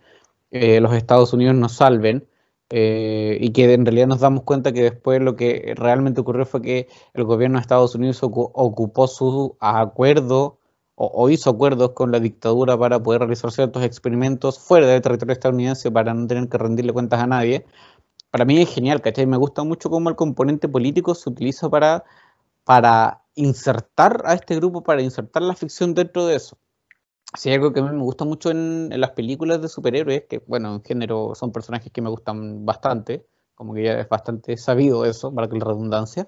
eh, 0.52 0.80
los 0.82 0.94
Estados 0.94 1.34
Unidos 1.34 1.56
nos 1.56 1.74
salven. 1.74 2.28
Eh, 2.70 3.38
y 3.40 3.52
que 3.54 3.74
en 3.74 3.86
realidad 3.86 4.08
nos 4.08 4.20
damos 4.20 4.44
cuenta 4.44 4.74
que 4.74 4.84
después 4.84 5.22
lo 5.22 5.38
que 5.38 5.74
realmente 5.78 6.20
ocurrió 6.20 6.46
fue 6.46 6.62
que 6.62 6.90
el 7.14 7.24
gobierno 7.24 7.58
de 7.58 7.62
Estados 7.62 7.96
Unidos 7.96 8.20
ocupó 8.22 9.08
su 9.08 9.56
acuerdo 9.62 10.60
o, 11.00 11.30
hizo 11.30 11.52
acuerdos 11.52 11.92
con 11.92 12.12
la 12.12 12.20
dictadura 12.20 12.76
para 12.78 13.02
poder 13.02 13.22
realizar 13.22 13.52
ciertos 13.52 13.84
experimentos 13.84 14.58
fuera 14.58 14.88
del 14.88 15.02
territorio 15.02 15.34
estadounidense 15.34 15.92
para 15.92 16.14
no 16.14 16.26
tener 16.26 16.50
que 16.50 16.58
rendirle 16.58 16.92
cuentas 16.92 17.22
a 17.22 17.28
nadie. 17.28 17.66
Para 18.32 18.46
mí 18.46 18.60
es 18.60 18.74
genial, 18.74 19.02
¿cachai? 19.02 19.28
Me 19.28 19.38
gusta 19.38 19.64
mucho 19.64 19.92
cómo 19.92 20.10
el 20.10 20.16
componente 20.16 20.68
político 20.68 21.14
se 21.14 21.30
utiliza 21.30 21.70
para, 21.70 22.04
para 22.64 23.22
insertar 23.36 24.24
a 24.26 24.34
este 24.34 24.56
grupo, 24.56 24.82
para 24.84 25.04
insertar 25.04 25.44
la 25.44 25.56
ficción 25.56 25.94
dentro 25.94 26.26
de 26.26 26.38
eso. 26.38 26.58
Si 27.38 27.50
hay 27.50 27.56
algo 27.56 27.74
que 27.74 27.82
me 27.84 27.96
gusta 28.02 28.26
mucho 28.26 28.50
en, 28.50 28.90
en, 28.92 29.00
las 29.00 29.12
películas 29.12 29.62
de 29.62 29.70
superhéroes, 29.70 30.24
que 30.28 30.42
bueno, 30.48 30.74
en 30.76 30.84
género 30.84 31.36
son 31.36 31.52
personajes 31.52 31.92
que 31.92 32.02
me 32.02 32.10
gustan 32.10 32.66
bastante, 32.66 33.24
como 33.54 33.76
que 33.76 33.84
ya 33.84 34.00
es 34.00 34.10
bastante 34.10 34.58
sabido 34.58 35.06
eso, 35.06 35.32
para 35.32 35.48
que 35.48 35.58
la 35.60 35.66
redundancia, 35.66 36.28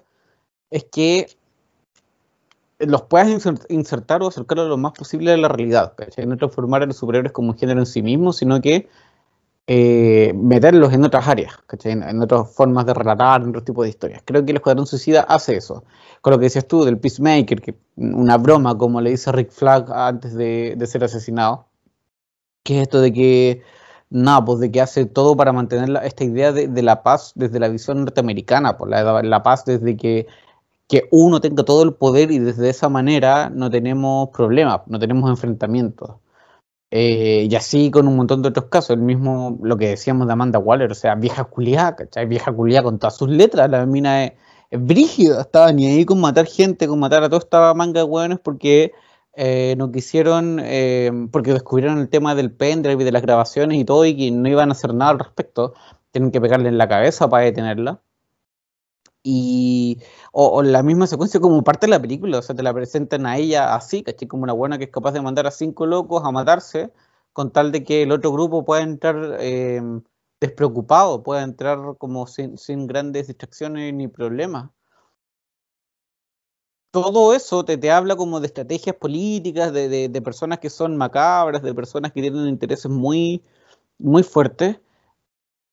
es 0.70 0.84
que 0.84 1.26
los 2.80 3.02
puedas 3.02 3.28
insertar 3.68 4.22
o 4.22 4.28
acercarlo 4.28 4.66
lo 4.68 4.76
más 4.76 4.92
posible 4.92 5.32
a 5.32 5.36
la 5.36 5.48
realidad, 5.48 5.94
¿cachai? 5.96 6.26
No 6.26 6.36
transformar 6.36 6.82
a 6.82 6.86
los 6.86 6.96
superhéroes 6.96 7.32
como 7.32 7.50
un 7.50 7.58
género 7.58 7.80
en 7.80 7.86
sí 7.86 8.02
mismo, 8.02 8.32
sino 8.32 8.60
que 8.60 8.88
eh, 9.66 10.32
meterlos 10.34 10.92
en 10.92 11.04
otras 11.04 11.28
áreas. 11.28 11.52
En, 11.84 12.20
otras 12.20 12.52
formas 12.52 12.86
de 12.86 12.94
relatar, 12.94 13.42
en 13.42 13.50
otros 13.50 13.64
tipos 13.64 13.84
de 13.84 13.90
historias. 13.90 14.22
Creo 14.24 14.44
que 14.44 14.50
el 14.50 14.56
Escuadrón 14.56 14.86
Suicida 14.86 15.20
hace 15.22 15.56
eso. 15.56 15.84
Con 16.22 16.32
lo 16.32 16.38
que 16.38 16.46
decías 16.46 16.66
tú 16.66 16.84
del 16.84 16.98
Peacemaker, 16.98 17.60
que 17.60 17.76
una 17.96 18.36
broma, 18.38 18.76
como 18.76 19.00
le 19.00 19.10
dice 19.10 19.30
Rick 19.30 19.52
Flag 19.52 19.92
antes 19.92 20.34
de, 20.34 20.76
ser 20.86 21.04
asesinado, 21.04 21.66
que 22.64 22.78
es 22.78 22.82
esto 22.82 23.00
de 23.00 23.12
que, 23.12 23.62
no, 24.10 24.44
pues 24.44 24.58
de 24.60 24.72
que 24.72 24.80
hace 24.80 25.06
todo 25.06 25.36
para 25.36 25.52
mantener 25.52 26.02
esta 26.04 26.24
idea 26.24 26.52
de, 26.52 26.82
la 26.82 27.02
paz 27.02 27.32
desde 27.36 27.60
la 27.60 27.68
visión 27.68 28.00
norteamericana, 28.00 28.76
por 28.76 28.88
pues 28.88 29.04
la, 29.04 29.22
la 29.22 29.42
paz 29.42 29.64
desde 29.64 29.96
que 29.96 30.26
que 30.90 31.08
uno 31.12 31.40
tenga 31.40 31.64
todo 31.64 31.84
el 31.84 31.94
poder 31.94 32.32
y 32.32 32.40
desde 32.40 32.68
esa 32.68 32.88
manera 32.88 33.48
no 33.50 33.70
tenemos 33.70 34.30
problemas, 34.30 34.80
no 34.88 34.98
tenemos 34.98 35.30
enfrentamientos. 35.30 36.16
Eh, 36.90 37.46
y 37.48 37.54
así 37.54 37.92
con 37.92 38.08
un 38.08 38.16
montón 38.16 38.42
de 38.42 38.48
otros 38.48 38.66
casos, 38.66 38.90
el 38.96 39.02
mismo, 39.02 39.58
lo 39.62 39.76
que 39.78 39.88
decíamos 39.88 40.26
de 40.26 40.32
Amanda 40.32 40.58
Waller, 40.58 40.90
o 40.90 40.94
sea, 40.96 41.14
vieja 41.14 41.44
culiada, 41.44 41.94
¿cachai? 41.96 42.26
Vieja 42.26 42.52
culiada 42.52 42.84
con 42.84 42.98
todas 42.98 43.16
sus 43.16 43.28
letras, 43.30 43.70
la 43.70 43.86
mina 43.86 44.24
es, 44.24 44.32
brígida, 44.72 45.42
estaba 45.42 45.72
ni 45.72 45.86
ahí 45.86 46.04
con 46.04 46.20
matar 46.20 46.46
gente, 46.46 46.88
con 46.88 46.98
matar 46.98 47.22
a 47.22 47.28
toda 47.28 47.38
esta 47.40 47.72
manga 47.74 48.00
de 48.00 48.06
hueones 48.06 48.40
porque 48.40 48.92
eh, 49.34 49.74
no 49.78 49.92
quisieron, 49.92 50.58
eh, 50.60 51.12
porque 51.32 51.52
descubrieron 51.52 51.98
el 51.98 52.08
tema 52.08 52.34
del 52.34 52.52
pendrive 52.52 53.02
y 53.02 53.04
de 53.04 53.12
las 53.12 53.22
grabaciones 53.22 53.78
y 53.78 53.84
todo 53.84 54.04
y 54.06 54.16
que 54.16 54.30
no 54.32 54.48
iban 54.48 54.70
a 54.70 54.72
hacer 54.72 54.94
nada 54.94 55.12
al 55.12 55.18
respecto, 55.20 55.74
tienen 56.10 56.32
que 56.32 56.40
pegarle 56.40 56.68
en 56.68 56.78
la 56.78 56.88
cabeza 56.88 57.28
para 57.28 57.44
detenerla. 57.44 58.00
Y 59.22 59.98
o, 60.32 60.62
la 60.62 60.82
misma 60.82 61.06
secuencia 61.06 61.40
como 61.40 61.62
parte 61.62 61.86
de 61.86 61.90
la 61.90 62.00
película, 62.00 62.38
o 62.38 62.42
sea, 62.42 62.56
te 62.56 62.62
la 62.62 62.72
presentan 62.72 63.26
a 63.26 63.36
ella 63.36 63.74
así, 63.74 64.02
¿cachai? 64.02 64.28
Como 64.28 64.44
una 64.44 64.54
buena 64.54 64.78
que 64.78 64.84
es 64.84 64.90
capaz 64.90 65.12
de 65.12 65.20
mandar 65.20 65.46
a 65.46 65.50
cinco 65.50 65.86
locos 65.86 66.22
a 66.24 66.30
matarse 66.32 66.90
con 67.32 67.52
tal 67.52 67.72
de 67.72 67.84
que 67.84 68.02
el 68.02 68.12
otro 68.12 68.32
grupo 68.32 68.64
pueda 68.64 68.82
entrar 68.82 69.36
eh, 69.40 69.80
despreocupado, 70.40 71.22
pueda 71.22 71.42
entrar 71.42 71.78
como 71.98 72.26
sin, 72.26 72.86
grandes 72.86 73.28
distracciones 73.28 73.92
ni 73.94 74.08
problemas. 74.08 74.70
todo 76.90 77.34
eso 77.34 77.64
te, 77.64 77.78
te, 77.78 77.90
habla 77.90 78.16
como 78.16 78.40
de 78.40 78.46
estrategias 78.48 78.96
políticas, 78.96 79.72
de, 79.72 80.08
de, 80.08 80.22
personas 80.22 80.58
que 80.58 80.70
son 80.70 80.96
macabras, 80.96 81.62
de 81.62 81.74
personas 81.74 82.12
que 82.12 82.20
tienen 82.20 82.48
intereses 82.48 82.90
muy, 82.90 83.44
muy 83.98 84.22
fuertes. 84.22 84.80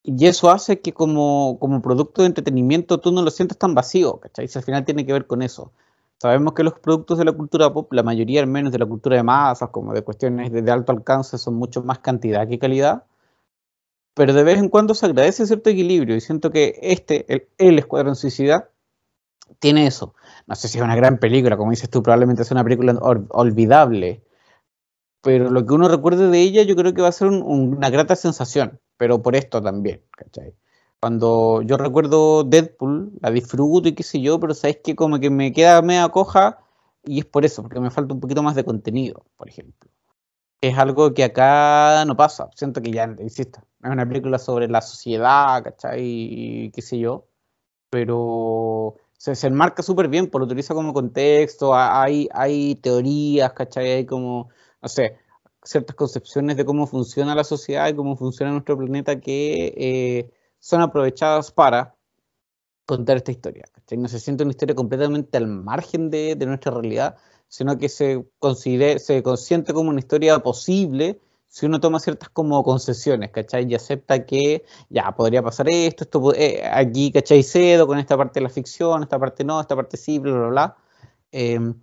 Y 0.09 0.25
eso 0.25 0.49
hace 0.49 0.79
que 0.79 0.93
como, 0.93 1.57
como 1.59 1.81
producto 1.81 2.21
de 2.21 2.27
entretenimiento 2.29 2.99
tú 2.99 3.11
no 3.11 3.21
lo 3.23 3.29
sientes 3.29 3.57
tan 3.57 3.75
vacío, 3.75 4.21
¿cachai? 4.21 4.47
Si 4.47 4.57
al 4.57 4.63
final 4.63 4.85
tiene 4.85 5.05
que 5.05 5.11
ver 5.11 5.27
con 5.27 5.41
eso. 5.41 5.73
Sabemos 6.21 6.53
que 6.53 6.63
los 6.63 6.79
productos 6.79 7.17
de 7.17 7.25
la 7.25 7.33
cultura 7.33 7.73
pop, 7.73 7.91
la 7.91 8.03
mayoría 8.03 8.39
al 8.39 8.47
menos 8.47 8.71
de 8.71 8.79
la 8.79 8.85
cultura 8.85 9.17
de 9.17 9.23
masas, 9.23 9.69
como 9.69 9.93
de 9.93 10.03
cuestiones 10.03 10.53
de, 10.53 10.71
alto 10.71 10.93
alcance, 10.93 11.37
son 11.37 11.55
mucho 11.55 11.83
más 11.83 11.99
cantidad 11.99 12.47
que 12.47 12.57
calidad. 12.57 13.03
Pero 14.13 14.33
de 14.33 14.43
vez 14.43 14.59
en 14.59 14.69
cuando 14.69 14.93
se 14.95 15.05
agradece 15.07 15.45
cierto 15.45 15.69
equilibrio 15.69 16.15
y 16.15 16.21
siento 16.21 16.51
que 16.51 16.79
este, 16.81 17.25
el, 17.27 17.49
el 17.57 17.77
Escuadrón 17.77 18.15
Suicida, 18.15 18.69
tiene 19.59 19.87
eso. 19.87 20.15
No 20.47 20.55
sé 20.55 20.69
si 20.69 20.77
es 20.77 20.83
una 20.85 20.95
gran 20.95 21.17
película, 21.19 21.57
como 21.57 21.71
dices 21.71 21.89
tú, 21.89 22.01
probablemente 22.01 22.43
es 22.43 22.51
una 22.51 22.63
película 22.63 22.97
olvidable. 23.29 24.23
Pero 25.21 25.49
lo 25.49 25.65
que 25.65 25.73
uno 25.73 25.89
recuerde 25.89 26.29
de 26.29 26.41
ella, 26.41 26.63
yo 26.63 26.77
creo 26.77 26.93
que 26.93 27.01
va 27.01 27.09
a 27.09 27.11
ser 27.11 27.27
una 27.27 27.89
grata 27.89 28.15
sensación. 28.15 28.79
Pero 28.97 29.21
por 29.21 29.35
esto 29.35 29.61
también, 29.61 30.03
¿cachai? 30.11 30.55
Cuando 30.99 31.61
yo 31.61 31.77
recuerdo 31.77 32.43
Deadpool, 32.43 33.11
la 33.21 33.31
disfruto 33.31 33.87
y 33.87 33.93
qué 33.93 34.03
sé 34.03 34.19
yo, 34.21 34.39
pero 34.39 34.53
sabes 34.53 34.79
que 34.83 34.95
como 34.95 35.19
que 35.19 35.29
me 35.29 35.53
queda 35.53 35.81
media 35.81 36.09
coja 36.09 36.59
y 37.03 37.19
es 37.19 37.25
por 37.25 37.45
eso, 37.45 37.61
porque 37.61 37.79
me 37.79 37.91
falta 37.91 38.13
un 38.13 38.19
poquito 38.19 38.43
más 38.43 38.55
de 38.55 38.65
contenido, 38.65 39.25
por 39.37 39.47
ejemplo. 39.49 39.89
Es 40.61 40.77
algo 40.77 41.13
que 41.13 41.23
acá 41.23 42.03
no 42.05 42.17
pasa. 42.17 42.49
Siento 42.55 42.81
que 42.81 42.91
ya, 42.91 43.05
insisto, 43.19 43.61
es 43.83 43.91
una 43.91 44.07
película 44.07 44.39
sobre 44.39 44.67
la 44.67 44.81
sociedad, 44.81 45.63
¿cachai? 45.63 46.01
Y 46.01 46.71
qué 46.71 46.81
sé 46.81 46.99
yo. 46.99 47.27
Pero 47.89 48.95
se, 49.17 49.35
se 49.35 49.47
enmarca 49.47 49.83
súper 49.83 50.07
bien, 50.09 50.29
por 50.29 50.41
lo 50.41 50.45
utiliza 50.47 50.73
como 50.73 50.93
contexto, 50.93 51.75
hay, 51.75 52.29
hay 52.33 52.75
teorías, 52.75 53.53
¿cachai? 53.53 53.91
Hay 53.91 54.05
como, 54.05 54.49
no 54.81 54.89
sé, 54.89 55.17
ciertas 55.68 55.95
concepciones 55.95 56.57
de 56.57 56.65
cómo 56.65 56.88
funciona 56.88 57.36
la 57.36 57.43
sociedad 57.43 57.88
y 57.89 57.95
cómo 57.95 58.15
funciona 58.15 58.51
nuestro 58.51 58.78
planeta 58.78 59.20
que 59.20 59.74
eh, 59.78 60.32
son 60.59 60.82
aprovechadas 60.82 61.51
para 61.51 61.95
contar 62.86 63.18
esta 63.18 63.32
historia. 63.32 63.65
No 63.91 64.07
se 64.07 64.20
siente 64.20 64.43
una 64.43 64.51
historia 64.51 64.76
completamente 64.76 65.38
al 65.38 65.47
margen 65.47 66.09
de, 66.09 66.36
nuestra 66.45 66.72
realidad, 66.72 67.18
sino 67.47 67.78
que 67.78 67.89
se, 67.89 68.26
considera, 68.39 68.99
se 68.99 69.22
consiente 69.22 69.74
como 69.74 69.89
una 69.89 69.99
historia 69.99 70.39
posible 70.39 71.20
si 71.49 71.65
uno 71.65 71.80
toma 71.80 71.99
ciertas 71.99 72.30
como 72.30 72.61
concesiones, 72.63 73.32
¿cachai? 73.32 73.65
Y 73.70 73.76
acepta 73.76 74.26
que 74.26 74.63
ya 74.89 75.11
podría 75.15 75.41
pasar 75.41 75.70
esto, 75.70 76.03
esto 76.03 76.34
eh, 76.36 76.61
aquí, 76.70 77.11
¿cachai? 77.11 77.41
Cedo 77.43 77.88
con 77.88 77.99
esta 77.99 78.18
parte 78.18 78.39
de 78.39 78.43
la 78.43 78.49
ficción, 78.49 79.03
esta 79.03 79.18
parte 79.18 79.43
no, 79.43 79.59
esta 79.59 79.76
parte 79.76 79.97
sí, 79.97 80.20
bla, 80.20 80.34
bla, 80.34 80.47
bla. 80.49 80.78
Em, 81.32 81.74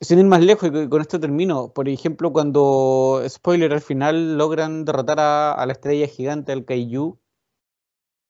sin 0.00 0.18
ir 0.18 0.26
más 0.26 0.42
lejos, 0.42 0.70
con 0.88 1.00
esto 1.00 1.20
termino, 1.20 1.72
por 1.72 1.88
ejemplo, 1.88 2.32
cuando, 2.32 3.22
spoiler, 3.28 3.72
al 3.72 3.80
final 3.80 4.36
logran 4.38 4.84
derrotar 4.84 5.18
a, 5.20 5.64
la 5.66 5.72
estrella 5.72 6.06
gigante, 6.06 6.52
al 6.52 6.64
Kaiju, 6.64 7.18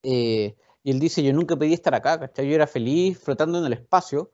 eh, 0.03 0.57
y 0.87 0.93
él 0.93 1.01
dice, 1.01 1.21
yo 1.25 1.33
nunca 1.33 1.57
pedí 1.57 1.73
estar 1.73 1.97
acá, 1.97 2.21
¿cachai? 2.21 2.49
Yo 2.49 2.55
era 2.55 2.69
feliz 2.69 3.19
flotando 3.19 3.59
en 3.59 3.65
el 3.65 3.73
espacio. 3.73 4.31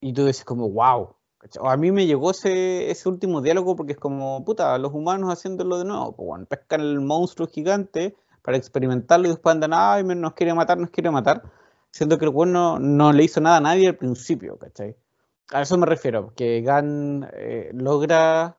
Y 0.00 0.12
tú 0.12 0.24
dices 0.24 0.44
como, 0.44 0.70
wow. 0.70 1.16
A 1.64 1.76
mí 1.76 1.90
me 1.90 2.06
llegó 2.06 2.30
ese, 2.30 2.94
último 3.06 3.40
diálogo 3.42 3.74
porque 3.74 3.94
es 3.94 3.98
como, 3.98 4.44
puta, 4.44 4.78
los 4.78 4.94
humanos 4.94 5.32
haciéndolo 5.32 5.78
de 5.78 5.84
nuevo. 5.84 6.14
Pues 6.14 6.46
pescan 6.46 6.82
el 6.82 7.00
monstruo 7.00 7.48
gigante 7.48 8.14
para 8.42 8.56
experimentarlo 8.56 9.26
y 9.26 9.30
después 9.30 9.52
andan, 9.52 9.72
ay, 9.74 10.04
nos 10.04 10.34
quiere 10.34 10.54
matar, 10.54 10.78
nos 10.78 10.90
quiere 10.90 11.10
matar. 11.10 11.42
Siendo 11.90 12.18
que 12.18 12.26
el 12.26 12.30
bueno 12.30 12.78
no 12.78 13.12
le 13.12 13.24
hizo 13.24 13.40
nada 13.40 13.56
a 13.56 13.60
nadie 13.60 13.88
al 13.88 13.96
principio, 13.96 14.58
¿cachai? 14.58 14.96
A 15.50 15.62
eso 15.62 15.78
me 15.78 15.86
refiero, 15.86 16.34
que 16.34 16.60
Gan 16.60 17.28
eh, 17.32 17.70
logra 17.72 18.58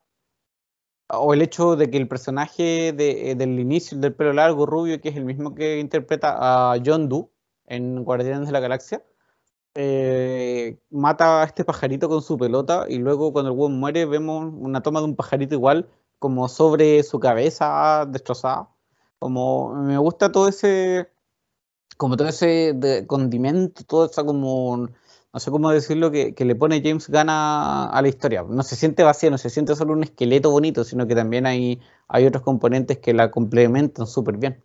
o 1.08 1.34
el 1.34 1.42
hecho 1.42 1.76
de 1.76 1.90
que 1.90 1.96
el 1.98 2.08
personaje 2.08 2.92
de, 2.92 3.30
eh, 3.30 3.34
del 3.34 3.58
inicio, 3.60 3.98
del 3.98 4.14
pelo 4.14 4.32
largo, 4.32 4.66
rubio, 4.66 5.00
que 5.00 5.08
es 5.10 5.16
el 5.16 5.24
mismo 5.24 5.54
que 5.54 5.78
interpreta 5.78 6.36
a 6.72 6.76
John 6.84 7.08
Doe 7.08 7.28
en 7.66 8.04
Guardianes 8.04 8.46
de 8.46 8.52
la 8.52 8.60
Galaxia, 8.60 9.04
eh, 9.74 10.80
mata 10.90 11.42
a 11.42 11.44
este 11.44 11.64
pajarito 11.64 12.08
con 12.08 12.22
su 12.22 12.36
pelota 12.36 12.86
y 12.88 12.98
luego 12.98 13.32
cuando 13.32 13.52
el 13.52 13.56
huevo 13.58 13.70
muere 13.70 14.04
vemos 14.06 14.52
una 14.56 14.82
toma 14.82 15.00
de 15.00 15.06
un 15.06 15.16
pajarito 15.16 15.54
igual 15.54 15.88
como 16.18 16.48
sobre 16.48 17.02
su 17.04 17.20
cabeza 17.20 18.06
destrozada. 18.08 18.68
Como 19.18 19.74
me 19.74 19.98
gusta 19.98 20.32
todo 20.32 20.48
ese, 20.48 21.10
como 21.96 22.16
todo 22.16 22.28
ese 22.28 23.06
condimento, 23.06 23.84
todo 23.84 24.06
esa 24.06 24.24
como 24.24 24.88
no 25.32 25.40
sé 25.40 25.50
cómo 25.50 25.70
decirlo, 25.70 26.10
que, 26.10 26.34
le 26.38 26.54
pone 26.54 26.82
James 26.82 27.08
Gana 27.08 27.86
a 27.86 28.02
la 28.02 28.08
historia. 28.08 28.44
No 28.48 28.62
se 28.62 28.76
siente 28.76 29.02
vacía, 29.02 29.30
no 29.30 29.38
se 29.38 29.50
siente 29.50 29.76
solo 29.76 29.92
un 29.92 30.02
esqueleto 30.02 30.50
bonito, 30.50 30.84
sino 30.84 31.06
que 31.06 31.14
también 31.14 31.46
hay, 31.46 31.80
hay 32.08 32.26
otros 32.26 32.42
componentes 32.42 32.98
que 32.98 33.14
la 33.14 33.30
complementan 33.30 34.06
súper 34.06 34.38
bien. 34.38 34.62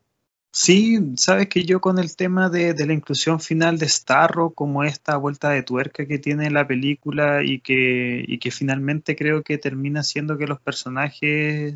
Sí, 0.52 0.98
sabes 1.18 1.50
que 1.50 1.66
yo 1.66 1.82
con 1.82 2.00
el 2.00 2.16
tema 2.16 2.50
de, 2.50 2.74
la 2.86 2.94
inclusión 2.94 3.42
final 3.42 3.78
de 3.78 3.90
Starro, 3.90 4.52
como 4.52 4.86
esta 4.86 5.18
vuelta 5.18 5.50
de 5.50 5.64
tuerca 5.64 6.06
que 6.06 6.18
tiene 6.18 6.50
la 6.50 6.66
película 6.66 7.44
y 7.44 7.60
que, 7.60 8.24
y 8.26 8.40
que 8.40 8.52
finalmente 8.52 9.18
creo 9.18 9.44
que 9.44 9.58
termina 9.58 10.02
siendo 10.02 10.38
que 10.38 10.48
los 10.48 10.62
personajes 10.62 11.76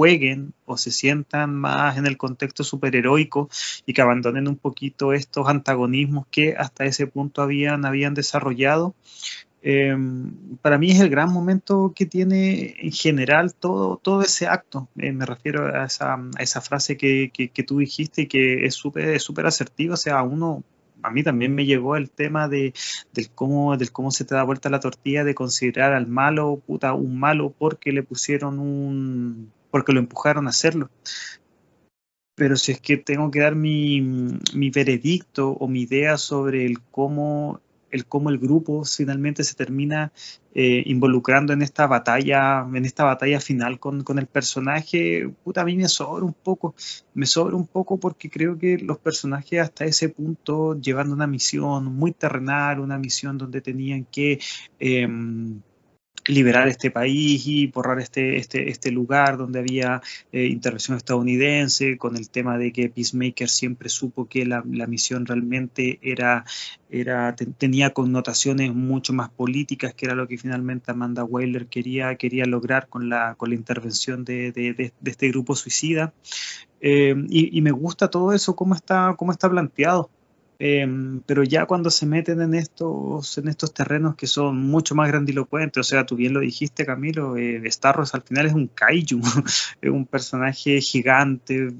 jueguen 0.00 0.54
o 0.64 0.78
se 0.78 0.90
sientan 0.90 1.54
más 1.54 1.98
en 1.98 2.06
el 2.06 2.16
contexto 2.16 2.64
superheroico 2.64 3.50
y 3.84 3.92
que 3.92 4.00
abandonen 4.00 4.48
un 4.48 4.56
poquito 4.56 5.12
estos 5.12 5.46
antagonismos 5.46 6.26
que 6.30 6.54
hasta 6.56 6.86
ese 6.86 7.06
punto 7.06 7.42
habían, 7.42 7.84
habían 7.84 8.14
desarrollado. 8.14 8.94
Em, 9.60 10.56
para 10.62 10.78
mí 10.78 10.90
es 10.90 11.00
el 11.00 11.10
gran 11.10 11.30
momento 11.30 11.92
que 11.94 12.06
tiene 12.06 12.76
en 12.80 12.92
general 12.92 13.52
todo, 13.52 13.98
todo 13.98 14.22
ese 14.22 14.46
acto. 14.46 14.88
Eh, 14.96 15.12
me 15.12 15.26
refiero 15.26 15.66
a 15.66 15.84
esa, 15.84 16.14
a 16.14 16.42
esa 16.42 16.62
frase 16.62 16.96
que, 16.96 17.30
que, 17.30 17.62
tú 17.62 17.76
dijiste 17.76 18.22
y 18.22 18.26
que 18.26 18.64
es 18.64 18.74
súper 18.74 19.46
asertiva. 19.46 19.92
O 19.94 19.98
sea, 19.98 20.22
uno, 20.22 20.64
a 21.02 21.10
mí 21.10 21.22
también 21.22 21.54
me 21.54 21.66
llegó 21.66 21.96
el 21.96 22.10
tema 22.10 22.48
de, 22.48 22.72
del, 23.12 23.28
cómo, 23.34 23.76
del 23.76 23.92
cómo 23.92 24.10
se 24.12 24.24
te 24.24 24.34
da 24.34 24.44
vuelta 24.44 24.70
la 24.70 24.80
tortilla, 24.80 25.24
de 25.24 25.34
considerar 25.34 25.92
al 25.92 26.06
malo, 26.06 26.62
puta, 26.66 26.94
un 26.94 27.18
malo 27.18 27.52
porque 27.58 27.92
le 27.92 28.02
pusieron 28.02 28.58
un, 28.58 29.52
porque 29.70 29.92
lo 29.92 30.00
empujaron 30.00 30.46
a 30.46 30.50
hacerlo. 30.50 30.90
Pero 32.34 32.56
si 32.56 32.72
es 32.72 32.80
que 32.80 32.96
tengo 32.96 33.30
que 33.30 33.40
dar 33.40 33.54
mi, 33.54 34.00
mi 34.54 34.70
veredicto 34.70 35.50
o 35.50 35.68
mi 35.68 35.82
idea 35.82 36.16
sobre 36.16 36.64
el 36.64 36.80
cómo 36.80 37.60
el 37.90 38.06
cómo 38.06 38.30
el 38.30 38.38
grupo 38.38 38.84
finalmente 38.84 39.44
se 39.44 39.54
termina 39.54 40.12
eh, 40.54 40.82
involucrando 40.86 41.52
en 41.52 41.62
esta 41.62 41.86
batalla, 41.86 42.66
en 42.72 42.84
esta 42.84 43.04
batalla 43.04 43.40
final 43.40 43.78
con, 43.78 44.02
con, 44.02 44.18
el 44.18 44.26
personaje, 44.26 45.28
puta, 45.44 45.62
a 45.62 45.64
mí 45.64 45.76
me 45.76 45.88
sobra 45.88 46.24
un 46.24 46.32
poco, 46.32 46.74
me 47.14 47.26
sobra 47.26 47.56
un 47.56 47.66
poco 47.66 47.98
porque 47.98 48.30
creo 48.30 48.58
que 48.58 48.78
los 48.78 48.98
personajes 48.98 49.60
hasta 49.60 49.84
ese 49.84 50.08
punto 50.08 50.80
llevando 50.80 51.14
una 51.14 51.26
misión 51.26 51.84
muy 51.86 52.12
terrenal, 52.12 52.80
una 52.80 52.98
misión 52.98 53.38
donde 53.38 53.60
tenían 53.60 54.04
que 54.04 54.40
em, 54.78 55.60
liberar 56.26 56.68
este 56.68 56.90
país 56.90 57.46
y 57.46 57.66
borrar 57.66 58.00
este, 58.00 58.36
este, 58.36 58.70
este 58.70 58.90
lugar 58.90 59.36
donde 59.36 59.58
había 59.58 60.02
eh, 60.32 60.46
intervención 60.46 60.96
estadounidense, 60.96 61.96
con 61.96 62.16
el 62.16 62.30
tema 62.30 62.58
de 62.58 62.72
que 62.72 62.88
Peacemaker 62.88 63.48
siempre 63.48 63.88
supo 63.88 64.28
que 64.28 64.44
la, 64.44 64.62
misión 64.62 65.26
realmente 65.26 65.98
era, 66.02 66.44
era, 66.90 67.34
tenía 67.34 67.90
connotaciones 67.90 68.74
mucho 68.74 69.12
más 69.12 69.30
políticas, 69.30 69.94
que 69.94 70.06
era 70.06 70.14
lo 70.14 70.28
que 70.28 70.38
finalmente 70.38 70.90
Amanda 70.90 71.24
Weiler 71.24 71.66
quería, 71.66 72.14
quería 72.16 72.44
lograr 72.44 72.88
con 72.88 73.08
la, 73.08 73.34
con 73.36 73.50
la 73.50 73.54
intervención 73.54 74.24
de, 74.24 74.52
de, 74.52 74.92
este 75.04 75.28
grupo 75.28 75.54
suicida. 75.54 76.12
Eh, 76.82 77.14
y, 77.28 77.56
y, 77.56 77.60
me 77.60 77.72
gusta 77.72 78.08
todo 78.08 78.32
eso, 78.32 78.56
cómo 78.56 78.74
está, 78.74 79.14
cómo 79.18 79.32
está 79.32 79.50
planteado. 79.50 80.10
Em, 80.62 81.22
pero 81.24 81.42
ya 81.42 81.64
cuando 81.64 81.88
se 81.90 82.04
meten 82.04 82.42
en 82.42 82.54
estos, 82.54 83.38
en 83.38 83.48
estos 83.48 83.72
terrenos 83.72 84.14
que 84.14 84.26
son 84.26 84.58
mucho 84.58 84.94
más 84.94 85.08
grandilocuentes, 85.08 85.80
o 85.80 85.84
sea, 85.84 86.04
tú 86.04 86.16
bien 86.16 86.34
lo 86.34 86.40
dijiste, 86.40 86.84
Camilo, 86.84 87.38
eh, 87.38 87.62
Starros 87.70 88.14
al 88.14 88.20
final 88.20 88.44
es 88.44 88.52
un 88.52 88.68
kaiju, 88.68 89.20
es 89.80 89.90
un 89.90 90.04
personaje 90.04 90.82
gigante, 90.82 91.72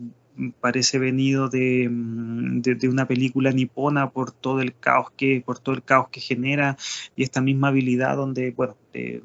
parece 0.61 0.99
venido 0.99 1.51
de, 1.51 1.89
de, 1.91 2.89
una 2.89 3.07
película 3.07 3.51
nipona 3.51 4.09
por 4.09 4.33
todo 4.33 4.63
el 4.63 4.75
caos 4.75 5.11
que 5.15 5.43
por 5.45 5.59
todo 5.59 5.75
el 5.75 5.83
caos 5.83 6.09
que 6.09 6.21
genera 6.21 6.79
y 7.15 7.23
esta 7.23 7.43
misma 7.43 7.69
habilidad 7.69 8.17
donde 8.17 8.53
bueno 8.53 8.77
eh, 8.95 9.21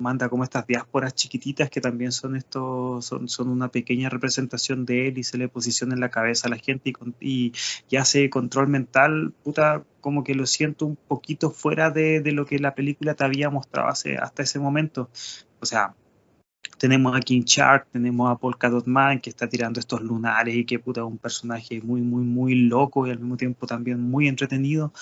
manda 0.00 0.28
como 0.28 0.44
estas 0.44 0.66
diásporas 0.66 1.14
chiquititas 1.14 1.70
que 1.70 1.80
también 1.80 2.12
son 2.12 2.36
estos, 2.36 3.04
son, 3.04 3.28
son, 3.28 3.48
una 3.48 3.68
pequeña 3.68 4.08
representación 4.08 4.84
de 4.84 5.08
él 5.08 5.18
y 5.18 5.24
se 5.24 5.38
le 5.38 5.48
posiciona 5.48 5.94
en 5.94 6.00
la 6.00 6.10
cabeza 6.10 6.48
a 6.48 6.50
la 6.50 6.58
gente 6.58 6.92
y, 7.20 7.52
y, 7.88 7.96
hace 7.96 8.30
control 8.30 8.68
mental, 8.68 9.32
puta, 9.44 9.84
como 10.00 10.24
que 10.24 10.34
lo 10.34 10.46
siento 10.46 10.86
un 10.86 10.96
poquito 10.96 11.50
fuera 11.50 11.90
de, 11.90 12.20
de 12.20 12.32
lo 12.32 12.46
que 12.46 12.58
la 12.58 12.74
película 12.74 13.14
te 13.14 13.24
había 13.24 13.50
mostrado 13.50 13.88
hace, 13.88 14.16
hasta 14.16 14.42
ese 14.42 14.58
momento. 14.58 15.10
O 15.60 15.66
sea, 15.66 15.94
tenemos 16.80 17.14
a 17.14 17.20
King 17.20 17.42
Shark, 17.44 17.88
tenemos 17.92 18.30
a 18.30 18.36
Polka 18.36 18.70
Dot 18.70 18.86
Man 18.86 19.20
que 19.20 19.28
está 19.28 19.48
tirando 19.48 19.80
estos 19.80 20.00
lunares 20.00 20.54
y 20.54 20.64
que 20.64 20.78
puta 20.78 21.04
un 21.04 21.18
personaje 21.18 21.82
muy, 21.82 22.00
muy, 22.00 22.24
muy 22.24 22.54
loco 22.54 23.06
y 23.06 23.10
al 23.10 23.18
mismo 23.18 23.36
tiempo 23.36 23.66
también 23.66 24.00
muy 24.00 24.28
entretenido, 24.28 24.92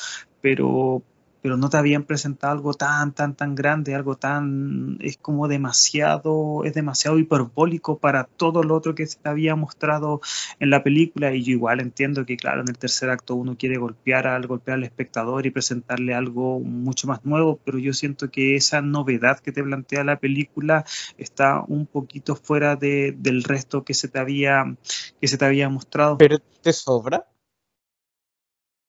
pero 0.40 1.04
pero 1.42 1.56
no 1.56 1.68
te 1.70 1.76
habían 1.76 2.04
presentado 2.04 2.52
algo 2.52 2.74
tan, 2.74 3.12
tan, 3.12 3.34
tan 3.34 3.54
grande, 3.54 3.94
algo 3.94 4.16
tan, 4.16 4.98
es 5.00 5.16
como 5.16 5.48
demasiado, 5.48 6.64
es 6.64 6.74
demasiado 6.74 7.18
hiperbólico 7.18 7.98
para 7.98 8.24
todo 8.24 8.62
lo 8.62 8.74
otro 8.74 8.94
que 8.94 9.06
se 9.06 9.18
te 9.18 9.28
había 9.28 9.54
mostrado 9.56 10.20
en 10.58 10.70
la 10.70 10.82
película 10.82 11.34
y 11.34 11.42
yo 11.42 11.52
igual 11.52 11.80
entiendo 11.80 12.24
que 12.26 12.36
claro, 12.36 12.62
en 12.62 12.68
el 12.68 12.78
tercer 12.78 13.10
acto 13.10 13.34
uno 13.34 13.56
quiere 13.56 13.78
golpear 13.78 14.26
al, 14.26 14.46
golpear 14.46 14.78
al 14.78 14.84
espectador 14.84 15.46
y 15.46 15.50
presentarle 15.50 16.14
algo 16.14 16.60
mucho 16.60 17.06
más 17.06 17.24
nuevo, 17.24 17.60
pero 17.64 17.78
yo 17.78 17.92
siento 17.92 18.30
que 18.30 18.56
esa 18.56 18.80
novedad 18.80 19.40
que 19.40 19.52
te 19.52 19.62
plantea 19.62 20.04
la 20.04 20.18
película 20.18 20.84
está 21.16 21.62
un 21.66 21.86
poquito 21.86 22.36
fuera 22.36 22.76
de, 22.76 23.14
del 23.16 23.44
resto 23.44 23.84
que 23.84 23.94
se 23.94 24.08
te 24.08 24.18
había, 24.18 24.76
que 25.20 25.28
se 25.28 25.38
te 25.38 25.44
había 25.44 25.68
mostrado. 25.68 26.18
¿Pero 26.18 26.38
te 26.38 26.72
sobra? 26.72 27.26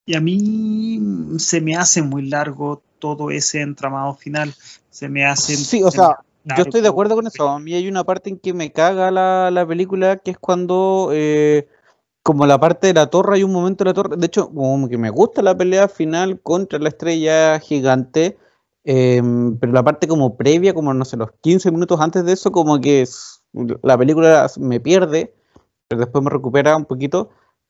Y 0.10 0.16
a 0.16 0.22
mí 0.22 1.00
se 1.38 1.62
me 1.62 1.76
hace 1.76 2.02
muy 2.02 2.28
largo 2.28 2.82
todo 2.98 3.30
ese 3.30 3.62
entramado 3.62 4.16
final. 4.16 4.56
Se 4.90 5.08
me 5.08 5.24
hace. 5.24 5.56
Sí, 5.56 5.84
o 5.84 5.92
sea, 5.92 6.18
yo 6.58 6.64
estoy 6.64 6.82
de 6.82 6.88
acuerdo 6.88 7.14
con 7.14 7.28
eso. 7.28 7.48
A 7.48 7.60
mí 7.60 7.76
hay 7.76 7.88
una 7.88 8.04
parte 8.04 8.32
en 8.32 8.40
que 8.40 8.56
me 8.56 8.72
caga 8.72 9.12
la, 9.12 9.52
la 9.52 9.68
película, 9.68 10.18
que 10.18 10.32
es 10.32 10.40
cuando. 10.40 11.12
Eh, 11.14 11.68
como 12.24 12.48
la 12.48 12.60
parte 12.60 12.88
de 12.88 12.96
la 12.96 13.12
torre, 13.12 13.36
hay 13.36 13.44
un 13.44 13.54
momento 13.54 13.84
de 13.84 13.92
la 13.92 13.94
torre. 13.94 14.18
De 14.18 14.26
hecho, 14.26 14.50
como 14.50 14.90
que 14.90 14.98
me 14.98 15.12
gusta 15.12 15.44
la 15.44 15.56
pelea 15.56 15.88
final 15.88 16.42
contra 16.42 16.80
la 16.80 16.90
estrella 16.90 17.60
gigante. 17.60 18.36
Em, 18.86 19.60
pero 19.60 19.74
la 19.74 19.84
parte 19.84 20.08
como 20.08 20.38
previa, 20.38 20.74
como 20.74 20.92
no 20.92 21.06
sé, 21.06 21.18
los 21.18 21.30
15 21.42 21.70
minutos 21.70 22.02
antes 22.02 22.26
de 22.26 22.34
eso, 22.34 22.52
como 22.52 22.82
que 22.82 23.04
es, 23.04 23.44
la 23.84 23.96
película 23.96 24.50
me 24.58 24.80
pierde, 24.80 25.36
pero 25.88 26.02
después 26.02 26.24
me 26.24 26.32
recupera 26.32 26.76
un 26.76 26.86
poquito 26.86 27.30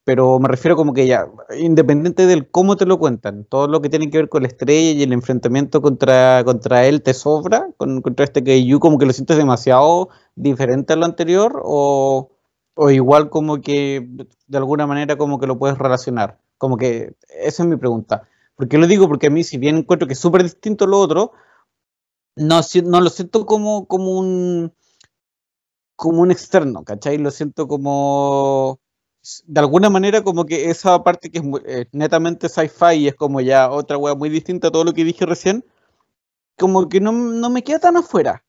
pero 0.10 0.40
me 0.40 0.48
refiero 0.48 0.76
como 0.76 0.92
que 0.92 1.06
ya, 1.06 1.28
independiente 1.56 2.26
del 2.26 2.50
cómo 2.50 2.76
te 2.78 2.88
lo 2.88 2.98
cuentan, 2.98 3.46
todo 3.46 3.68
lo 3.68 3.80
que 3.80 3.90
tiene 3.90 4.10
que 4.10 4.18
ver 4.18 4.28
con 4.28 4.42
la 4.42 4.48
estrella 4.48 4.98
y 4.98 5.04
el 5.04 5.14
enfrentamiento 5.14 5.84
contra, 5.84 6.44
contra 6.44 6.88
él 6.88 7.04
te 7.04 7.14
sobra, 7.14 7.70
con, 7.78 8.02
contra 8.02 8.26
este 8.26 8.44
Keiju, 8.44 8.80
como 8.80 8.98
que 8.98 9.06
lo 9.06 9.14
sientes 9.14 9.38
demasiado 9.38 10.10
diferente 10.34 10.94
a 10.94 10.96
lo 10.96 11.06
anterior, 11.06 11.62
o, 11.64 12.32
o 12.74 12.90
igual 12.90 13.30
como 13.30 13.62
que 13.62 14.10
de 14.48 14.58
alguna 14.58 14.88
manera 14.88 15.16
como 15.16 15.40
que 15.40 15.46
lo 15.46 15.60
puedes 15.60 15.78
relacionar, 15.78 16.40
como 16.58 16.76
que 16.76 17.14
esa 17.30 17.62
es 17.62 17.70
mi 17.70 17.78
pregunta. 17.78 18.24
porque 18.56 18.80
lo 18.80 18.88
digo? 18.88 19.08
Porque 19.08 19.28
a 19.28 19.30
mí 19.30 19.44
si 19.44 19.60
bien 19.60 19.78
encuentro 19.78 20.08
que 20.08 20.14
es 20.14 20.20
súper 20.20 20.42
distinto 20.42 20.86
a 20.86 20.88
lo 20.88 21.00
otro, 21.00 21.34
no, 22.36 22.62
no 22.86 23.02
lo 23.02 23.10
siento 23.12 23.46
como, 23.46 23.86
como 23.86 24.18
un 24.18 24.74
como 25.96 26.22
un 26.22 26.32
externo, 26.32 26.84
¿cachai? 26.84 27.18
Lo 27.20 27.30
siento 27.30 27.68
como 27.68 28.80
de 29.46 29.60
alguna 29.60 29.90
manera 29.90 30.24
como 30.24 30.46
que 30.46 30.70
esa 30.70 31.04
parte 31.04 31.30
que 31.30 31.40
es 31.40 31.46
eh, 31.66 31.86
netamente 31.92 32.50
sci-fi 32.50 32.96
y 32.96 33.08
es 33.08 33.16
como 33.16 33.42
ya 33.42 33.70
otra 33.70 33.98
wea 33.98 34.16
muy 34.16 34.30
distinta 34.30 34.70
a 34.70 34.72
todo 34.72 34.84
lo 34.84 34.94
que 34.94 35.04
dije 35.04 35.26
recién, 35.26 35.66
como 36.58 36.90
que 36.90 37.00
no, 37.02 37.12
no 37.12 37.50
me 37.50 37.64
queda 37.64 37.80
tan 37.80 37.98
afuera. 37.98 38.44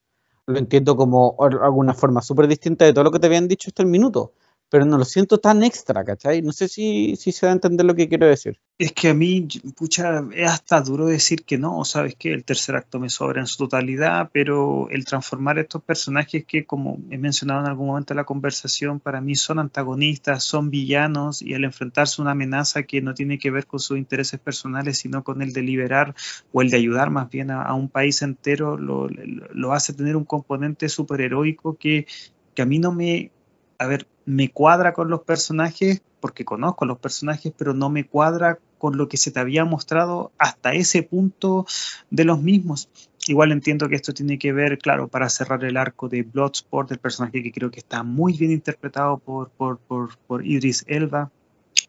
Lo 0.46 0.58
entiendo 0.58 0.96
como 0.96 1.36
alguna 1.38 1.94
forma 1.94 2.22
súper 2.22 2.48
distinta 2.48 2.84
de 2.84 2.92
todo 2.92 3.04
lo 3.04 3.10
que 3.12 3.18
te 3.20 3.26
habían 3.26 3.48
dicho 3.48 3.70
hasta 3.70 3.82
el 3.82 3.88
minuto 3.88 4.32
pero 4.70 4.84
no 4.84 4.96
lo 4.96 5.04
siento 5.04 5.38
tan 5.38 5.64
extra, 5.64 6.04
¿cachai? 6.04 6.42
No 6.42 6.52
sé 6.52 6.68
si, 6.68 7.16
si 7.16 7.32
se 7.32 7.44
va 7.44 7.50
a 7.50 7.54
entender 7.54 7.84
lo 7.84 7.96
que 7.96 8.08
quiero 8.08 8.26
decir. 8.26 8.60
Es 8.78 8.92
que 8.92 9.08
a 9.08 9.14
mí, 9.14 9.46
pucha, 9.76 10.24
es 10.32 10.48
hasta 10.48 10.80
duro 10.80 11.06
decir 11.06 11.44
que 11.44 11.58
no, 11.58 11.84
sabes 11.84 12.14
que 12.14 12.32
el 12.32 12.44
tercer 12.44 12.76
acto 12.76 13.00
me 13.00 13.10
sobra 13.10 13.40
en 13.40 13.48
su 13.48 13.58
totalidad, 13.58 14.30
pero 14.32 14.88
el 14.90 15.04
transformar 15.04 15.58
estos 15.58 15.82
personajes 15.82 16.44
que, 16.46 16.64
como 16.64 16.98
he 17.10 17.18
mencionado 17.18 17.60
en 17.60 17.66
algún 17.66 17.88
momento 17.88 18.12
en 18.12 18.18
la 18.18 18.24
conversación, 18.24 19.00
para 19.00 19.20
mí 19.20 19.34
son 19.34 19.58
antagonistas, 19.58 20.44
son 20.44 20.70
villanos, 20.70 21.42
y 21.42 21.54
al 21.54 21.64
enfrentarse 21.64 22.20
a 22.20 22.22
una 22.22 22.30
amenaza 22.30 22.84
que 22.84 23.02
no 23.02 23.12
tiene 23.12 23.40
que 23.40 23.50
ver 23.50 23.66
con 23.66 23.80
sus 23.80 23.98
intereses 23.98 24.38
personales, 24.38 24.98
sino 24.98 25.24
con 25.24 25.42
el 25.42 25.52
de 25.52 25.62
liberar 25.62 26.14
o 26.52 26.62
el 26.62 26.70
de 26.70 26.76
ayudar 26.76 27.10
más 27.10 27.28
bien 27.28 27.50
a, 27.50 27.74
un 27.74 27.88
país 27.88 28.22
entero, 28.22 28.78
lo, 28.78 29.08
lo, 29.08 29.72
hace 29.72 29.92
tener 29.92 30.16
un 30.16 30.24
componente 30.24 30.88
superheroico 30.88 31.76
que, 31.76 32.06
que 32.54 32.62
a 32.62 32.66
mí 32.66 32.78
no 32.78 32.92
me 32.92 33.32
a 33.80 33.86
ver, 33.86 34.06
me 34.30 34.48
cuadra 34.48 34.92
con 34.92 35.10
los 35.10 35.22
personajes 35.22 36.02
porque 36.20 36.44
conozco 36.44 36.84
a 36.84 36.88
los 36.88 36.98
personajes, 36.98 37.52
pero 37.56 37.74
no 37.74 37.90
me 37.90 38.06
cuadra 38.06 38.58
con 38.78 38.96
lo 38.96 39.08
que 39.08 39.16
se 39.16 39.30
te 39.30 39.40
había 39.40 39.64
mostrado 39.64 40.30
hasta 40.38 40.72
ese 40.72 41.02
punto 41.02 41.66
de 42.10 42.24
los 42.24 42.40
mismos. 42.40 42.88
Igual 43.26 43.52
entiendo 43.52 43.88
que 43.88 43.96
esto 43.96 44.14
tiene 44.14 44.38
que 44.38 44.52
ver, 44.52 44.78
claro, 44.78 45.08
para 45.08 45.28
cerrar 45.28 45.64
el 45.64 45.76
arco 45.76 46.08
de 46.08 46.22
Bloodsport, 46.22 46.90
el 46.92 46.98
personaje 46.98 47.42
que 47.42 47.52
creo 47.52 47.70
que 47.70 47.80
está 47.80 48.02
muy 48.02 48.34
bien 48.34 48.52
interpretado 48.52 49.18
por, 49.18 49.50
por, 49.50 49.78
por, 49.78 50.46
Idris 50.46 50.84
Elba. 50.86 51.30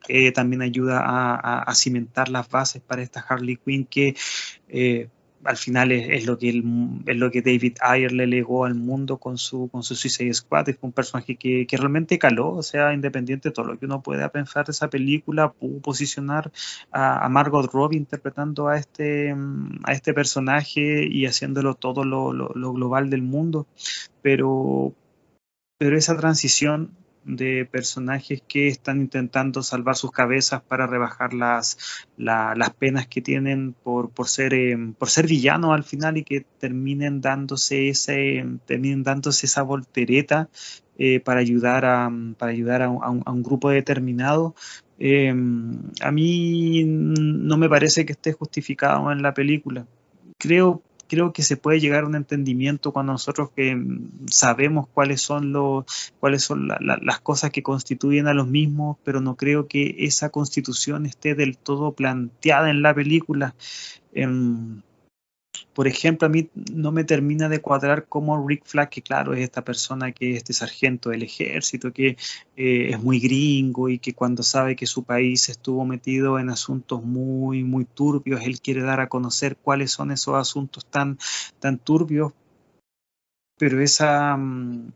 Eh, 0.08 0.32
también 0.32 0.62
ayuda 0.62 1.04
a, 1.04 1.76
cimentar 1.76 2.30
las 2.30 2.50
bases 2.50 2.82
para 2.82 3.04
esta 3.04 3.20
Harley 3.20 3.58
Quinn 3.58 3.86
que 3.86 4.16
eh, 4.68 5.10
al 5.44 5.58
final 5.58 5.92
es, 5.92 6.26
lo 6.26 6.38
que 6.38 6.50
es 6.50 7.18
lo 7.18 7.32
que 7.32 7.42
David 7.42 7.78
Ayer 7.82 8.12
le 8.12 8.28
legó 8.28 8.66
al 8.66 8.76
mundo 8.76 9.18
con 9.18 9.38
su 9.38 9.70
con 9.70 9.84
su 9.84 9.96
Suicide 9.96 10.34
Squad. 10.34 10.70
Es 10.70 10.78
un 10.82 10.92
personaje 10.92 11.36
que, 11.36 11.66
que, 11.68 11.78
realmente 11.78 12.20
caló 12.20 12.54
o 12.54 12.64
sea 12.64 12.94
independiente 12.94 13.50
de 13.50 13.54
todo 13.54 13.66
lo 13.66 13.80
que 13.80 13.86
uno 13.86 14.02
pueda 14.02 14.30
pensar 14.30 14.66
de 14.66 14.72
esa 14.72 14.90
película 14.90 15.52
pudo 15.52 15.80
posicionar 15.80 16.52
a, 16.92 17.28
Margot 17.30 17.72
Robbie 17.72 17.98
interpretando 17.98 18.68
a 18.68 18.78
este 18.78 19.36
a 19.84 19.92
este 19.94 20.14
personaje 20.14 21.08
y 21.10 21.26
haciéndolo 21.26 21.76
todo 21.76 22.04
lo, 22.04 22.34
lo, 22.34 22.52
lo 22.56 22.74
global 22.74 23.10
del 23.10 23.22
mundo. 23.22 23.68
Pero 24.22 24.94
pero 25.78 25.98
esa 25.98 26.16
transición 26.16 26.92
de 27.24 27.68
personajes 27.70 28.42
que 28.48 28.68
están 28.68 29.02
intentando 29.02 29.62
salvar 29.62 29.96
sus 29.96 30.12
cabezas 30.12 30.62
para 30.62 30.88
rebajar 30.88 31.34
las, 31.34 31.78
las 32.18 32.70
penas 32.72 33.08
que 33.08 33.22
tienen 33.22 33.74
por, 33.74 34.10
por, 34.10 34.28
ser, 34.28 34.54
eh, 34.54 34.78
por 34.98 35.10
ser 35.10 35.28
villanos 35.28 35.74
al 35.74 35.84
final 35.84 36.18
y 36.18 36.24
que 36.24 36.46
terminen 36.60 37.22
dándose, 37.22 37.90
ese, 37.90 38.46
terminen 38.66 39.04
dándose 39.04 39.46
esa 39.46 39.62
voltereta 39.62 40.50
eh, 40.98 41.20
para 41.20 41.40
ayudar 41.40 41.86
a, 41.86 42.12
para 42.38 42.52
ayudar 42.52 42.82
a, 42.82 42.90
un, 42.90 43.24
a 43.26 43.32
un, 43.32 43.44
grupo 43.44 43.70
determinado. 43.70 44.56
Eh, 45.00 45.34
a 46.02 46.12
mí 46.12 46.84
no 46.86 47.58
me 47.58 47.70
parece 47.70 48.06
que 48.06 48.14
esté 48.14 48.34
justificado 48.34 49.12
en 49.12 49.22
la 49.22 49.34
película. 49.34 49.88
Creo 50.38 50.82
creo 51.12 51.34
que 51.34 51.44
se 51.44 51.58
puede 51.58 51.82
llegar 51.82 52.06
a 52.06 52.08
un 52.08 52.16
entendimiento 52.16 52.94
cuando 52.94 53.12
nosotros 53.12 53.50
que 53.54 53.76
mm, 53.76 54.28
sabemos 54.30 54.88
cuáles 54.88 55.22
son 55.22 55.52
los 55.52 55.84
cuáles 56.22 56.42
son 56.42 56.70
las 56.70 57.20
cosas 57.20 57.52
que 57.52 57.64
constituyen 57.64 58.28
a 58.28 58.34
los 58.34 58.48
mismos, 58.48 58.96
pero 59.04 59.20
no 59.20 59.36
creo 59.36 59.68
que 59.68 59.94
esa 60.00 60.30
constitución 60.30 61.06
esté 61.06 61.36
del 61.36 61.58
todo 61.58 61.92
planteada 61.92 62.70
en 62.70 62.82
la 62.82 62.94
película. 62.96 63.56
Em, 64.14 64.84
por 65.74 65.88
ejemplo, 65.88 66.26
a 66.26 66.30
mí 66.30 66.50
no 66.74 66.92
me 66.92 67.04
termina 67.04 67.48
de 67.48 67.62
cuadrar 67.62 68.06
como 68.08 68.46
Rick 68.48 68.66
Flag, 68.66 68.90
que 68.90 69.02
claro, 69.02 69.34
es 69.34 69.42
esta 69.42 69.64
persona 69.64 70.12
que 70.12 70.32
es 70.32 70.38
este 70.38 70.54
sargento 70.54 71.10
del 71.10 71.24
ejército, 71.24 71.94
que 71.94 72.18
eh, 72.58 72.90
es 72.90 73.02
muy 73.02 73.20
gringo 73.20 73.88
y 73.88 74.00
que 74.00 74.14
cuando 74.14 74.44
sabe 74.44 74.76
que 74.76 74.86
su 74.86 75.04
país 75.04 75.50
estuvo 75.50 75.86
metido 75.86 76.40
en 76.40 76.50
asuntos 76.50 77.04
muy, 77.04 77.64
muy 77.64 77.86
turbios, 77.86 78.42
él 78.42 78.60
quiere 78.60 78.82
dar 78.82 79.00
a 79.00 79.10
conocer 79.10 79.56
cuáles 79.58 79.92
son 79.92 80.12
esos 80.12 80.36
asuntos 80.36 80.86
tan, 80.86 81.18
tan 81.60 81.78
turbios, 81.78 82.34
pero 83.58 83.80
esa, 83.82 84.36
mm, 84.36 84.92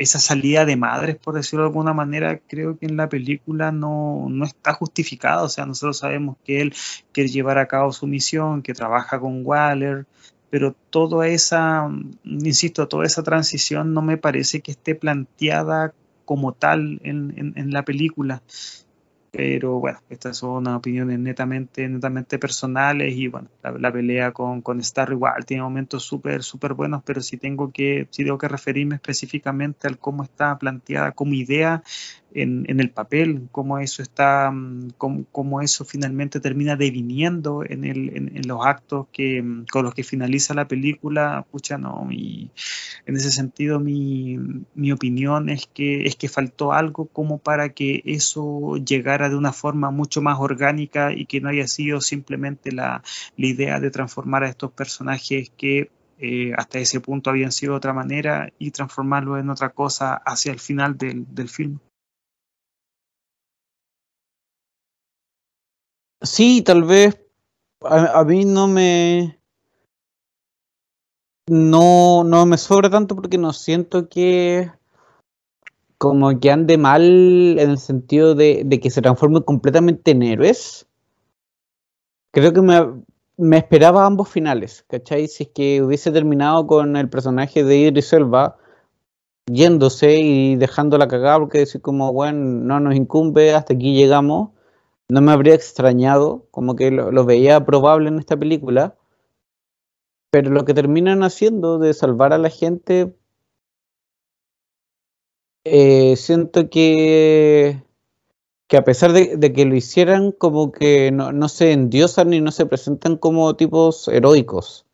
esa 0.00 0.18
salida 0.18 0.64
de 0.64 0.76
madres, 0.76 1.16
por 1.16 1.34
decirlo 1.34 1.64
de 1.64 1.68
alguna 1.68 1.92
manera, 1.92 2.38
creo 2.38 2.78
que 2.78 2.86
en 2.86 2.96
la 2.96 3.10
película 3.10 3.70
no, 3.70 4.28
no 4.30 4.46
está 4.46 4.72
justificada. 4.72 5.42
O 5.42 5.48
sea, 5.50 5.66
nosotros 5.66 5.98
sabemos 5.98 6.38
que 6.42 6.62
él 6.62 6.74
quiere 7.12 7.28
llevar 7.28 7.58
a 7.58 7.66
cabo 7.66 7.92
su 7.92 8.06
misión, 8.06 8.62
que 8.62 8.72
trabaja 8.72 9.20
con 9.20 9.44
Waller, 9.44 10.06
pero 10.48 10.74
toda 10.88 11.28
esa, 11.28 11.86
insisto, 12.24 12.88
toda 12.88 13.04
esa 13.04 13.22
transición 13.22 13.92
no 13.92 14.00
me 14.00 14.16
parece 14.16 14.62
que 14.62 14.70
esté 14.70 14.94
planteada 14.94 15.92
como 16.24 16.52
tal 16.52 16.98
en, 17.04 17.52
en 17.56 17.70
la 17.70 17.84
película 17.84 18.42
pero 19.30 19.78
bueno, 19.78 19.98
estas 20.08 20.36
son 20.36 20.66
opiniones 20.66 21.18
netamente, 21.18 21.88
netamente 21.88 22.38
personales 22.38 23.14
y 23.14 23.28
bueno, 23.28 23.48
la, 23.78 23.92
pelea 23.92 24.32
con, 24.32 24.60
con 24.60 24.80
Star 24.80 25.12
igual 25.12 25.44
tiene 25.44 25.62
momentos 25.62 26.02
súper, 26.02 26.42
súper 26.42 26.74
buenos, 26.74 27.02
pero 27.04 27.20
si 27.20 27.36
tengo 27.36 27.70
que, 27.70 28.08
si 28.10 28.24
tengo 28.24 28.38
que 28.38 28.48
referirme 28.48 28.96
específicamente 28.96 29.86
al 29.86 29.98
cómo 29.98 30.24
está 30.24 30.58
planteada 30.58 31.12
como 31.12 31.34
idea, 31.34 31.82
en, 32.34 32.80
el 32.80 32.90
papel, 32.90 33.48
cómo 33.52 33.78
eso 33.78 34.02
está, 34.02 34.50
mm, 34.50 34.92
cómo, 34.98 35.60
eso 35.62 35.84
finalmente 35.84 36.40
termina 36.40 36.76
deviniendo 36.76 37.64
en, 37.64 37.84
el, 37.84 38.16
en, 38.16 38.48
los 38.48 38.64
actos 38.64 39.06
que, 39.12 39.42
mm, 39.42 39.66
con 39.70 39.84
los 39.84 39.94
que 39.94 40.04
finaliza 40.04 40.54
la 40.54 40.68
película, 40.68 41.46
pucha, 41.50 41.78
no, 41.78 42.08
en 42.10 43.16
ese 43.16 43.30
sentido 43.30 43.80
mi, 43.80 44.38
mi, 44.74 44.92
opinión 44.92 45.48
es 45.48 45.66
que, 45.72 46.06
es 46.06 46.16
que 46.16 46.28
faltó 46.28 46.72
algo 46.72 47.06
como 47.06 47.38
para 47.38 47.70
que 47.70 48.02
eso 48.04 48.76
llegara 48.76 49.28
de 49.28 49.36
una 49.36 49.52
forma 49.52 49.90
mucho 49.90 50.22
más 50.22 50.38
orgánica 50.40 51.12
y 51.12 51.26
que 51.26 51.40
no 51.40 51.48
haya 51.48 51.66
sido 51.68 52.00
simplemente 52.00 52.72
la, 52.72 53.02
la 53.36 53.46
idea 53.46 53.80
de 53.80 53.90
transformar 53.90 54.44
a 54.44 54.48
estos 54.48 54.72
personajes 54.72 55.50
que 55.56 55.90
eh, 56.22 56.52
hasta 56.56 56.78
ese 56.78 57.00
punto 57.00 57.30
habían 57.30 57.50
sido 57.50 57.72
de 57.72 57.78
otra 57.78 57.94
manera 57.94 58.52
y 58.58 58.72
transformarlo 58.72 59.38
en 59.38 59.48
otra 59.48 59.70
cosa 59.70 60.14
hacia 60.14 60.52
el 60.52 60.60
final 60.60 60.98
del, 60.98 61.24
del 61.34 61.48
film. 61.48 61.78
Sí, 66.22 66.62
tal 66.62 66.84
vez 66.84 67.18
a, 67.82 68.24
mí 68.24 68.44
no 68.44 68.68
me. 68.68 69.38
No, 71.48 72.24
no 72.24 72.46
me 72.46 72.58
sobra 72.58 72.90
tanto 72.90 73.16
porque 73.16 73.38
no 73.38 73.52
siento 73.52 74.08
que. 74.08 74.70
Como 75.98 76.38
que 76.40 76.50
ande 76.50 76.78
mal 76.78 77.58
en 77.58 77.70
el 77.70 77.78
sentido 77.78 78.34
de, 78.34 78.66
que 78.82 78.90
se 78.90 79.02
transforme 79.02 79.42
completamente 79.42 80.12
en 80.12 80.22
héroes. 80.22 80.86
Creo 82.32 82.52
que 82.54 82.62
me, 82.62 83.02
me 83.36 83.58
esperaba 83.58 84.06
ambos 84.06 84.28
finales, 84.28 84.84
¿cachai? 84.88 85.28
Si 85.28 85.44
es 85.44 85.50
que 85.50 85.82
hubiese 85.82 86.10
terminado 86.10 86.66
con 86.66 86.96
el 86.96 87.10
personaje 87.10 87.64
de 87.64 87.76
Idris 87.78 88.12
Elba 88.14 88.56
yéndose 89.46 90.18
y 90.20 90.56
dejando 90.56 90.96
la 90.96 91.08
cagada 91.08 91.38
porque 91.38 91.58
decir 91.58 91.82
como, 91.82 92.12
bueno, 92.12 92.38
no 92.38 92.80
nos 92.80 92.94
incumbe, 92.94 93.52
hasta 93.52 93.74
aquí 93.74 93.94
llegamos, 93.94 94.50
no 95.10 95.20
me 95.20 95.32
habría 95.32 95.54
extrañado, 95.54 96.46
como 96.50 96.76
que 96.76 96.90
lo, 96.90 97.24
veía 97.24 97.64
probable 97.64 98.08
en 98.08 98.18
esta 98.18 98.36
película, 98.36 98.96
pero 100.30 100.50
lo 100.50 100.64
que 100.64 100.74
terminan 100.74 101.22
haciendo 101.22 101.78
de 101.78 101.94
salvar 101.94 102.32
a 102.32 102.38
la 102.38 102.50
gente, 102.50 103.14
eh, 105.64 106.16
siento 106.16 106.70
que, 106.70 107.82
que 108.68 108.76
a 108.76 108.84
pesar 108.84 109.12
de, 109.12 109.52
que 109.52 109.64
lo 109.64 109.74
hicieran, 109.74 110.32
como 110.32 110.72
que 110.72 111.10
no, 111.12 111.48
se 111.48 111.72
endiosan 111.72 112.30
ni 112.30 112.40
no 112.40 112.52
se 112.52 112.66
presentan 112.66 113.16
como 113.16 113.56
tipos 113.56 114.08
heroicos, 114.08 114.86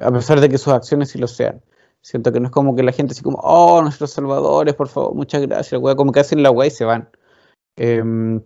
a 0.00 0.10
pesar 0.12 0.40
de 0.40 0.48
que 0.48 0.58
sus 0.58 0.72
acciones 0.72 1.10
sí 1.10 1.18
lo 1.18 1.28
sean. 1.28 1.62
Siento 2.02 2.32
que 2.32 2.40
no 2.40 2.46
es 2.46 2.52
como 2.52 2.74
que 2.76 2.82
la 2.82 2.92
gente 2.92 3.12
así 3.12 3.22
como, 3.22 3.38
oh, 3.42 3.82
nuestros 3.82 4.10
salvadores, 4.12 4.74
por 4.74 4.88
favor, 4.88 5.14
muchas 5.14 5.42
gracias, 5.42 5.80
como 5.96 6.12
que 6.12 6.20
hacen 6.20 6.42
la 6.42 6.50
weá 6.50 6.66
y 6.68 6.70
se 6.70 6.84
van. 6.84 7.08
Em, 7.76 8.42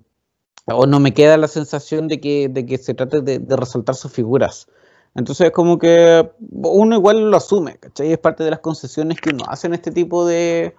o 0.66 0.86
no 0.86 1.00
me 1.00 1.14
queda 1.14 1.36
la 1.36 1.48
sensación 1.48 2.08
de 2.08 2.20
que, 2.20 2.48
de 2.48 2.66
que 2.66 2.78
se 2.78 2.94
trate 2.94 3.20
de, 3.20 3.56
resaltar 3.56 3.94
sus 3.94 4.12
figuras. 4.12 4.68
Entonces 5.14 5.46
es 5.46 5.52
como 5.52 5.78
que 5.78 6.30
uno 6.50 6.96
igual 6.96 7.30
lo 7.30 7.36
asume, 7.36 7.78
¿cachai? 7.78 8.12
Es 8.12 8.18
parte 8.18 8.44
de 8.44 8.50
las 8.50 8.60
concesiones 8.60 9.20
que 9.20 9.30
uno 9.30 9.44
hace 9.48 9.66
en 9.66 9.74
este 9.74 9.90
tipo 9.90 10.26
de 10.26 10.74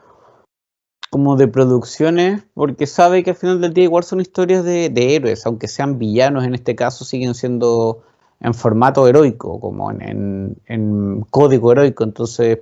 como 1.10 1.38
de 1.38 1.48
producciones, 1.48 2.44
porque 2.54 2.86
sabe 2.86 3.24
que 3.24 3.30
al 3.30 3.36
final 3.38 3.62
del 3.62 3.74
día 3.74 3.86
igual 3.86 4.04
son 4.04 4.20
historias 4.20 4.66
de, 4.66 4.90
de 4.90 5.16
héroes, 5.16 5.46
aunque 5.46 5.70
sean 5.70 5.98
villanos 5.98 6.44
en 6.44 6.54
este 6.54 6.76
caso, 6.76 7.06
siguen 7.06 7.34
siendo 7.34 8.04
en 8.40 8.54
formato 8.54 9.08
heroico, 9.08 9.60
como 9.60 9.90
en, 9.92 10.58
en, 10.66 11.22
código 11.32 11.72
heroico, 11.72 12.04
entonces 12.04 12.60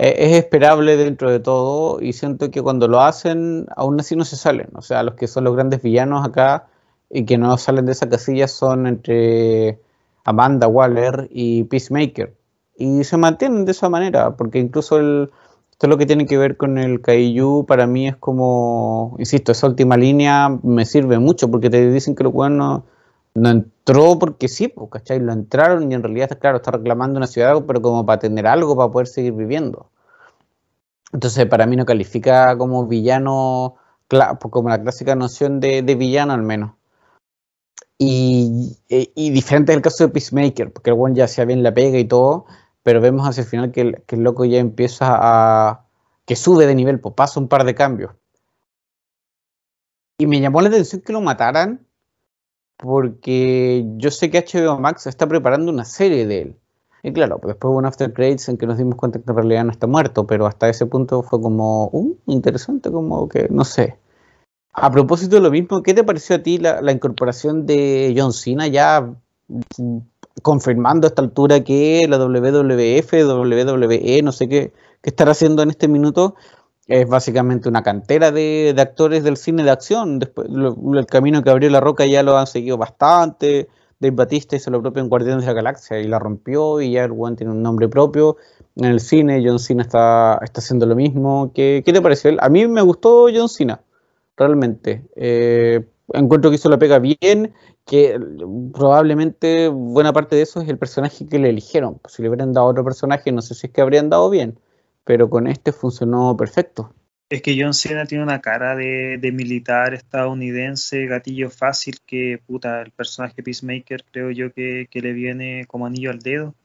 es 0.00 0.32
esperable 0.36 0.96
dentro 0.96 1.30
de 1.30 1.40
todo 1.40 2.00
y 2.00 2.14
siento 2.14 2.50
que 2.50 2.62
cuando 2.62 2.88
lo 2.88 3.00
hacen 3.00 3.66
aún 3.76 4.00
así 4.00 4.16
no 4.16 4.24
se 4.24 4.36
salen, 4.36 4.68
o 4.74 4.82
sea, 4.82 5.02
los 5.02 5.14
que 5.14 5.26
son 5.26 5.44
los 5.44 5.54
grandes 5.54 5.82
villanos 5.82 6.26
acá 6.26 6.68
y 7.10 7.24
que 7.24 7.36
no 7.36 7.56
salen 7.58 7.86
de 7.86 7.92
esa 7.92 8.08
casilla 8.08 8.48
son 8.48 8.86
entre 8.86 9.80
Amanda 10.24 10.68
Waller 10.68 11.28
y 11.30 11.64
Peacemaker. 11.64 12.34
Y 12.76 13.04
se 13.04 13.16
mantienen 13.18 13.66
de 13.66 13.72
esa 13.72 13.88
manera, 13.90 14.36
porque 14.36 14.58
incluso 14.58 14.98
el, 14.98 15.30
todo 15.76 15.90
lo 15.90 15.98
que 15.98 16.06
tiene 16.06 16.26
que 16.26 16.38
ver 16.38 16.56
con 16.56 16.78
el 16.78 17.02
Kaiju 17.02 17.66
para 17.66 17.86
mí 17.86 18.08
es 18.08 18.16
como, 18.16 19.16
insisto, 19.18 19.52
esa 19.52 19.66
última 19.66 19.96
línea 19.96 20.48
me 20.62 20.86
sirve 20.86 21.18
mucho 21.18 21.50
porque 21.50 21.68
te 21.68 21.90
dicen 21.90 22.14
que 22.14 22.24
lo 22.24 22.30
bueno 22.30 22.56
no 22.56 22.84
entró 23.34 24.18
porque 24.18 24.48
sí, 24.48 24.68
pues, 24.68 24.90
¿cachai? 24.90 25.20
Lo 25.20 25.32
entraron 25.32 25.90
y 25.90 25.94
en 25.94 26.02
realidad, 26.02 26.38
claro, 26.38 26.56
está 26.58 26.72
reclamando 26.72 27.18
una 27.18 27.26
ciudad, 27.26 27.64
pero 27.66 27.80
como 27.82 28.04
para 28.04 28.18
tener 28.18 28.46
algo 28.46 28.76
para 28.76 28.90
poder 28.90 29.06
seguir 29.06 29.32
viviendo. 29.32 29.90
Entonces, 31.12 31.46
para 31.46 31.66
mí 31.66 31.76
no 31.76 31.86
califica 31.86 32.56
como 32.58 32.86
villano, 32.86 33.76
pues, 34.08 34.24
como 34.50 34.68
la 34.68 34.80
clásica 34.82 35.14
noción 35.14 35.60
de, 35.60 35.82
villano 35.82 36.32
al 36.32 36.42
menos. 36.42 36.74
Y, 37.98 38.78
diferente 39.14 39.72
del 39.72 39.82
caso 39.82 40.04
de 40.06 40.12
Peacemaker, 40.12 40.72
porque 40.72 40.90
el 40.90 40.96
one 40.98 41.14
ya 41.14 41.24
hacía 41.24 41.44
bien 41.44 41.62
la 41.62 41.74
pega 41.74 41.98
y 41.98 42.04
todo, 42.06 42.46
pero 42.82 43.00
vemos 43.00 43.28
hacia 43.28 43.42
el 43.42 43.48
final 43.48 43.72
que 43.72 43.80
el, 43.82 44.02
que 44.06 44.16
el 44.16 44.22
loco 44.22 44.44
ya 44.44 44.58
empieza 44.58 45.06
a. 45.10 45.86
que 46.26 46.36
sube 46.36 46.66
de 46.66 46.74
nivel, 46.74 47.00
pues 47.00 47.14
pasa 47.14 47.40
un 47.40 47.48
par 47.48 47.64
de 47.64 47.74
cambios. 47.74 48.12
Y 50.18 50.26
me 50.26 50.40
llamó 50.40 50.60
la 50.60 50.68
atención 50.68 51.02
que 51.02 51.12
lo 51.12 51.20
mataran 51.20 51.86
porque 52.80 53.84
yo 53.96 54.10
sé 54.10 54.30
que 54.30 54.44
HBO 54.44 54.78
Max 54.78 55.06
está 55.06 55.26
preparando 55.26 55.70
una 55.70 55.84
serie 55.84 56.26
de 56.26 56.42
él. 56.42 56.56
Y 57.02 57.12
claro, 57.12 57.38
pues 57.38 57.54
después 57.54 57.70
hubo 57.70 57.78
un 57.78 57.86
After 57.86 58.12
Credits 58.12 58.48
en 58.48 58.58
que 58.58 58.66
nos 58.66 58.78
dimos 58.78 58.94
cuenta 58.96 59.18
que 59.18 59.30
en 59.30 59.36
realidad 59.36 59.64
no 59.64 59.70
está 59.70 59.86
muerto, 59.86 60.26
pero 60.26 60.46
hasta 60.46 60.68
ese 60.68 60.86
punto 60.86 61.22
fue 61.22 61.40
como, 61.40 61.88
uh, 61.92 62.16
interesante, 62.26 62.90
como 62.90 63.28
que, 63.28 63.48
no 63.50 63.64
sé. 63.64 63.96
A 64.72 64.90
propósito 64.90 65.36
de 65.36 65.42
lo 65.42 65.50
mismo, 65.50 65.82
¿qué 65.82 65.94
te 65.94 66.04
pareció 66.04 66.36
a 66.36 66.38
ti 66.40 66.58
la, 66.58 66.92
incorporación 66.92 67.66
de 67.66 68.14
John 68.16 68.32
Cena 68.32 68.66
ya 68.68 69.14
confirmando 70.42 71.06
a 71.06 71.08
esta 71.08 71.22
altura 71.22 71.64
que 71.64 72.06
la 72.08 72.18
WWF, 72.18 73.12
WWE, 73.12 74.22
no 74.22 74.32
sé 74.32 74.48
qué, 74.48 74.72
qué 75.02 75.10
estará 75.10 75.32
haciendo 75.32 75.62
en 75.62 75.70
este 75.70 75.88
minuto, 75.88 76.34
es 76.90 77.08
básicamente 77.08 77.68
una 77.68 77.84
cantera 77.84 78.32
de, 78.32 78.74
actores 78.76 79.22
del 79.22 79.36
cine 79.36 79.62
de 79.62 79.70
acción. 79.70 80.18
Después, 80.18 80.48
el 80.48 81.06
camino 81.06 81.40
que 81.40 81.50
abrió 81.50 81.70
La 81.70 81.78
Roca 81.78 82.04
ya 82.04 82.24
lo 82.24 82.36
han 82.36 82.48
seguido 82.48 82.76
bastante. 82.76 83.68
Dave 84.00 84.16
Batista 84.16 84.56
hizo 84.56 84.72
lo 84.72 84.82
propio 84.82 85.00
en 85.00 85.08
Guardianes 85.08 85.44
de 85.44 85.46
la 85.46 85.52
Galaxia 85.52 86.00
y 86.00 86.08
la 86.08 86.18
rompió 86.18 86.80
y 86.80 86.92
ya 86.92 87.04
el 87.04 87.12
tiene 87.36 87.52
un 87.52 87.62
nombre 87.62 87.88
propio 87.88 88.38
en 88.74 88.86
el 88.86 88.98
cine. 88.98 89.40
John 89.46 89.60
Cena 89.60 89.84
está, 89.84 90.40
está 90.42 90.60
haciendo 90.60 90.84
lo 90.84 90.96
mismo. 90.96 91.52
¿Qué, 91.54 91.84
¿Qué, 91.86 91.92
te 91.92 92.02
pareció? 92.02 92.32
A 92.40 92.48
mí 92.48 92.66
me 92.66 92.82
gustó 92.82 93.28
John 93.32 93.48
Cena, 93.48 93.82
realmente. 94.36 95.04
Eh, 95.14 95.86
encuentro 96.12 96.50
que 96.50 96.56
hizo 96.56 96.68
la 96.68 96.78
pega 96.80 96.98
bien, 96.98 97.54
que 97.86 98.18
probablemente 98.72 99.68
buena 99.68 100.12
parte 100.12 100.34
de 100.34 100.42
eso 100.42 100.60
es 100.60 100.68
el 100.68 100.76
personaje 100.76 101.24
que 101.28 101.38
le 101.38 101.50
eligieron. 101.50 102.00
si 102.08 102.20
le 102.22 102.30
hubieran 102.30 102.52
dado 102.52 102.66
otro 102.66 102.82
personaje, 102.82 103.30
no 103.30 103.42
sé 103.42 103.54
si 103.54 103.68
es 103.68 103.72
que 103.72 103.80
habrían 103.80 104.10
dado 104.10 104.28
bien 104.28 104.58
pero 105.04 105.28
con 105.28 105.46
este 105.46 105.72
funcionó 105.72 106.36
perfecto. 106.36 106.94
Es 107.30 107.42
que 107.42 107.56
John 107.56 107.74
Cena 107.74 108.06
tiene 108.06 108.24
una 108.24 108.40
cara 108.40 108.74
de, 108.74 109.30
militar 109.32 109.94
estadounidense, 109.94 111.06
gatillo 111.06 111.48
fácil, 111.48 111.98
que 112.04 112.42
puta, 112.44 112.82
el 112.82 112.90
personaje 112.90 113.40
Peacemaker 113.40 114.04
creo 114.10 114.32
yo 114.32 114.52
que, 114.52 114.88
le 114.92 115.12
viene 115.12 115.64
como 115.66 115.86
anillo 115.86 116.10
al 116.10 116.18
dedo. 116.18 116.56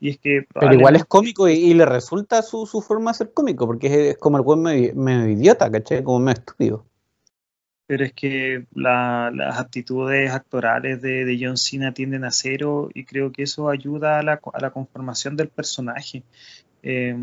Y 0.00 0.08
es 0.08 0.18
que 0.18 0.46
Pero 0.58 0.72
igual 0.72 0.96
es 0.96 1.04
cómico 1.04 1.48
y, 1.48 1.74
le 1.74 1.84
resulta 1.84 2.40
su, 2.40 2.66
forma 2.66 3.12
de 3.12 3.18
ser 3.18 3.32
cómico, 3.34 3.66
porque 3.66 4.10
es, 4.10 4.16
como 4.16 4.38
el 4.38 4.42
buen 4.42 4.62
medio, 4.62 5.28
idiota, 5.28 5.70
¿cachai? 5.70 6.02
Como 6.02 6.18
medio 6.18 6.38
estúpido. 6.38 6.86
Pero 7.86 8.04
es 8.06 8.14
que 8.14 8.64
las 8.74 9.58
aptitudes 9.58 10.30
actorales 10.30 11.02
de, 11.02 11.38
John 11.38 11.58
Cena 11.58 11.92
tienden 11.92 12.24
a 12.24 12.30
cero 12.30 12.88
y 12.94 13.04
creo 13.04 13.32
que 13.32 13.42
eso 13.42 13.68
ayuda 13.68 14.18
a 14.18 14.22
la, 14.22 14.70
conformación 14.70 15.36
del 15.36 15.48
personaje. 15.48 16.22
Eh, 16.82 17.14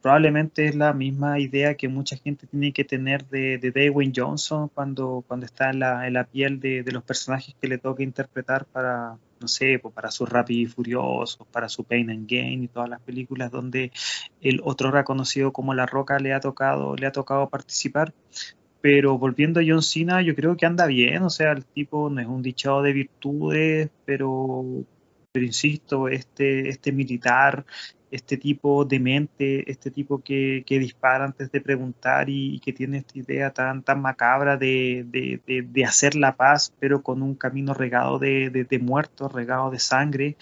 probablemente 0.00 0.66
es 0.66 0.74
la 0.74 0.92
misma 0.92 1.38
idea 1.38 1.74
que 1.74 1.88
mucha 1.88 2.16
gente 2.16 2.46
tiene 2.46 2.72
que 2.72 2.84
tener 2.84 3.26
de, 3.26 3.58
de 3.58 4.12
Johnson 4.14 4.68
cuando, 4.68 5.24
cuando 5.26 5.46
está 5.46 5.70
en 5.70 5.80
la, 5.80 6.06
en 6.06 6.14
la 6.14 6.24
piel 6.24 6.60
de, 6.60 6.84
los 6.92 7.02
personajes 7.02 7.54
que 7.60 7.68
le 7.68 7.78
toca 7.78 8.02
interpretar 8.02 8.64
para, 8.66 9.18
no 9.40 9.48
sé, 9.48 9.78
pues 9.80 9.92
para 9.94 10.10
su 10.10 10.26
Rápido 10.26 10.62
y 10.62 10.66
Furioso, 10.66 11.44
para 11.50 11.68
su 11.68 11.84
Pain 11.84 12.10
and 12.10 12.28
Gain 12.30 12.62
y 12.64 12.68
todas 12.68 12.88
las 12.88 13.00
películas 13.00 13.50
donde 13.50 13.92
el 14.40 14.60
otro 14.64 14.90
reconocido 14.90 15.52
como 15.52 15.74
La 15.74 15.86
Roca 15.86 16.18
le 16.18 16.32
ha 16.32 16.40
tocado, 16.40 16.94
le 16.96 17.06
ha 17.06 17.12
tocado 17.12 17.48
participar. 17.48 18.12
Pero 18.80 19.18
volviendo 19.18 19.58
a 19.58 19.64
John 19.66 19.82
Cena, 19.82 20.22
yo 20.22 20.36
creo 20.36 20.56
que 20.56 20.64
anda 20.64 20.86
bien, 20.86 21.24
o 21.24 21.30
sea, 21.30 21.50
el 21.50 21.64
tipo 21.64 22.10
no 22.10 22.20
es 22.20 22.28
un 22.28 22.42
dichado 22.42 22.80
de 22.82 22.92
virtudes, 22.92 23.90
pero, 24.04 24.64
pero 25.32 25.44
insisto, 25.44 26.06
este, 26.08 26.68
este 26.68 26.92
militar 26.92 27.66
este 28.10 28.36
tipo 28.36 28.84
de 28.84 29.00
mente, 29.00 29.70
este 29.70 29.90
tipo 29.90 30.22
que, 30.22 30.64
dispara 30.68 31.24
antes 31.24 31.50
de 31.52 31.60
preguntar 31.60 32.28
y, 32.28 32.60
que 32.60 32.72
tiene 32.72 32.98
esta 32.98 33.18
idea 33.18 33.50
tan, 33.52 33.82
tan 33.82 34.00
macabra 34.00 34.56
de, 34.56 35.40
hacer 35.86 36.14
la 36.14 36.36
paz, 36.36 36.72
pero 36.78 37.02
con 37.02 37.22
un 37.22 37.34
camino 37.34 37.74
regado 37.74 38.18
de, 38.18 38.80
muertos, 38.80 39.32
regado 39.32 39.70
de 39.70 39.78
sangre, 39.78 40.36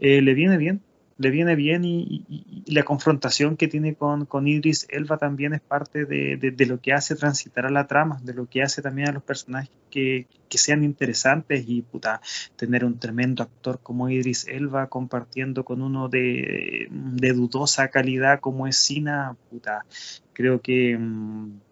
eh, 0.00 0.22
le 0.22 0.34
viene 0.34 0.56
bien 0.56 0.82
le 1.18 1.30
viene 1.30 1.56
bien 1.56 1.84
y, 1.84 2.24
la 2.66 2.84
confrontación 2.84 3.56
que 3.56 3.66
tiene 3.66 3.94
con, 3.94 4.26
con, 4.26 4.46
Idris 4.46 4.86
Elba 4.90 5.16
también 5.16 5.54
es 5.54 5.60
parte 5.60 6.04
de, 6.04 6.66
lo 6.66 6.80
que 6.80 6.92
hace 6.92 7.16
transitar 7.16 7.66
a 7.66 7.70
la 7.70 7.86
trama, 7.86 8.20
de 8.22 8.34
lo 8.34 8.46
que 8.46 8.62
hace 8.62 8.82
también 8.82 9.08
a 9.08 9.12
los 9.12 9.22
personajes 9.22 9.70
que, 9.90 10.26
sean 10.50 10.84
interesantes 10.84 11.64
y 11.66 11.82
puta, 11.82 12.20
tener 12.56 12.84
un 12.84 12.98
tremendo 12.98 13.42
actor 13.42 13.80
como 13.82 14.08
Idris 14.08 14.46
Elba 14.48 14.88
compartiendo 14.88 15.64
con 15.64 15.82
uno 15.82 16.08
de, 16.08 16.88
dudosa 16.90 17.88
calidad 17.88 18.40
como 18.40 18.66
es 18.66 18.76
Sina, 18.76 19.36
puta, 19.50 19.84
creo 20.32 20.60
que... 20.60 20.96
Mm, 20.96 21.67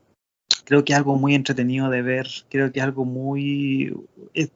creo 0.67 0.85
que 0.85 0.93
es 0.93 0.99
algo 0.99 1.17
muy 1.17 1.35
entretenido 1.35 1.89
de 1.89 2.03
ver, 2.03 2.29
creo 2.51 2.73
que 2.73 2.81
es 2.81 2.85
algo 2.85 3.05
muy, 3.05 3.97
es, 4.35 4.51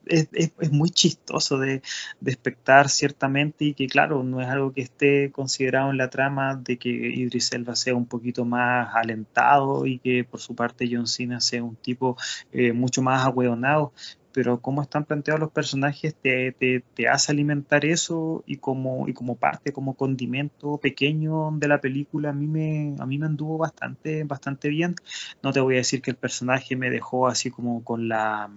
muy 0.73 0.91
chistoso 0.91 1.57
de, 1.57 1.83
de, 2.21 2.31
espectar 2.31 2.89
ciertamente 2.89 3.67
y 3.67 3.75
que 3.75 3.87
claro, 3.87 4.25
no 4.25 4.41
es 4.41 4.49
algo 4.49 4.73
que 4.73 4.83
esté 4.83 5.31
considerado 5.31 5.91
en 5.91 5.99
la 5.99 6.11
trama 6.11 6.57
de 6.57 6.79
que 6.79 6.91
Idris 6.91 7.53
Elba 7.53 7.77
sea 7.77 7.95
un 7.95 8.07
poquito 8.07 8.45
más 8.45 8.89
alentado 8.93 9.87
y 9.87 10.01
que 10.01 10.25
por 10.25 10.41
su 10.41 10.57
parte 10.57 10.89
John 10.91 11.07
Cena 11.07 11.41
sea 11.41 11.63
un 11.63 11.77
tipo 11.77 12.17
eh, 12.53 12.73
mucho 12.73 13.03
más 13.03 13.25
ahueonado, 13.25 13.93
pero 14.33 14.61
cómo 14.61 14.83
están 14.83 15.05
planteados 15.05 15.41
los 15.41 15.51
personajes 15.51 16.14
te, 16.14 16.53
te, 16.53 17.09
hace 17.09 17.33
alimentar 17.33 17.85
eso 17.85 18.45
y 18.47 18.57
como, 18.57 19.09
y 19.09 19.12
como 19.12 19.37
parte, 19.37 19.72
como 19.72 19.95
condimento 19.95 20.78
pequeño 20.78 21.51
de 21.53 21.68
la 21.68 21.81
película, 21.81 22.31
a 22.31 22.33
mí 22.33 22.47
me, 22.47 22.95
a 22.99 23.07
mí 23.07 23.18
me 23.18 23.26
anduvo 23.26 23.59
bastante, 23.59 24.24
bastante 24.24 24.68
bien. 24.68 24.95
No 25.43 25.53
te 25.53 25.61
voy 25.61 25.74
a 25.74 25.78
decir 25.78 26.03
que 26.03 26.11
el 26.11 26.16
personaje 26.16 26.76
me 26.76 26.91
dejó 26.91 27.26
así 27.28 27.51
como 27.51 27.85
con 27.85 28.09
la 28.09 28.51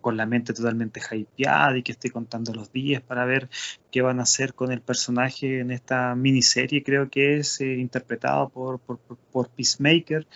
con, 0.00 0.16
la 0.16 0.26
mente 0.26 0.54
totalmente 0.54 1.00
hypeada 1.10 1.76
y 1.76 1.82
que 1.82 1.92
estoy 1.92 2.10
contando 2.10 2.54
los 2.54 2.72
días 2.72 3.02
para 3.02 3.24
ver 3.24 3.48
qué 3.90 4.02
van 4.02 4.18
a 4.18 4.22
hacer 4.22 4.54
con 4.54 4.72
el 4.72 4.80
personaje 4.80 5.60
en 5.60 5.70
esta 5.70 6.14
miniserie, 6.14 6.82
creo 6.82 7.10
que 7.10 7.36
es 7.36 7.60
eh, 7.60 7.74
interpretado 7.74 8.48
por, 8.48 8.80
por, 8.80 8.98
por, 8.98 9.50
Peacemaker, 9.50 10.26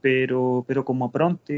pero, 0.00 0.64
pero 0.66 0.84
como 0.84 1.10
pronto 1.10 1.52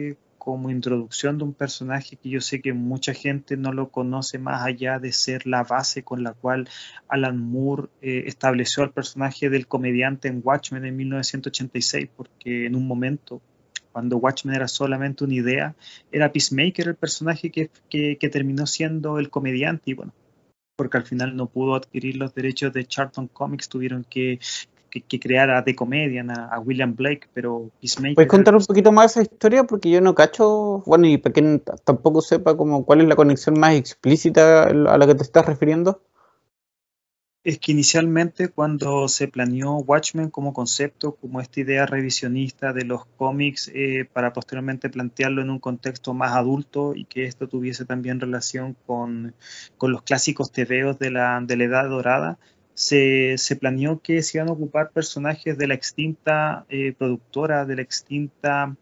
como 0.45 0.69
introducción 0.69 1.39
de 1.39 1.45
un 1.45 1.55
personaje 1.55 2.17
que 2.17 2.29
yo 2.29 2.43
sé 2.43 2.61
que 2.61 2.75
mucha 2.75 3.15
gente 3.15 3.57
no 3.57 3.73
lo 3.73 3.89
conoce 3.89 4.39
más 4.39 4.63
allá 4.63 4.99
de 4.99 5.11
ser 5.11 5.47
la 5.47 5.63
base 5.63 6.03
con 6.03 6.23
la 6.23 6.35
cual 6.35 6.69
Alan 7.09 7.39
Moore 7.39 7.89
eh, 8.03 8.25
estableció 8.27 8.83
al 8.83 8.93
personaje 8.93 9.49
del 9.49 9.67
comediante 9.67 10.29
en 10.29 10.43
Watchmen 10.45 10.85
en 10.85 10.99
1986, 10.99 12.11
porque 12.15 12.67
en 12.67 12.77
un 12.77 12.87
momento, 12.87 13.41
cuando 13.91 14.19
Watchmen 14.19 14.55
era 14.55 14.69
solamente 14.69 15.25
una 15.25 15.33
idea, 15.33 15.75
era 16.13 16.31
Peacemaker 16.31 16.89
el 16.89 16.97
personaje 16.97 17.51
que, 17.51 17.71
que, 17.89 18.29
terminó 18.29 18.67
siendo 18.67 19.19
el 19.19 19.31
comediante 19.31 19.93
y 19.93 19.95
bueno, 19.95 20.13
porque 20.77 20.99
al 20.99 21.07
final 21.07 21.37
no 21.37 21.47
pudo 21.47 21.75
adquirir 21.75 22.17
los 22.17 22.35
derechos 22.35 22.71
de 22.75 22.85
Charlton 22.85 23.29
Comics, 23.29 23.71
tuvieron 23.71 24.05
que, 24.05 24.41
que, 25.03 25.21
creara 25.21 25.63
de 25.63 25.75
comedia 25.75 26.25
a, 26.51 26.61
William 26.61 26.95
Blake, 26.95 27.29
pero 27.33 27.71
Peacemaker... 27.81 28.15
¿Puedes 28.15 28.31
contar 28.31 28.55
un 28.55 28.65
poquito 28.65 28.93
más 28.93 29.13
esa 29.13 29.23
historia? 29.23 29.65
Porque 29.65 29.91
yo 29.91 30.01
no 30.01 30.15
cacho, 30.15 30.83
bueno, 30.87 31.07
y 31.07 31.19
para 31.19 31.33
quien 31.33 31.63
tampoco 31.85 32.21
sepa 32.21 32.57
como 32.57 32.85
cuál 32.85 33.01
es 33.01 33.09
la 33.09 33.17
conexión 33.17 33.59
más 33.59 33.75
explícita 33.75 34.65
a 34.65 34.99
la 34.99 35.07
que 35.07 35.15
te 35.15 35.23
estás 35.23 35.47
refiriendo. 35.47 36.01
Es 37.45 37.59
que 37.59 37.73
inicialmente 37.73 38.49
cuando 38.49 39.07
se 39.07 39.29
planeó 39.29 39.75
Watchmen 39.77 40.31
como 40.31 40.55
concepto, 40.55 41.17
como 41.17 41.43
esta 41.43 41.61
idea 41.61 41.85
revisionista 41.85 42.73
de 42.73 42.87
los 42.87 43.05
cómics, 43.05 43.71
eh, 43.75 44.09
para 44.11 44.33
posteriormente 44.33 44.89
plantearlo 44.89 45.43
en 45.43 45.51
un 45.51 45.59
contexto 45.59 46.15
más 46.15 46.33
adulto 46.33 46.95
y 46.95 47.05
que 47.05 47.27
esto 47.27 47.47
tuviese 47.47 47.85
también 47.85 48.19
relación 48.19 48.75
con, 48.87 49.35
con 49.77 49.93
los 49.93 50.01
clásicos 50.01 50.53
tebeos 50.53 50.99
de 50.99 51.11
la, 51.11 51.39
de 51.43 51.57
la 51.59 51.65
Edad 51.65 51.89
Dorada, 51.91 52.39
se, 52.75 53.57
planeó 53.59 54.01
que 54.01 54.23
se 54.23 54.39
iban 54.39 54.49
a 54.49 54.53
ocupar 54.53 54.91
personajes 54.91 55.57
de 55.57 55.69
la 55.69 55.75
extinta 55.75 56.67
eh, 56.69 56.93
productora, 56.93 57.65
de 57.65 57.77
la 57.77 57.83
extinta, 57.83 58.77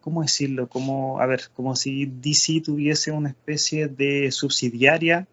¿cómo 0.00 0.22
decirlo? 0.22 0.68
Como, 0.68 1.20
a 1.20 1.26
ver, 1.26 1.42
como 1.54 1.74
si 1.74 2.06
DC 2.06 2.60
tuviese 2.64 3.10
una 3.10 3.30
especie 3.30 3.88
de 3.88 4.30
subsidiaria 4.30 5.26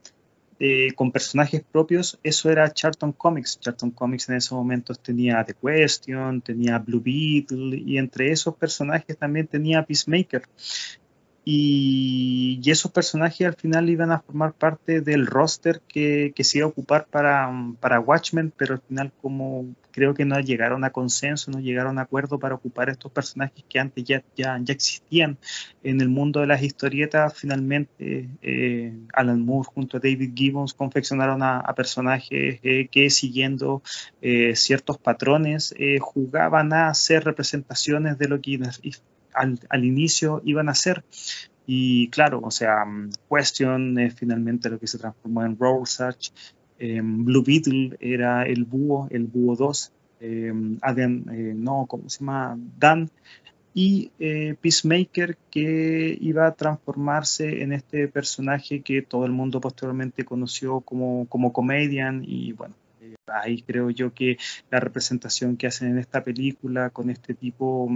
eh, 0.61 0.91
con 0.93 1.11
personajes 1.11 1.63
propios, 1.63 2.19
eso 2.23 2.49
era 2.49 2.71
Charlton 2.73 3.13
Comics. 3.13 3.59
Charlton 3.59 3.91
Comics 3.91 4.29
en 4.29 4.35
esos 4.35 4.57
momentos 4.57 4.99
tenía 4.99 5.43
The 5.43 5.53
Question, 5.53 6.41
tenía 6.41 6.79
Blue 6.79 7.01
Beetle 7.01 7.77
y 7.77 7.97
entre 7.97 8.31
esos 8.31 8.55
personajes 8.55 9.17
también 9.17 9.47
tenía 9.47 9.85
Peacemaker. 9.85 10.43
Y, 11.45 12.61
esos 12.69 12.91
personajes 12.91 13.47
al 13.47 13.55
final 13.55 13.89
iban 13.89 14.11
a 14.11 14.19
formar 14.19 14.53
parte 14.53 15.01
del 15.01 15.25
roster 15.25 15.81
que, 15.87 16.33
que, 16.35 16.43
se 16.43 16.59
iba 16.59 16.67
a 16.67 16.69
ocupar 16.69 17.07
para, 17.07 17.99
Watchmen, 17.99 18.53
pero 18.55 18.75
al 18.75 18.81
final 18.81 19.11
como 19.21 19.73
creo 19.91 20.13
que 20.13 20.23
no 20.23 20.39
llegaron 20.39 20.83
a 20.83 20.91
consenso, 20.91 21.49
no 21.49 21.59
llegaron 21.59 21.97
a 21.97 22.03
acuerdo 22.03 22.37
para 22.39 22.55
ocupar 22.55 22.89
estos 22.89 23.11
personajes 23.11 23.65
que 23.67 23.79
antes 23.79 24.03
ya, 24.03 24.23
ya, 24.35 24.59
ya 24.61 24.73
existían 24.73 25.37
en 25.83 25.99
el 25.99 26.09
mundo 26.09 26.41
de 26.41 26.47
las 26.47 26.61
historietas, 26.61 27.35
finalmente 27.35 28.29
eh, 28.41 28.93
Alan 29.13 29.43
Moore 29.43 29.69
junto 29.73 29.97
a 29.97 29.99
David 29.99 30.33
Gibbons 30.35 30.73
confeccionaron 30.73 31.41
a, 31.41 31.63
personajes 31.75 32.59
eh, 32.61 32.87
que 32.91 33.09
siguiendo 33.09 33.81
eh, 34.21 34.55
ciertos 34.55 34.97
patrones 34.97 35.73
jugaban 35.99 36.73
a 36.73 36.89
hacer 36.89 37.23
representaciones 37.23 38.17
de 38.17 38.27
lo 38.27 38.41
que 38.41 38.51
al, 39.33 39.85
inicio 39.85 40.41
iban 40.45 40.69
a 40.69 40.75
ser. 40.75 41.03
Y 41.65 42.09
claro, 42.09 42.41
o 42.43 42.51
sea, 42.51 42.83
mm, 42.85 43.11
Question 43.29 43.99
es 43.99 44.15
finalmente 44.15 44.69
lo 44.69 44.79
que 44.79 44.87
se 44.87 44.97
transformó 44.97 45.43
en 45.43 45.57
Rorschach. 45.57 46.29
Em, 46.79 47.25
Blue 47.25 47.43
Beetle 47.43 47.97
era 47.99 48.43
el 48.43 48.65
búho, 48.65 49.07
el 49.11 49.27
búho 49.27 49.55
2. 49.55 49.91
Em, 50.21 50.77
eh, 50.83 51.53
no, 51.55 51.85
¿cómo 51.87 52.09
se 52.09 52.19
llama? 52.19 52.57
Dan. 52.77 53.09
Y 53.73 54.11
eh, 54.19 54.55
Peacemaker 54.59 55.37
que 55.51 56.17
iba 56.19 56.47
a 56.47 56.55
transformarse 56.55 57.61
en 57.61 57.71
este 57.71 58.07
personaje 58.07 58.81
que 58.81 59.01
todo 59.01 59.25
el 59.25 59.31
mundo 59.31 59.61
posteriormente 59.61 60.25
conoció 60.25 60.81
como, 60.81 61.27
como 61.29 61.53
comedian 61.53 62.23
y 62.25 62.53
bueno, 62.53 62.75
eh, 63.01 63.15
ahí 63.27 63.61
creo 63.61 63.91
yo 63.91 64.13
que 64.13 64.37
la 64.71 64.79
representación 64.79 65.55
que 65.55 65.67
hacen 65.67 65.89
en 65.91 65.99
esta 65.99 66.23
película 66.23 66.89
con 66.89 67.09
este 67.09 67.35
tipo 67.35 67.89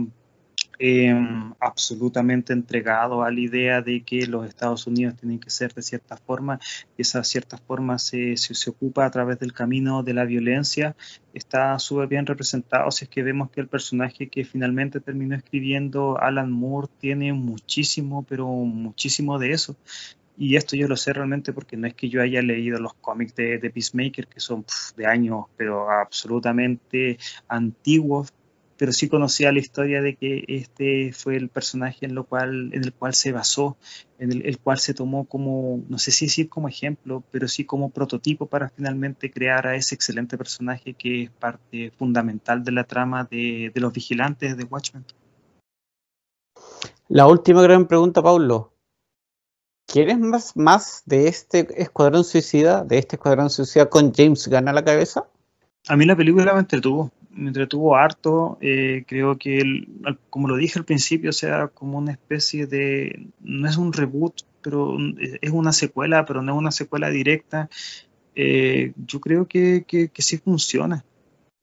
Em, 0.79 1.53
absolutamente 1.59 2.51
entregado 2.51 3.21
a 3.21 3.31
la 3.31 3.39
idea 3.39 3.81
de 3.81 4.01
que 4.01 4.25
los 4.25 4.47
Estados 4.47 4.87
Unidos 4.87 5.15
tienen 5.15 5.39
que 5.39 5.51
ser 5.51 5.71
de 5.73 5.83
cierta 5.83 6.17
forma 6.17 6.59
y 6.97 7.03
esa 7.03 7.23
cierta 7.23 7.57
forma 7.57 7.99
se, 7.99 8.35
se, 8.37 8.69
ocupa 8.71 9.05
a 9.05 9.11
través 9.11 9.37
del 9.39 9.53
camino 9.53 10.01
de 10.01 10.15
la 10.15 10.25
violencia, 10.25 10.95
está 11.33 11.77
súper 11.77 12.07
bien 12.07 12.25
representado 12.25 12.89
si 12.89 13.05
es 13.05 13.09
que 13.09 13.21
vemos 13.21 13.51
que 13.51 13.61
el 13.61 13.67
personaje 13.67 14.29
que 14.29 14.45
finalmente 14.45 14.99
terminó 14.99 15.35
escribiendo 15.35 16.17
Alan 16.19 16.51
Moore 16.51 16.87
tiene 16.99 17.33
muchísimo, 17.33 18.25
pero 18.27 18.47
muchísimo 18.47 19.37
de 19.37 19.51
eso. 19.51 19.75
Y 20.35 20.55
esto 20.55 20.75
yo 20.75 20.87
lo 20.87 20.97
sé 20.97 21.13
realmente 21.13 21.53
porque 21.53 21.77
no 21.77 21.85
es 21.85 21.93
que 21.93 22.09
yo 22.09 22.19
haya 22.19 22.41
leído 22.41 22.79
los 22.79 22.95
cómics 22.95 23.35
de, 23.35 23.59
de 23.59 23.69
Peacemaker, 23.69 24.27
que 24.27 24.39
son 24.39 24.65
de 24.97 25.05
años, 25.05 25.45
pero 25.55 25.91
absolutamente 25.91 27.19
antiguos, 27.47 28.33
pero 28.83 28.91
sí 28.91 29.07
conocía 29.07 29.53
la 29.53 29.59
historia 29.59 30.01
de 30.01 30.17
que 30.17 30.43
este 30.45 31.13
fue 31.13 31.37
el 31.37 31.47
personaje 31.47 32.05
en, 32.05 32.15
lo 32.15 32.25
cual, 32.25 32.73
en 32.73 32.83
el 32.83 32.91
cual 32.91 33.13
se 33.13 33.31
basó, 33.31 33.77
en 34.19 34.33
el, 34.33 34.59
cual 34.59 34.77
se 34.77 34.93
tomó 34.93 35.23
como, 35.23 35.81
no 35.87 35.97
sé 35.97 36.11
si 36.11 36.25
decir 36.25 36.49
como 36.49 36.67
ejemplo, 36.67 37.23
pero 37.31 37.47
sí 37.47 37.63
como 37.63 37.91
prototipo 37.91 38.47
para 38.47 38.67
finalmente 38.67 39.31
crear 39.31 39.67
a 39.67 39.77
ese 39.77 39.95
excelente 39.95 40.37
personaje 40.37 40.95
que 40.95 41.23
es 41.23 41.29
parte 41.29 41.93
fundamental 41.97 42.65
de 42.65 42.73
la 42.73 42.83
trama 42.83 43.23
de, 43.23 43.71
los 43.75 43.93
vigilantes 43.93 44.57
de 44.57 44.65
Watchmen. 44.65 45.05
La 47.07 47.25
última 47.25 47.61
gran 47.61 47.87
pregunta, 47.87 48.21
Paulo. 48.21 48.73
¿Quieres 49.87 50.19
más, 50.19 50.57
más 50.57 51.03
de 51.05 51.29
este 51.29 51.81
Escuadrón 51.81 52.25
Suicida, 52.25 52.83
de 52.83 52.97
este 52.97 53.15
Escuadrón 53.15 53.49
Suicida 53.49 53.89
con 53.89 54.13
James 54.13 54.45
Gunn 54.45 54.67
a 54.67 54.73
la 54.73 54.83
cabeza? 54.83 55.25
A 55.87 55.95
mí 55.95 56.05
la 56.05 56.17
película 56.17 56.51
me 56.51 56.59
entretuvo, 56.59 57.11
me 57.33 57.47
entretuvo 57.47 57.95
harto. 57.95 58.57
Eh, 58.61 59.03
creo 59.07 59.37
que, 59.37 59.87
como 60.29 60.47
lo 60.47 60.55
dije 60.55 60.79
al 60.79 60.85
principio, 60.85 61.31
sea, 61.31 61.67
como 61.67 61.97
una 61.97 62.11
especie 62.11 62.67
de, 62.67 63.27
no 63.41 63.67
es 63.67 63.77
un 63.77 63.93
reboot, 63.93 64.41
pero 64.61 64.97
es 65.41 65.51
una 65.51 65.73
secuela, 65.73 66.25
pero 66.25 66.41
no 66.41 66.53
es 66.53 66.57
una 66.57 66.71
secuela 66.71 67.09
directa. 67.09 67.69
Eh, 68.35 68.93
yo 69.05 69.19
creo 69.19 69.47
que, 69.47 69.85
que, 69.87 70.09
que 70.09 70.21
sí 70.21 70.37
funciona 70.37 71.03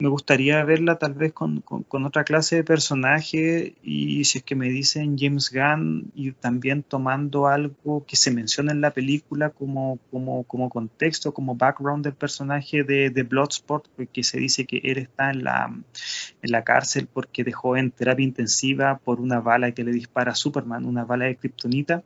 me 0.01 0.09
gustaría 0.09 0.65
verla 0.65 0.99
tal 0.99 1.13
vez 1.13 1.33
con, 1.35 1.63
otra 1.91 2.25
clase 2.25 2.57
de 2.57 2.65
personaje 2.65 3.75
y 3.83 4.25
si 4.25 4.39
es 4.39 4.45
que 4.45 4.57
me 4.57 4.71
dicen 4.71 5.17
James 5.19 5.53
Gunn 5.53 6.11
y 6.15 6.33
también 6.33 6.83
tomando 6.83 7.47
algo 7.47 8.05
que 8.07 8.17
se 8.17 8.31
menciona 8.31 8.73
en 8.73 8.81
la 8.81 8.93
película 8.93 9.51
como, 9.51 9.99
como, 10.11 10.45
como 10.45 10.71
contexto, 10.71 11.35
como 11.35 11.55
background 11.55 12.05
del 12.05 12.15
personaje 12.15 12.83
de, 12.83 13.11
de 13.11 13.23
Bloodsport, 13.23 13.87
que 14.13 14.23
se 14.23 14.39
dice 14.39 14.65
que 14.65 14.81
él 14.83 14.99
está 14.99 15.31
en 15.31 15.45
la, 15.45 15.67
en 15.67 16.51
la 16.51 16.65
cárcel 16.65 17.07
porque 17.13 17.45
dejó 17.45 17.77
en 17.77 17.91
terapia 17.91 18.25
intensiva 18.25 18.99
por 19.05 19.21
una 19.21 19.41
bala 19.41 19.73
que 19.73 19.85
le 19.85 19.93
dispara 19.93 20.33
a 20.33 20.35
Superman, 20.35 20.87
una 20.87 21.05
bala 21.05 21.27
de 21.27 21.37
kriptonita. 21.37 22.03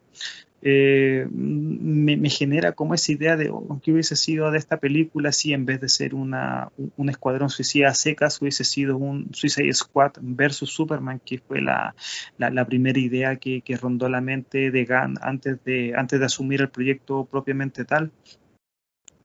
Eh, 0.66 1.26
me, 1.30 2.30
genera 2.30 2.72
como 2.72 2.94
esa 2.94 3.12
idea 3.12 3.36
de 3.36 3.50
oh, 3.50 3.78
que 3.82 3.92
hubiese 3.92 4.16
sido 4.16 4.50
de 4.50 4.56
esta 4.56 4.78
película 4.78 5.30
si 5.30 5.52
en 5.52 5.66
vez 5.66 5.78
de 5.78 5.90
ser 5.90 6.14
una, 6.14 6.72
un 6.96 7.10
escuadrón 7.10 7.50
suicida 7.50 7.92
secas 7.92 8.40
hubiese 8.40 8.64
sido 8.64 8.96
un 8.96 9.28
Suicide 9.34 9.74
Squad 9.74 10.12
versus 10.22 10.70
Superman, 10.70 11.20
que 11.22 11.36
fue 11.36 11.60
la, 11.60 11.94
la, 12.38 12.64
primera 12.64 12.98
idea 12.98 13.36
que, 13.36 13.60
que, 13.60 13.76
rondó 13.76 14.08
la 14.08 14.22
mente 14.22 14.70
de 14.70 14.86
Gunn 14.86 15.18
antes 15.20 15.62
de, 15.64 15.92
antes 15.94 16.18
de 16.18 16.24
asumir 16.24 16.62
el 16.62 16.70
proyecto 16.70 17.26
propiamente 17.26 17.84
tal. 17.84 18.10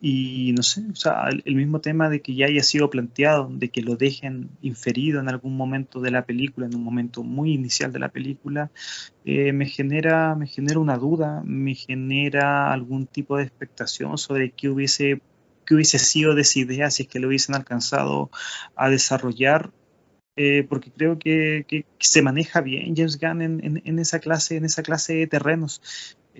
Y 0.01 0.53
no 0.53 0.63
sé, 0.63 0.83
o 0.89 0.95
sea, 0.95 1.27
el, 1.27 1.55
mismo 1.55 1.81
tema 1.81 2.09
de 2.09 2.21
que 2.21 2.33
ya 2.33 2.45
haya 2.45 2.63
sido 2.63 2.89
planteado, 2.89 3.49
de 3.51 3.69
que 3.69 3.81
lo 3.81 3.97
dejen 3.97 4.49
inferido 4.61 5.19
en 5.19 5.27
algún 5.27 5.57
momento 5.57 5.99
de 5.99 6.11
la 6.11 6.25
película, 6.25 6.67
en 6.67 6.75
un 6.75 6.83
momento 6.83 7.21
muy 7.23 7.53
inicial 7.53 7.91
de 7.91 7.99
la 7.99 8.09
película, 8.09 8.71
eh, 9.25 9.51
me, 9.51 9.65
genera, 9.65 10.35
me 10.35 10.47
genera 10.47 10.79
una 10.79 10.97
duda, 10.97 11.41
me 11.45 11.75
genera 11.75 12.71
algún 12.71 13.07
tipo 13.07 13.37
de 13.37 13.43
expectación 13.43 14.17
sobre 14.17 14.51
qué 14.51 14.69
hubiese, 14.69 15.21
qué 15.65 15.75
hubiese 15.75 15.99
sido 15.99 16.33
de 16.33 16.43
esa 16.43 16.59
idea 16.59 16.89
si 16.91 17.03
es 17.03 17.09
que 17.09 17.19
lo 17.19 17.27
hubiesen 17.27 17.55
alcanzado 17.55 18.31
a 18.75 18.89
desarrollar 18.89 19.71
eh, 20.41 20.65
porque 20.69 20.89
creo 20.89 21.19
que, 21.19 21.85
se 21.99 22.21
maneja 22.21 22.61
bien 22.61 22.95
James 22.95 23.19
Gunn 23.19 23.41
en, 23.41 23.81
en, 23.83 23.99
esa 23.99 24.19
clase, 24.19 24.55
en 24.55 24.63
esa 24.63 24.83
clase 24.83 25.15
de 25.15 25.27
terrenos. 25.27 25.81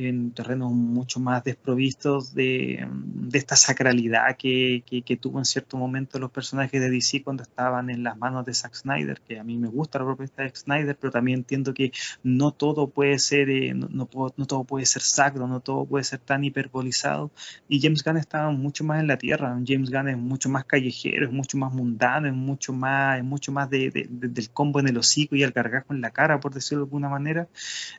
En 0.08 0.32
terrenos 0.32 0.72
mucho 0.72 1.20
más 1.20 1.44
desprovistos 1.44 2.34
de, 2.34 2.88
esta 3.34 3.56
sacralidad 3.56 4.38
que, 4.38 4.84
tuvo 5.20 5.40
en 5.40 5.46
cierto 5.46 5.76
momento 5.78 6.20
los 6.20 6.32
personajes 6.32 6.80
de 6.80 6.90
DC 6.90 7.24
cuando 7.24 7.44
estaban 7.44 7.90
en 7.90 8.04
las 8.04 8.18
manos 8.18 8.46
de 8.46 8.54
Zack 8.54 8.76
Snyder, 8.76 9.20
que 9.28 9.40
a 9.40 9.44
mí 9.44 9.58
me 9.58 9.68
gusta 9.68 10.00
la 10.00 10.06
propuesta 10.06 10.44
de 10.44 10.56
Snyder, 10.56 10.98
pero 10.98 11.12
también 11.12 11.40
entiendo 11.40 11.74
que 11.74 11.92
no 12.24 12.52
todo 12.52 12.90
puede 12.90 13.20
ser, 13.20 13.50
eh, 13.50 13.74
no, 13.74 13.90
no, 13.92 14.46
todo 14.46 14.64
puede 14.64 14.86
ser 14.86 15.02
sacro, 15.02 15.48
no 15.48 15.60
todo 15.60 15.86
puede 15.86 16.06
ser 16.06 16.20
tan 16.20 16.44
hiperbolizado, 16.44 17.32
y 17.68 17.82
James 17.82 18.04
Gunn 18.04 18.18
estaba 18.18 18.52
mucho 18.52 18.84
más 18.86 19.02
en 19.02 19.08
la 19.08 19.18
tierra, 19.18 19.60
James 19.68 19.92
Gunn 19.92 20.10
es 20.10 20.18
mucho 20.18 20.50
más 20.50 20.64
callejero, 20.64 21.26
es 21.26 21.32
mucho 21.32 21.58
más 21.58 21.74
mundano, 21.74 22.28
es 22.28 22.34
mucho 22.34 22.72
más, 22.72 23.18
es 23.18 23.26
mucho 23.26 23.52
más 23.52 23.70
de, 23.70 24.08
del 24.10 24.50
combo 24.52 24.80
en 24.80 24.88
el 24.88 24.98
hocico 24.98 25.36
y 25.36 25.44
el 25.44 25.52
gargajo 25.52 25.94
en 25.94 26.02
la 26.02 26.12
cara, 26.12 26.40
por 26.40 26.54
decirlo 26.54 26.86
de 26.86 26.88
alguna 26.88 27.10
manera, 27.10 27.48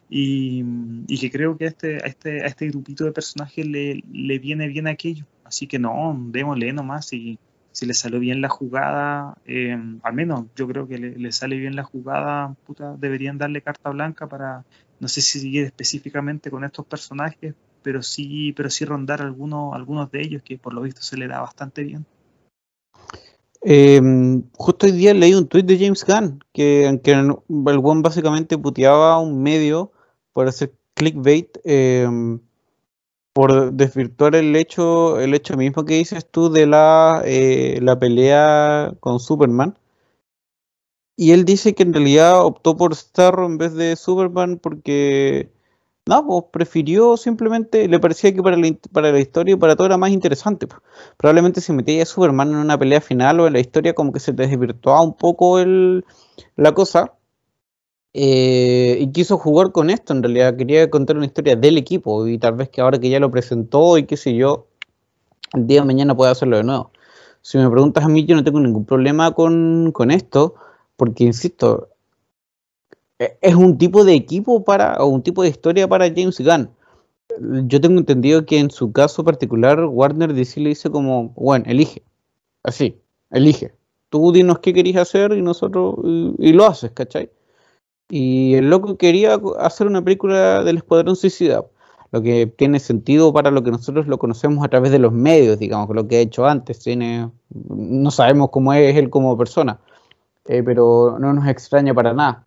y, 0.08 0.64
y 1.06 1.18
que 1.18 1.30
creo 1.30 1.58
que 1.58 1.66
este 1.66 1.89
a 1.96 2.06
este, 2.06 2.42
a 2.42 2.46
este 2.46 2.68
grupito 2.68 3.04
de 3.04 3.12
personajes 3.12 3.66
le, 3.66 4.02
le 4.12 4.38
viene 4.38 4.68
bien 4.68 4.86
aquello. 4.86 5.26
Así 5.44 5.66
que 5.66 5.78
no, 5.78 6.16
démosle 6.30 6.72
nomás 6.72 7.12
y 7.12 7.38
si 7.72 7.86
le 7.86 7.94
salió 7.94 8.18
bien 8.18 8.40
la 8.40 8.48
jugada, 8.48 9.36
eh, 9.46 9.76
al 10.02 10.12
menos 10.12 10.46
yo 10.56 10.66
creo 10.66 10.88
que 10.88 10.98
le, 10.98 11.32
sale 11.32 11.56
bien 11.56 11.76
la 11.76 11.84
jugada, 11.84 12.54
puta, 12.66 12.96
deberían 12.98 13.38
darle 13.38 13.62
carta 13.62 13.90
blanca 13.90 14.28
para, 14.28 14.64
no 14.98 15.08
sé 15.08 15.20
si 15.20 15.38
seguir 15.38 15.64
específicamente 15.64 16.50
con 16.50 16.64
estos 16.64 16.86
personajes, 16.86 17.54
pero 17.82 18.02
sí, 18.02 18.52
pero 18.56 18.70
sí 18.70 18.84
rondar 18.84 19.22
algunos, 19.22 19.74
algunos 19.74 20.10
de 20.10 20.20
ellos 20.20 20.42
que 20.42 20.58
por 20.58 20.74
lo 20.74 20.82
visto 20.82 21.02
se 21.02 21.16
le 21.16 21.28
da 21.28 21.40
bastante 21.40 21.84
bien. 21.84 22.04
Em, 23.62 24.42
justo 24.52 24.86
hoy 24.86 24.92
día 24.92 25.12
leí 25.12 25.34
un 25.34 25.46
tweet 25.46 25.64
de 25.64 25.78
James 25.78 26.04
Gunn 26.04 26.42
que, 26.52 26.98
que 27.04 27.12
el 27.12 27.78
buen 27.78 28.02
básicamente 28.02 28.56
puteaba 28.56 29.18
un 29.18 29.42
medio 29.42 29.92
por 30.32 30.48
hacer 30.48 30.72
clickbait 31.00 31.58
em, 31.64 32.40
por 33.32 33.72
desvirtuar 33.72 34.34
el 34.36 34.54
hecho, 34.54 35.18
el 35.20 35.34
hecho 35.34 35.56
mismo 35.56 35.84
que 35.86 35.94
dices 35.94 36.26
tú 36.30 36.50
de 36.50 36.66
la, 36.66 37.22
eh, 37.24 37.78
la 37.80 37.98
pelea 37.98 38.92
con 39.00 39.18
Superman. 39.18 39.78
Y 41.16 41.32
él 41.32 41.44
dice 41.44 41.74
que 41.74 41.82
en 41.84 41.92
realidad 41.94 42.44
optó 42.44 42.76
por 42.76 42.94
Starro 42.94 43.46
en 43.46 43.58
vez 43.58 43.74
de 43.74 43.96
Superman 43.96 44.58
porque 44.58 45.50
no, 46.06 46.26
pues 46.26 46.44
prefirió 46.52 47.16
simplemente, 47.16 47.88
le 47.88 47.98
parecía 48.00 48.34
que 48.34 48.42
para 48.42 48.56
la, 48.56 48.76
para 48.92 49.12
la 49.12 49.20
historia 49.20 49.54
y 49.54 49.58
para 49.58 49.76
todo 49.76 49.86
era 49.86 49.98
más 49.98 50.10
interesante. 50.10 50.66
Pues. 50.66 50.82
Probablemente 51.16 51.60
si 51.60 51.72
metía 51.72 52.02
a 52.02 52.06
Superman 52.06 52.50
en 52.50 52.56
una 52.56 52.78
pelea 52.78 53.00
final 53.00 53.40
o 53.40 53.46
en 53.46 53.54
la 53.54 53.60
historia 53.60 53.94
como 53.94 54.12
que 54.12 54.20
se 54.20 54.32
desvirtuaba 54.32 55.02
un 55.02 55.14
poco 55.16 55.60
el, 55.60 56.04
la 56.56 56.72
cosa. 56.72 57.14
Eh, 58.12 58.98
y 59.00 59.12
quiso 59.12 59.38
jugar 59.38 59.70
con 59.70 59.88
esto, 59.88 60.12
en 60.12 60.22
realidad 60.22 60.56
quería 60.56 60.90
contar 60.90 61.16
una 61.16 61.26
historia 61.26 61.54
del 61.54 61.78
equipo 61.78 62.26
y 62.26 62.38
tal 62.38 62.54
vez 62.54 62.68
que 62.68 62.80
ahora 62.80 62.98
que 62.98 63.08
ya 63.08 63.20
lo 63.20 63.30
presentó 63.30 63.98
y 63.98 64.04
qué 64.04 64.16
sé 64.16 64.34
yo, 64.34 64.66
el 65.52 65.66
día 65.66 65.80
de 65.80 65.86
mañana 65.86 66.16
pueda 66.16 66.32
hacerlo 66.32 66.56
de 66.56 66.64
nuevo. 66.64 66.90
Si 67.42 67.58
me 67.58 67.70
preguntas 67.70 68.04
a 68.04 68.08
mí, 68.08 68.24
yo 68.24 68.36
no 68.36 68.44
tengo 68.44 68.60
ningún 68.60 68.84
problema 68.84 69.32
con, 69.32 70.10
esto, 70.10 70.54
porque 70.96 71.24
insisto, 71.24 71.88
e, 73.18 73.38
es 73.40 73.54
un 73.54 73.78
tipo 73.78 74.04
de 74.04 74.14
equipo 74.14 74.64
para, 74.64 74.96
o 74.98 75.06
un 75.06 75.22
tipo 75.22 75.42
de 75.42 75.48
historia 75.50 75.88
para 75.88 76.08
James 76.08 76.40
Gunn. 76.40 76.70
Yo 77.68 77.80
tengo 77.80 77.98
entendido 77.98 78.44
que 78.44 78.58
en 78.58 78.70
su 78.70 78.92
caso 78.92 79.24
particular, 79.24 79.84
Warner 79.84 80.34
DC 80.34 80.60
le 80.60 80.70
dice 80.70 80.90
como, 80.90 81.30
bueno, 81.36 81.64
elige, 81.68 82.02
así, 82.64 83.00
elige. 83.30 83.72
Tú 84.10 84.32
dinos 84.32 84.58
qué 84.58 84.74
querías 84.74 85.02
hacer 85.02 85.32
y 85.32 85.42
nosotros, 85.42 85.96
y, 86.04 86.34
y 86.38 86.52
lo 86.52 86.66
haces, 86.66 86.90
¿cachai? 86.92 87.30
Y 88.10 88.54
el 88.54 88.68
loco 88.68 88.96
quería 88.96 89.40
hacer 89.60 89.86
una 89.86 90.02
película 90.02 90.64
del 90.64 90.78
Escuadrón 90.78 91.14
Suicida, 91.14 91.64
lo 92.10 92.22
que 92.22 92.48
tiene 92.48 92.80
sentido 92.80 93.32
para 93.32 93.52
lo 93.52 93.62
que 93.62 93.70
nosotros 93.70 94.08
lo 94.08 94.18
conocemos 94.18 94.64
a 94.64 94.68
través 94.68 94.90
de 94.90 94.98
los 94.98 95.12
medios, 95.12 95.58
digamos, 95.60 95.88
lo 95.94 96.08
que 96.08 96.16
ha 96.16 96.20
hecho 96.20 96.44
antes. 96.44 96.80
Tiene, 96.80 97.30
no 97.68 98.10
sabemos 98.10 98.50
cómo 98.50 98.72
es 98.72 98.96
él 98.96 99.10
como 99.10 99.38
persona, 99.38 99.78
eh, 100.46 100.62
pero 100.64 101.18
no 101.20 101.32
nos 101.32 101.46
extraña 101.46 101.94
para 101.94 102.12
nada. 102.12 102.46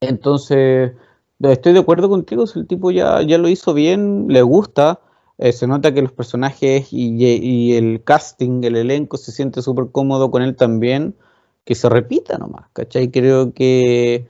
Entonces, 0.00 0.92
estoy 1.38 1.72
de 1.72 1.78
acuerdo 1.78 2.08
contigo, 2.08 2.44
el 2.52 2.66
tipo 2.66 2.90
ya, 2.90 3.22
ya 3.22 3.38
lo 3.38 3.48
hizo 3.48 3.74
bien, 3.74 4.26
le 4.28 4.42
gusta, 4.42 5.00
eh, 5.38 5.52
se 5.52 5.68
nota 5.68 5.94
que 5.94 6.02
los 6.02 6.12
personajes 6.12 6.92
y, 6.92 7.14
y, 7.24 7.76
el 7.76 8.02
casting, 8.02 8.64
el 8.64 8.74
elenco 8.74 9.16
se 9.18 9.30
siente 9.30 9.62
súper 9.62 9.86
cómodo 9.92 10.32
con 10.32 10.42
él 10.42 10.56
también, 10.56 11.14
que 11.64 11.76
se 11.76 11.88
repita 11.88 12.38
nomás, 12.38 12.66
¿cachai? 12.72 13.10
Creo 13.10 13.52
que 13.52 14.26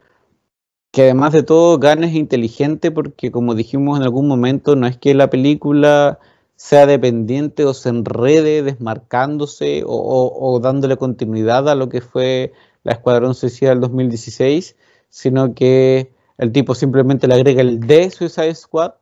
que 0.91 1.03
además 1.03 1.33
de 1.33 1.43
todo 1.43 1.79
Gunn 1.79 2.05
es 2.05 2.15
inteligente 2.15 2.91
porque 2.91 3.31
como 3.31 3.55
dijimos 3.55 3.99
en 3.99 4.05
algún 4.05 4.29
momento, 4.29 4.77
no 4.77 4.87
es 4.87 4.97
que 4.97 5.15
la 5.15 5.31
película 5.31 6.19
sea 6.57 6.87
dependiente 6.87 7.65
o 7.65 7.75
se 7.75 7.91
enrede 7.91 8.63
desmarcándose 8.63 9.85
o, 9.87 10.61
dándole 10.63 10.97
continuidad 10.97 11.69
a 11.69 11.75
lo 11.77 11.89
que 11.89 12.01
fue 12.01 12.53
la 12.85 12.93
Escuadrón 12.93 13.35
Suicida 13.35 13.71
del 13.71 13.81
2016, 13.81 14.77
sino 15.09 15.55
que 15.55 16.13
el 16.39 16.53
tipo 16.53 16.75
simplemente 16.75 17.29
le 17.29 17.35
agrega 17.35 17.63
el 17.63 17.81
D 17.81 18.11
Suicide 18.11 18.55
Squad, 18.55 18.95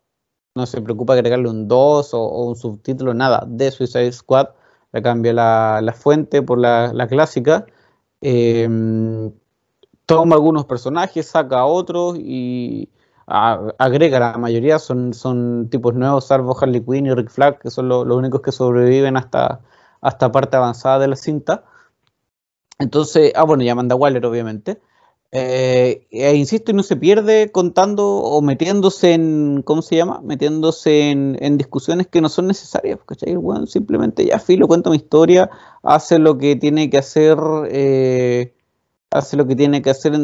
no 0.55 0.67
se 0.67 0.83
preocupa 0.83 1.15
agregarle 1.15 1.49
un 1.49 1.69
2 1.69 2.15
o, 2.15 2.47
un 2.47 2.57
subtítulo, 2.57 3.15
nada, 3.15 3.45
de 3.47 3.71
Suicide 3.71 4.13
Squad, 4.13 4.49
le 4.93 5.03
cambia 5.03 5.33
la, 5.33 5.95
fuente 5.97 6.43
por 6.43 6.59
la, 6.59 7.07
clásica. 7.09 7.67
Eh, 8.21 8.69
toma 10.07 10.37
algunos 10.37 10.65
personajes, 10.67 11.27
saca 11.27 11.67
otros 11.67 12.17
y 12.19 12.89
agrega, 13.27 14.21
la 14.21 14.39
mayoría 14.39 14.79
son, 14.79 15.13
son 15.13 15.69
tipos 15.69 15.95
nuevos, 15.95 16.27
salvo 16.27 16.57
Harley 16.59 16.81
Quinn 16.81 17.07
y 17.07 17.15
Rick 17.15 17.31
Flag, 17.31 17.59
que 17.59 17.71
son 17.71 17.89
los 17.89 18.07
únicos 18.07 18.41
que 18.41 18.53
sobreviven 18.53 19.17
hasta, 19.17 19.61
hasta 20.01 20.31
parte 20.31 20.57
avanzada 20.57 21.01
de 21.01 21.09
la 21.09 21.17
cinta. 21.17 21.65
Entonces, 22.79 23.33
ah, 23.35 23.45
bueno, 23.45 23.65
ya 23.65 23.75
manda 23.75 23.97
Waller, 23.97 24.25
obviamente. 24.27 24.81
Eh, 25.33 26.07
e 26.11 26.35
insisto, 26.37 26.71
y 26.71 26.75
no 26.75 26.83
se 26.85 26.97
pierde 26.97 27.51
contando 27.51 28.07
o 28.07 28.41
metiéndose 28.43 29.13
en, 29.13 29.63
¿cómo 29.63 29.83
se 29.83 29.97
llama? 29.97 30.21
Metiéndose 30.23 31.11
en, 31.11 31.59
discusiones 31.59 32.07
que 32.07 32.21
no 32.21 32.29
son 32.29 32.47
necesarias, 32.47 33.01
¿cachai? 33.05 33.37
Simplemente 33.67 34.25
ya 34.25 34.39
filo, 34.39 34.69
cuenta 34.69 34.89
mi 34.89 34.97
historia, 34.97 35.51
hace 35.83 36.19
lo 36.19 36.39
que 36.39 36.55
tiene 36.57 36.89
que 36.91 36.99
hacer 36.99 37.39
eh, 37.71 38.56
hace 39.17 39.37
lo 39.37 39.47
que 39.47 39.57
tiene 39.57 39.83
que 39.83 39.91
hacer 39.91 40.15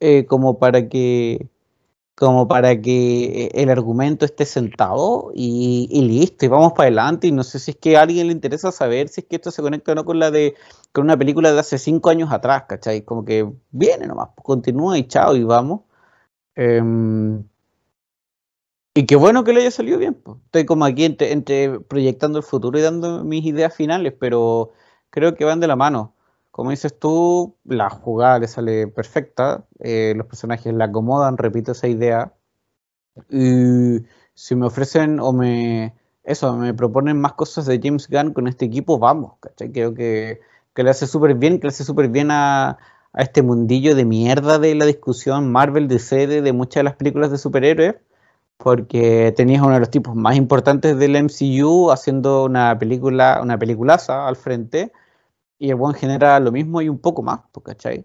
eh, 0.00 0.26
como 0.26 0.58
para 0.58 0.88
que 0.88 1.48
como 2.14 2.46
para 2.46 2.80
que 2.80 3.50
el 3.54 3.70
argumento 3.70 4.24
esté 4.24 4.44
sentado 4.46 5.32
y, 5.34 5.88
listo, 6.02 6.44
y 6.44 6.48
vamos 6.48 6.72
para 6.72 6.84
adelante. 6.88 7.26
Y 7.26 7.32
no 7.32 7.42
sé 7.42 7.58
si 7.58 7.72
es 7.72 7.76
que 7.78 7.96
a 7.96 8.02
alguien 8.02 8.28
le 8.28 8.32
interesa 8.32 8.70
saber 8.70 9.08
si 9.08 9.22
es 9.22 9.26
que 9.26 9.36
esto 9.36 9.50
se 9.50 9.62
conecta 9.62 9.92
o 9.92 9.94
no 9.94 10.04
con 10.04 10.18
la 10.18 10.30
de 10.30 10.54
con 10.92 11.04
una 11.04 11.16
película 11.16 11.52
de 11.52 11.60
hace 11.60 11.78
cinco 11.78 12.10
años 12.10 12.30
atrás, 12.32 12.64
¿cachai? 12.68 13.02
Como 13.04 13.24
que 13.24 13.50
viene 13.70 14.06
nomás, 14.06 14.28
continúa 14.42 14.98
y 14.98 15.08
chao, 15.08 15.34
y 15.36 15.42
vamos. 15.44 15.82
Em, 16.54 17.44
y 18.94 19.06
qué 19.06 19.16
bueno 19.16 19.42
que 19.44 19.52
le 19.52 19.62
haya 19.62 19.70
salido 19.70 19.98
bien. 19.98 20.14
Pues. 20.14 20.38
Estoy 20.44 20.66
como 20.66 20.84
aquí 20.84 21.04
entre 21.04 21.80
proyectando 21.80 22.38
el 22.38 22.44
futuro 22.44 22.78
y 22.78 22.82
dando 22.82 23.24
mis 23.24 23.44
ideas 23.44 23.74
finales, 23.74 24.14
pero 24.18 24.72
creo 25.10 25.34
que 25.34 25.44
van 25.44 25.60
de 25.60 25.66
la 25.68 25.76
mano 25.76 26.14
como 26.52 26.70
dices 26.70 26.98
tú, 26.98 27.56
la 27.64 27.90
jugada 27.90 28.38
le 28.38 28.48
sale 28.48 28.86
perfecta, 28.88 29.66
eh, 29.80 30.14
los 30.16 30.26
personajes 30.26 30.72
la 30.72 30.86
acomodan, 30.86 31.38
repito 31.38 31.72
esa 31.72 31.88
idea. 31.88 32.34
Y 33.30 34.04
si 34.34 34.54
me 34.56 34.66
ofrecen 34.66 35.20
o 35.20 35.32
me 35.32 35.94
eso, 36.24 36.56
me 36.56 36.74
proponen 36.74 37.20
más 37.20 37.32
cosas 37.34 37.66
de 37.66 37.80
James 37.82 38.08
Gunn 38.08 38.32
con 38.32 38.46
este 38.48 38.64
equipo, 38.64 38.98
vamos, 38.98 39.34
¿cachai? 39.40 39.72
Creo 39.72 39.94
que, 39.94 40.40
le 40.76 40.90
hace 40.90 41.06
súper 41.06 41.34
bien, 41.34 41.58
que 41.58 41.66
le 41.66 41.70
hace 41.70 41.84
súper 41.84 42.08
bien 42.08 42.30
a, 42.30 42.78
este 43.14 43.42
mundillo 43.42 43.94
de 43.94 44.06
mierda 44.06 44.58
de 44.58 44.74
la 44.74 44.86
discusión 44.86 45.52
Marvel 45.52 45.86
de 45.86 45.98
sede 45.98 46.40
de 46.40 46.52
muchas 46.54 46.80
de 46.80 46.84
las 46.84 46.96
películas 46.96 47.30
de 47.30 47.38
superhéroes, 47.38 47.96
porque 48.56 49.34
tenías 49.36 49.62
uno 49.62 49.74
de 49.74 49.80
los 49.80 49.90
tipos 49.90 50.14
más 50.14 50.36
importantes 50.36 50.96
del 50.98 51.16
MCU 51.16 51.90
haciendo 51.90 52.44
una 52.44 52.78
película, 52.78 53.40
una 53.42 53.58
peliculaza 53.58 54.28
al 54.28 54.36
frente, 54.36 54.92
y 55.62 55.70
el 55.70 55.76
buen 55.76 55.94
genera 55.94 56.40
lo 56.40 56.50
mismo 56.50 56.82
y 56.82 56.88
un 56.88 56.98
poco 56.98 57.22
más, 57.22 57.38
pues, 57.52 57.64
¿cachai? 57.64 58.04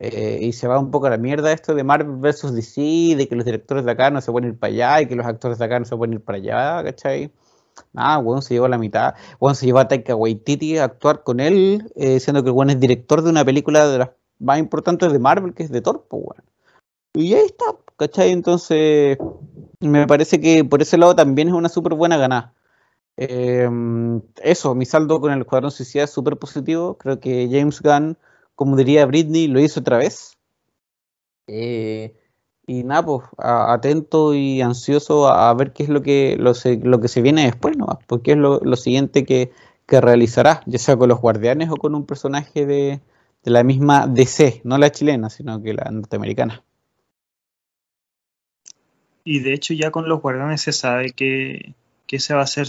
Eh, 0.00 0.40
y 0.42 0.52
se 0.52 0.66
va 0.66 0.80
un 0.80 0.90
poco 0.90 1.06
a 1.06 1.10
la 1.10 1.16
mierda 1.16 1.52
esto 1.52 1.76
de 1.76 1.84
Marvel 1.84 2.16
vs. 2.16 2.52
DC, 2.54 3.14
de 3.16 3.28
que 3.28 3.36
los 3.36 3.44
directores 3.44 3.84
de 3.84 3.92
acá 3.92 4.10
no 4.10 4.20
se 4.20 4.32
pueden 4.32 4.50
ir 4.50 4.58
para 4.58 4.72
allá 4.72 5.02
y 5.02 5.06
que 5.06 5.14
los 5.14 5.24
actores 5.24 5.58
de 5.58 5.64
acá 5.64 5.78
no 5.78 5.84
se 5.84 5.96
pueden 5.96 6.14
ir 6.14 6.22
para 6.22 6.38
allá, 6.38 6.82
¿cachai? 6.82 7.30
Nada, 7.92 8.18
bueno, 8.18 8.42
se 8.42 8.54
llevó 8.54 8.66
a 8.66 8.68
la 8.68 8.78
mitad. 8.78 9.14
Bueno, 9.38 9.54
se 9.54 9.66
llevó 9.66 9.78
a 9.78 9.86
Taika 9.86 10.16
Waititi 10.16 10.78
a 10.78 10.84
actuar 10.84 11.22
con 11.22 11.38
él, 11.38 11.88
eh, 11.94 12.18
siendo 12.18 12.42
que 12.42 12.50
bueno 12.50 12.72
es 12.72 12.80
director 12.80 13.22
de 13.22 13.30
una 13.30 13.44
película 13.44 13.86
de 13.86 13.98
las 13.98 14.10
más 14.40 14.58
importantes 14.58 15.12
de 15.12 15.20
Marvel, 15.20 15.54
que 15.54 15.62
es 15.62 15.70
de 15.70 15.82
Thor, 15.82 16.04
pues, 16.10 16.20
bueno. 16.24 16.42
Y 17.14 17.34
ahí 17.34 17.46
está, 17.46 17.66
¿cachai? 17.96 18.32
Entonces, 18.32 19.18
me 19.78 20.08
parece 20.08 20.40
que 20.40 20.64
por 20.64 20.82
ese 20.82 20.98
lado 20.98 21.14
también 21.14 21.46
es 21.46 21.54
una 21.54 21.68
súper 21.68 21.94
buena 21.94 22.16
ganada. 22.16 22.54
Em, 23.16 24.22
eso, 24.42 24.74
mi 24.74 24.86
saldo 24.86 25.20
con 25.20 25.32
el 25.32 25.40
Escuadrón 25.40 25.70
Suicida 25.70 26.04
es 26.04 26.10
súper 26.10 26.36
positivo. 26.38 26.96
Creo 26.98 27.20
que 27.20 27.48
James 27.50 27.80
Gunn, 27.80 28.18
como 28.54 28.76
diría 28.76 29.06
Britney, 29.06 29.48
lo 29.48 29.60
hizo 29.60 29.80
otra 29.80 29.98
vez. 29.98 30.38
Eh, 31.46 32.14
y 32.66 32.84
nada, 32.84 33.04
pues 33.04 33.22
atento 33.38 34.34
y 34.34 34.60
ansioso 34.62 35.28
a, 35.28 35.52
ver 35.54 35.72
qué 35.72 35.82
es 35.82 35.88
lo 35.88 36.02
que, 36.02 36.36
lo, 36.38 36.52
lo, 36.82 37.00
que 37.00 37.08
se 37.08 37.22
viene 37.22 37.44
después, 37.44 37.76
¿no? 37.76 37.98
Porque 38.06 38.32
es 38.32 38.38
lo, 38.38 38.76
siguiente 38.76 39.24
que, 39.24 39.52
que, 39.86 40.00
realizará, 40.00 40.62
ya 40.66 40.78
sea 40.78 40.96
con 40.96 41.08
los 41.08 41.20
guardianes 41.20 41.70
o 41.70 41.76
con 41.76 41.94
un 41.94 42.06
personaje 42.06 42.66
de, 42.66 43.00
de 43.42 43.50
la 43.50 43.64
misma 43.64 44.06
DC, 44.06 44.62
no 44.64 44.78
la 44.78 44.92
chilena, 44.92 45.28
sino 45.30 45.60
que 45.62 45.74
la 45.74 45.90
norteamericana. 45.90 46.62
Y 49.24 49.40
de 49.40 49.54
hecho 49.54 49.74
ya 49.74 49.90
con 49.90 50.08
los 50.08 50.20
guardianes 50.20 50.62
se 50.62 50.72
sabe 50.72 51.10
que, 51.10 51.74
que 52.12 52.16
ese 52.16 52.34
va 52.34 52.42
a 52.42 52.46
ser 52.46 52.66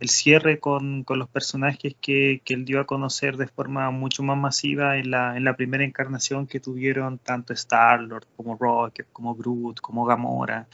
el 0.00 0.08
cierre 0.08 0.58
con, 0.58 1.04
los 1.06 1.28
personajes 1.28 1.94
que, 2.00 2.40
él 2.46 2.64
dio 2.64 2.80
a 2.80 2.86
conocer 2.86 3.36
de 3.36 3.46
forma 3.46 3.90
mucho 3.90 4.22
más 4.22 4.38
masiva 4.38 4.96
en 4.96 5.10
la, 5.10 5.36
en 5.36 5.44
la 5.44 5.54
primera 5.54 5.84
encarnación 5.84 6.46
que 6.46 6.60
tuvieron 6.60 7.18
tanto 7.18 7.52
Star-Lord 7.52 8.26
como 8.34 8.56
Rocket, 8.56 9.06
como 9.12 9.34
Groot, 9.34 9.82
como 9.82 10.06
Gamora. 10.06 10.66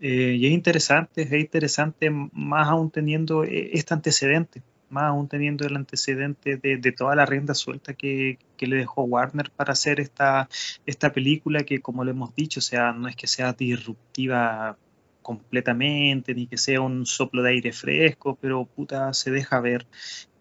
Eh, 0.00 0.34
y 0.40 0.46
es 0.48 0.52
interesante, 0.52 1.22
es 1.22 1.32
interesante 1.32 2.10
más 2.10 2.66
aún 2.66 2.90
teniendo 2.90 3.44
eh, 3.44 3.70
este 3.74 3.94
antecedente, 3.94 4.60
más 4.90 5.04
aún 5.04 5.28
teniendo 5.28 5.64
el 5.64 5.76
antecedente 5.76 6.56
de, 6.56 6.92
toda 6.92 7.14
la 7.14 7.26
rienda 7.26 7.54
suelta 7.54 7.94
que, 7.94 8.38
le 8.58 8.76
dejó 8.76 9.04
Warner 9.04 9.52
para 9.52 9.72
hacer 9.72 10.00
esta, 10.00 10.48
esta 10.84 11.12
película 11.12 11.62
que, 11.62 11.80
como 11.80 12.02
le 12.02 12.10
hemos 12.10 12.34
dicho, 12.34 12.60
sea, 12.60 12.92
no 12.92 13.06
es 13.06 13.14
que 13.14 13.28
sea 13.28 13.52
disruptiva 13.52 14.76
completamente, 15.22 16.34
ni 16.34 16.46
que 16.46 16.58
sea 16.58 16.80
un 16.80 17.06
soplo 17.06 17.42
de 17.42 17.50
aire 17.50 17.72
fresco, 17.72 18.36
pero 18.40 18.66
puta, 18.66 19.12
se 19.14 19.30
deja 19.30 19.60
ver. 19.60 19.86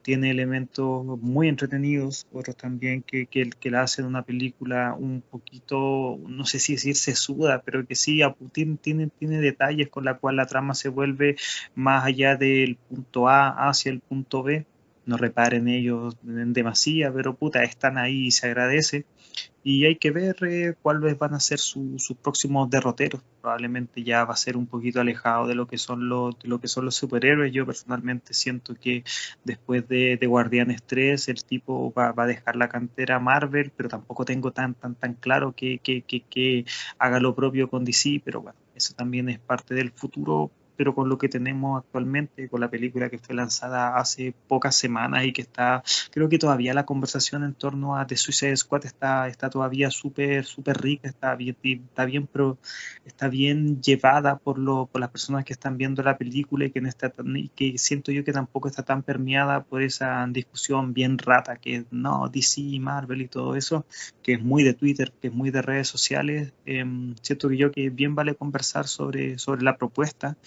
Tiene 0.02 0.32
elementos 0.32 1.06
muy 1.22 1.48
entretenidos, 1.48 2.26
otros 2.34 2.58
también 2.58 3.04
que, 3.04 3.28
que, 3.28 3.52
que 3.52 3.70
la 3.70 3.84
hacen 3.84 4.06
una 4.06 4.24
película 4.24 4.96
un 4.98 5.22
poquito, 5.22 6.20
no 6.28 6.46
sé 6.46 6.58
si 6.58 6.74
decir 6.74 6.96
sesuda, 6.96 7.62
pero 7.62 7.86
que 7.86 7.96
sí 7.96 8.22
tiene, 8.52 8.78
tiene, 8.82 9.08
tiene 9.20 9.40
detalles 9.40 9.90
con 9.90 10.04
la 10.06 10.18
cual 10.18 10.38
la 10.38 10.48
trama 10.48 10.74
se 10.74 10.90
vuelve 10.90 11.36
más 11.76 12.04
allá 12.04 12.36
del 12.36 12.78
punto 12.78 13.30
A 13.30 13.70
hacia 13.70 13.92
el 13.92 14.00
punto 14.00 14.42
B. 14.42 14.66
No 15.06 15.18
reparen 15.18 15.68
ellos 15.68 16.18
en 16.26 16.54
demasía, 16.54 17.12
pero 17.14 17.36
puta, 17.36 17.64
están 17.64 17.98
ahí 17.98 18.28
y 18.28 18.32
se 18.32 18.48
agradece 18.48 19.06
y 19.64 19.86
hay 19.86 19.96
que 19.98 20.12
ver 20.12 20.36
eh, 20.44 20.74
cuáles 20.82 21.18
van 21.20 21.34
a 21.36 21.40
ser 21.40 21.60
sus 21.60 22.14
próximos 22.22 22.70
derroteros. 22.70 23.22
Probablemente 23.42 24.04
ya 24.04 24.26
va 24.26 24.34
a 24.34 24.38
ser 24.38 24.58
un 24.58 24.66
poquito 24.66 25.02
alejado 25.02 25.48
de 25.48 25.56
lo 25.56 25.68
que 25.68 25.78
son 25.78 26.10
los, 26.10 26.36
lo 26.44 26.60
que 26.60 26.68
son 26.68 26.86
los 26.86 26.96
superhéroes. 26.96 27.54
Yo 27.54 27.66
personalmente 27.66 28.34
siento 28.34 28.74
que 28.76 29.04
después 29.44 29.88
de, 29.88 30.18
de 30.18 30.28
Guardianes 30.28 30.82
3 30.84 31.30
el 31.30 31.44
tipo 31.44 31.94
va, 31.94 32.12
va, 32.12 32.24
a 32.24 32.28
dejar 32.28 32.56
la 32.56 32.70
cantera 32.70 33.20
Marvel, 33.20 33.72
pero 33.76 33.90
tampoco 33.90 34.26
tengo 34.26 34.52
tan 34.52 34.74
tan 34.74 34.96
tan 34.96 35.14
claro 35.14 35.54
que, 35.54 35.80
que, 35.80 36.04
que 36.04 36.66
haga 36.98 37.20
lo 37.20 37.36
propio 37.36 37.70
con 37.70 37.86
DC, 37.86 38.22
pero 38.26 38.42
bueno, 38.42 38.58
eso 38.76 38.94
también 38.96 39.30
es 39.30 39.40
parte 39.40 39.76
del 39.76 39.92
futuro 39.92 40.52
pero 40.82 40.96
con 40.96 41.10
lo 41.10 41.20
que 41.20 41.30
tenemos 41.30 41.78
actualmente, 41.78 42.50
con 42.50 42.60
la 42.60 42.72
película 42.72 43.08
que 43.08 43.20
fue 43.20 43.36
lanzada 43.36 43.98
hace 43.98 44.34
pocas 44.48 44.76
semanas 44.76 45.26
y 45.26 45.32
que 45.32 45.44
está, 45.44 45.84
creo 46.10 46.28
que 46.28 46.40
todavía 46.40 46.74
la 46.74 46.88
conversación 46.88 47.44
en 47.44 47.54
torno 47.54 47.96
a 47.96 48.08
The 48.08 48.18
Suicide 48.18 48.58
Squad 48.58 48.88
está, 48.88 49.28
está 49.28 49.52
todavía 49.52 49.92
súper, 49.92 50.44
súper 50.44 50.82
rica, 50.82 51.08
está 51.08 51.36
bien, 51.36 51.56
está 51.64 52.06
bien, 52.06 52.26
pero 52.26 52.58
está 53.06 53.28
bien 53.28 53.80
llevada 53.80 54.40
por, 54.40 54.58
lo, 54.58 54.88
por 54.88 55.02
las 55.02 55.12
personas 55.12 55.46
que 55.46 55.54
están 55.54 55.78
viendo 55.78 56.02
la 56.02 56.18
película 56.18 56.66
y 56.66 56.72
que, 56.72 56.82
y 57.36 57.50
que 57.50 57.78
siento 57.78 58.12
yo 58.12 58.24
que 58.24 58.34
tampoco 58.34 58.68
está 58.68 58.82
tan 58.82 59.04
permeada 59.04 59.64
por 59.64 59.84
esa 59.84 60.26
discusión 60.32 60.96
bien 60.96 61.20
rata 61.20 61.58
que 61.58 61.86
no, 61.92 62.28
DC, 62.28 62.80
Marvel 62.80 63.22
y 63.22 63.28
todo 63.28 63.56
eso, 63.56 63.86
que 64.24 64.34
es 64.34 64.42
muy 64.42 64.64
de 64.64 64.74
Twitter, 64.74 65.14
que 65.22 65.28
es 65.28 65.34
muy 65.34 65.52
de 65.52 65.62
redes 65.62 65.88
sociales. 65.88 66.54
Eh, 66.66 66.84
siento 67.22 67.50
que 67.50 67.58
yo 67.58 67.72
que 67.72 67.92
bien 67.92 68.16
vale 68.16 68.34
conversar 68.34 68.88
sobre, 68.88 69.38
sobre 69.38 69.62
la 69.62 69.78
propuesta 69.78 70.38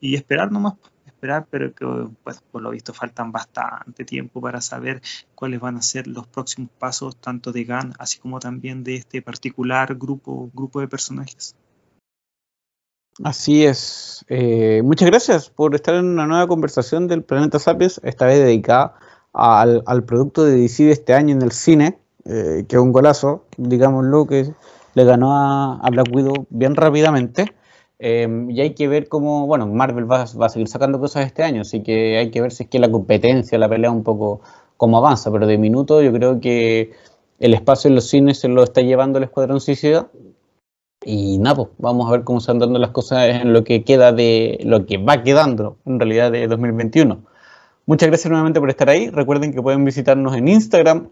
y 0.00 0.14
esperar 0.14 0.52
nomás, 0.52 0.74
esperar, 1.06 1.46
pero 1.50 1.74
que 1.74 1.84
pues, 2.22 2.40
por 2.50 2.62
lo 2.62 2.70
visto 2.70 2.94
faltan 2.94 3.32
bastante 3.32 4.04
tiempo 4.04 4.40
para 4.40 4.60
saber 4.60 5.02
cuáles 5.34 5.60
van 5.60 5.76
a 5.76 5.82
ser 5.82 6.06
los 6.06 6.26
próximos 6.26 6.70
pasos 6.78 7.16
tanto 7.16 7.52
de 7.52 7.64
GAN 7.64 7.92
así 7.98 8.18
como 8.18 8.38
también 8.38 8.84
de 8.84 8.96
este 8.96 9.20
particular 9.20 9.96
grupo, 9.96 10.50
grupo 10.54 10.80
de 10.80 10.88
personajes. 10.88 11.56
Así 13.24 13.64
es. 13.64 14.24
Eh, 14.28 14.80
muchas 14.84 15.10
gracias 15.10 15.50
por 15.50 15.74
estar 15.74 15.96
en 15.96 16.06
una 16.06 16.26
nueva 16.26 16.46
conversación 16.46 17.08
del 17.08 17.24
Planeta 17.24 17.58
Sapiens, 17.58 18.00
esta 18.04 18.26
vez 18.26 18.38
dedicada 18.38 18.94
al, 19.32 19.82
al 19.86 20.04
producto 20.04 20.44
de 20.44 20.56
DC 20.56 20.84
de 20.84 20.92
este 20.92 21.14
año 21.14 21.34
en 21.34 21.42
el 21.42 21.50
cine, 21.50 21.98
eh, 22.24 22.64
que 22.68 22.76
es 22.76 22.82
un 22.82 22.92
golazo, 22.92 23.44
digámoslo, 23.56 24.26
que 24.26 24.52
le 24.94 25.04
ganó 25.04 25.36
a, 25.36 25.80
a 25.80 25.90
Black 25.90 26.14
Widow 26.14 26.46
bien 26.50 26.76
rápidamente. 26.76 27.54
Em, 27.98 28.50
y 28.50 28.60
hay 28.60 28.74
que 28.74 28.86
ver 28.88 29.08
cómo, 29.08 29.46
bueno, 29.46 29.66
Marvel 29.66 30.10
va, 30.10 30.24
va, 30.40 30.46
a 30.46 30.48
seguir 30.48 30.68
sacando 30.68 31.00
cosas 31.00 31.26
este 31.26 31.42
año, 31.42 31.62
así 31.62 31.82
que 31.82 32.18
hay 32.18 32.30
que 32.30 32.40
ver 32.40 32.52
si 32.52 32.64
es 32.64 32.68
que 32.70 32.78
la 32.78 32.90
competencia, 32.90 33.58
la 33.58 33.68
pelea 33.68 33.90
un 33.90 34.04
poco 34.04 34.40
cómo 34.76 34.98
avanza, 34.98 35.32
pero 35.32 35.46
de 35.46 35.58
minuto 35.58 36.00
yo 36.02 36.12
creo 36.12 36.40
que 36.40 36.92
el 37.38 37.54
espacio 37.54 37.88
en 37.88 37.94
los 37.94 38.08
cines 38.08 38.38
se 38.38 38.48
lo 38.48 38.62
está 38.62 38.80
llevando 38.80 39.18
el 39.18 39.24
Escuadrón 39.24 39.60
Suicida. 39.60 40.08
Y 41.04 41.38
nada, 41.38 41.56
pues, 41.56 41.68
vamos 41.78 42.08
a 42.08 42.12
ver 42.12 42.24
cómo 42.24 42.38
están 42.38 42.58
dando 42.58 42.78
las 42.78 42.90
cosas 42.90 43.24
en 43.28 43.52
lo 43.52 43.62
que 43.64 43.84
queda 43.84 44.12
de 44.12 44.58
lo 44.64 44.84
que 44.86 44.98
va 44.98 45.22
quedando 45.22 45.78
en 45.86 46.00
realidad 46.00 46.32
de 46.32 46.46
2021. 46.48 47.24
Muchas 47.86 48.08
gracias 48.08 48.28
nuevamente 48.30 48.60
por 48.60 48.68
estar 48.68 48.90
ahí. 48.90 49.08
Recuerden 49.08 49.52
que 49.52 49.62
pueden 49.62 49.84
visitarnos 49.84 50.36
en 50.36 50.48
Instagram, 50.48 51.10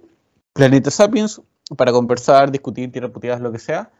Planeta 0.53 0.91
Sapiens, 0.91 1.41
para 1.77 1.93
conversar, 1.93 2.51
discutir, 2.51 2.91
tirar 2.93 3.13
putidas, 3.13 3.41
lo 3.41 3.53
que 3.53 3.59
sea. 3.59 3.91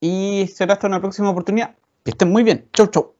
Y 0.00 0.46
será 0.48 0.74
hasta 0.74 0.86
una 0.86 1.00
próxima 1.00 1.30
oportunidad. 1.30 1.74
Que 2.04 2.10
estén 2.12 2.30
muy 2.30 2.42
bien. 2.42 2.68
Chau, 2.72 2.86
chau. 2.88 3.19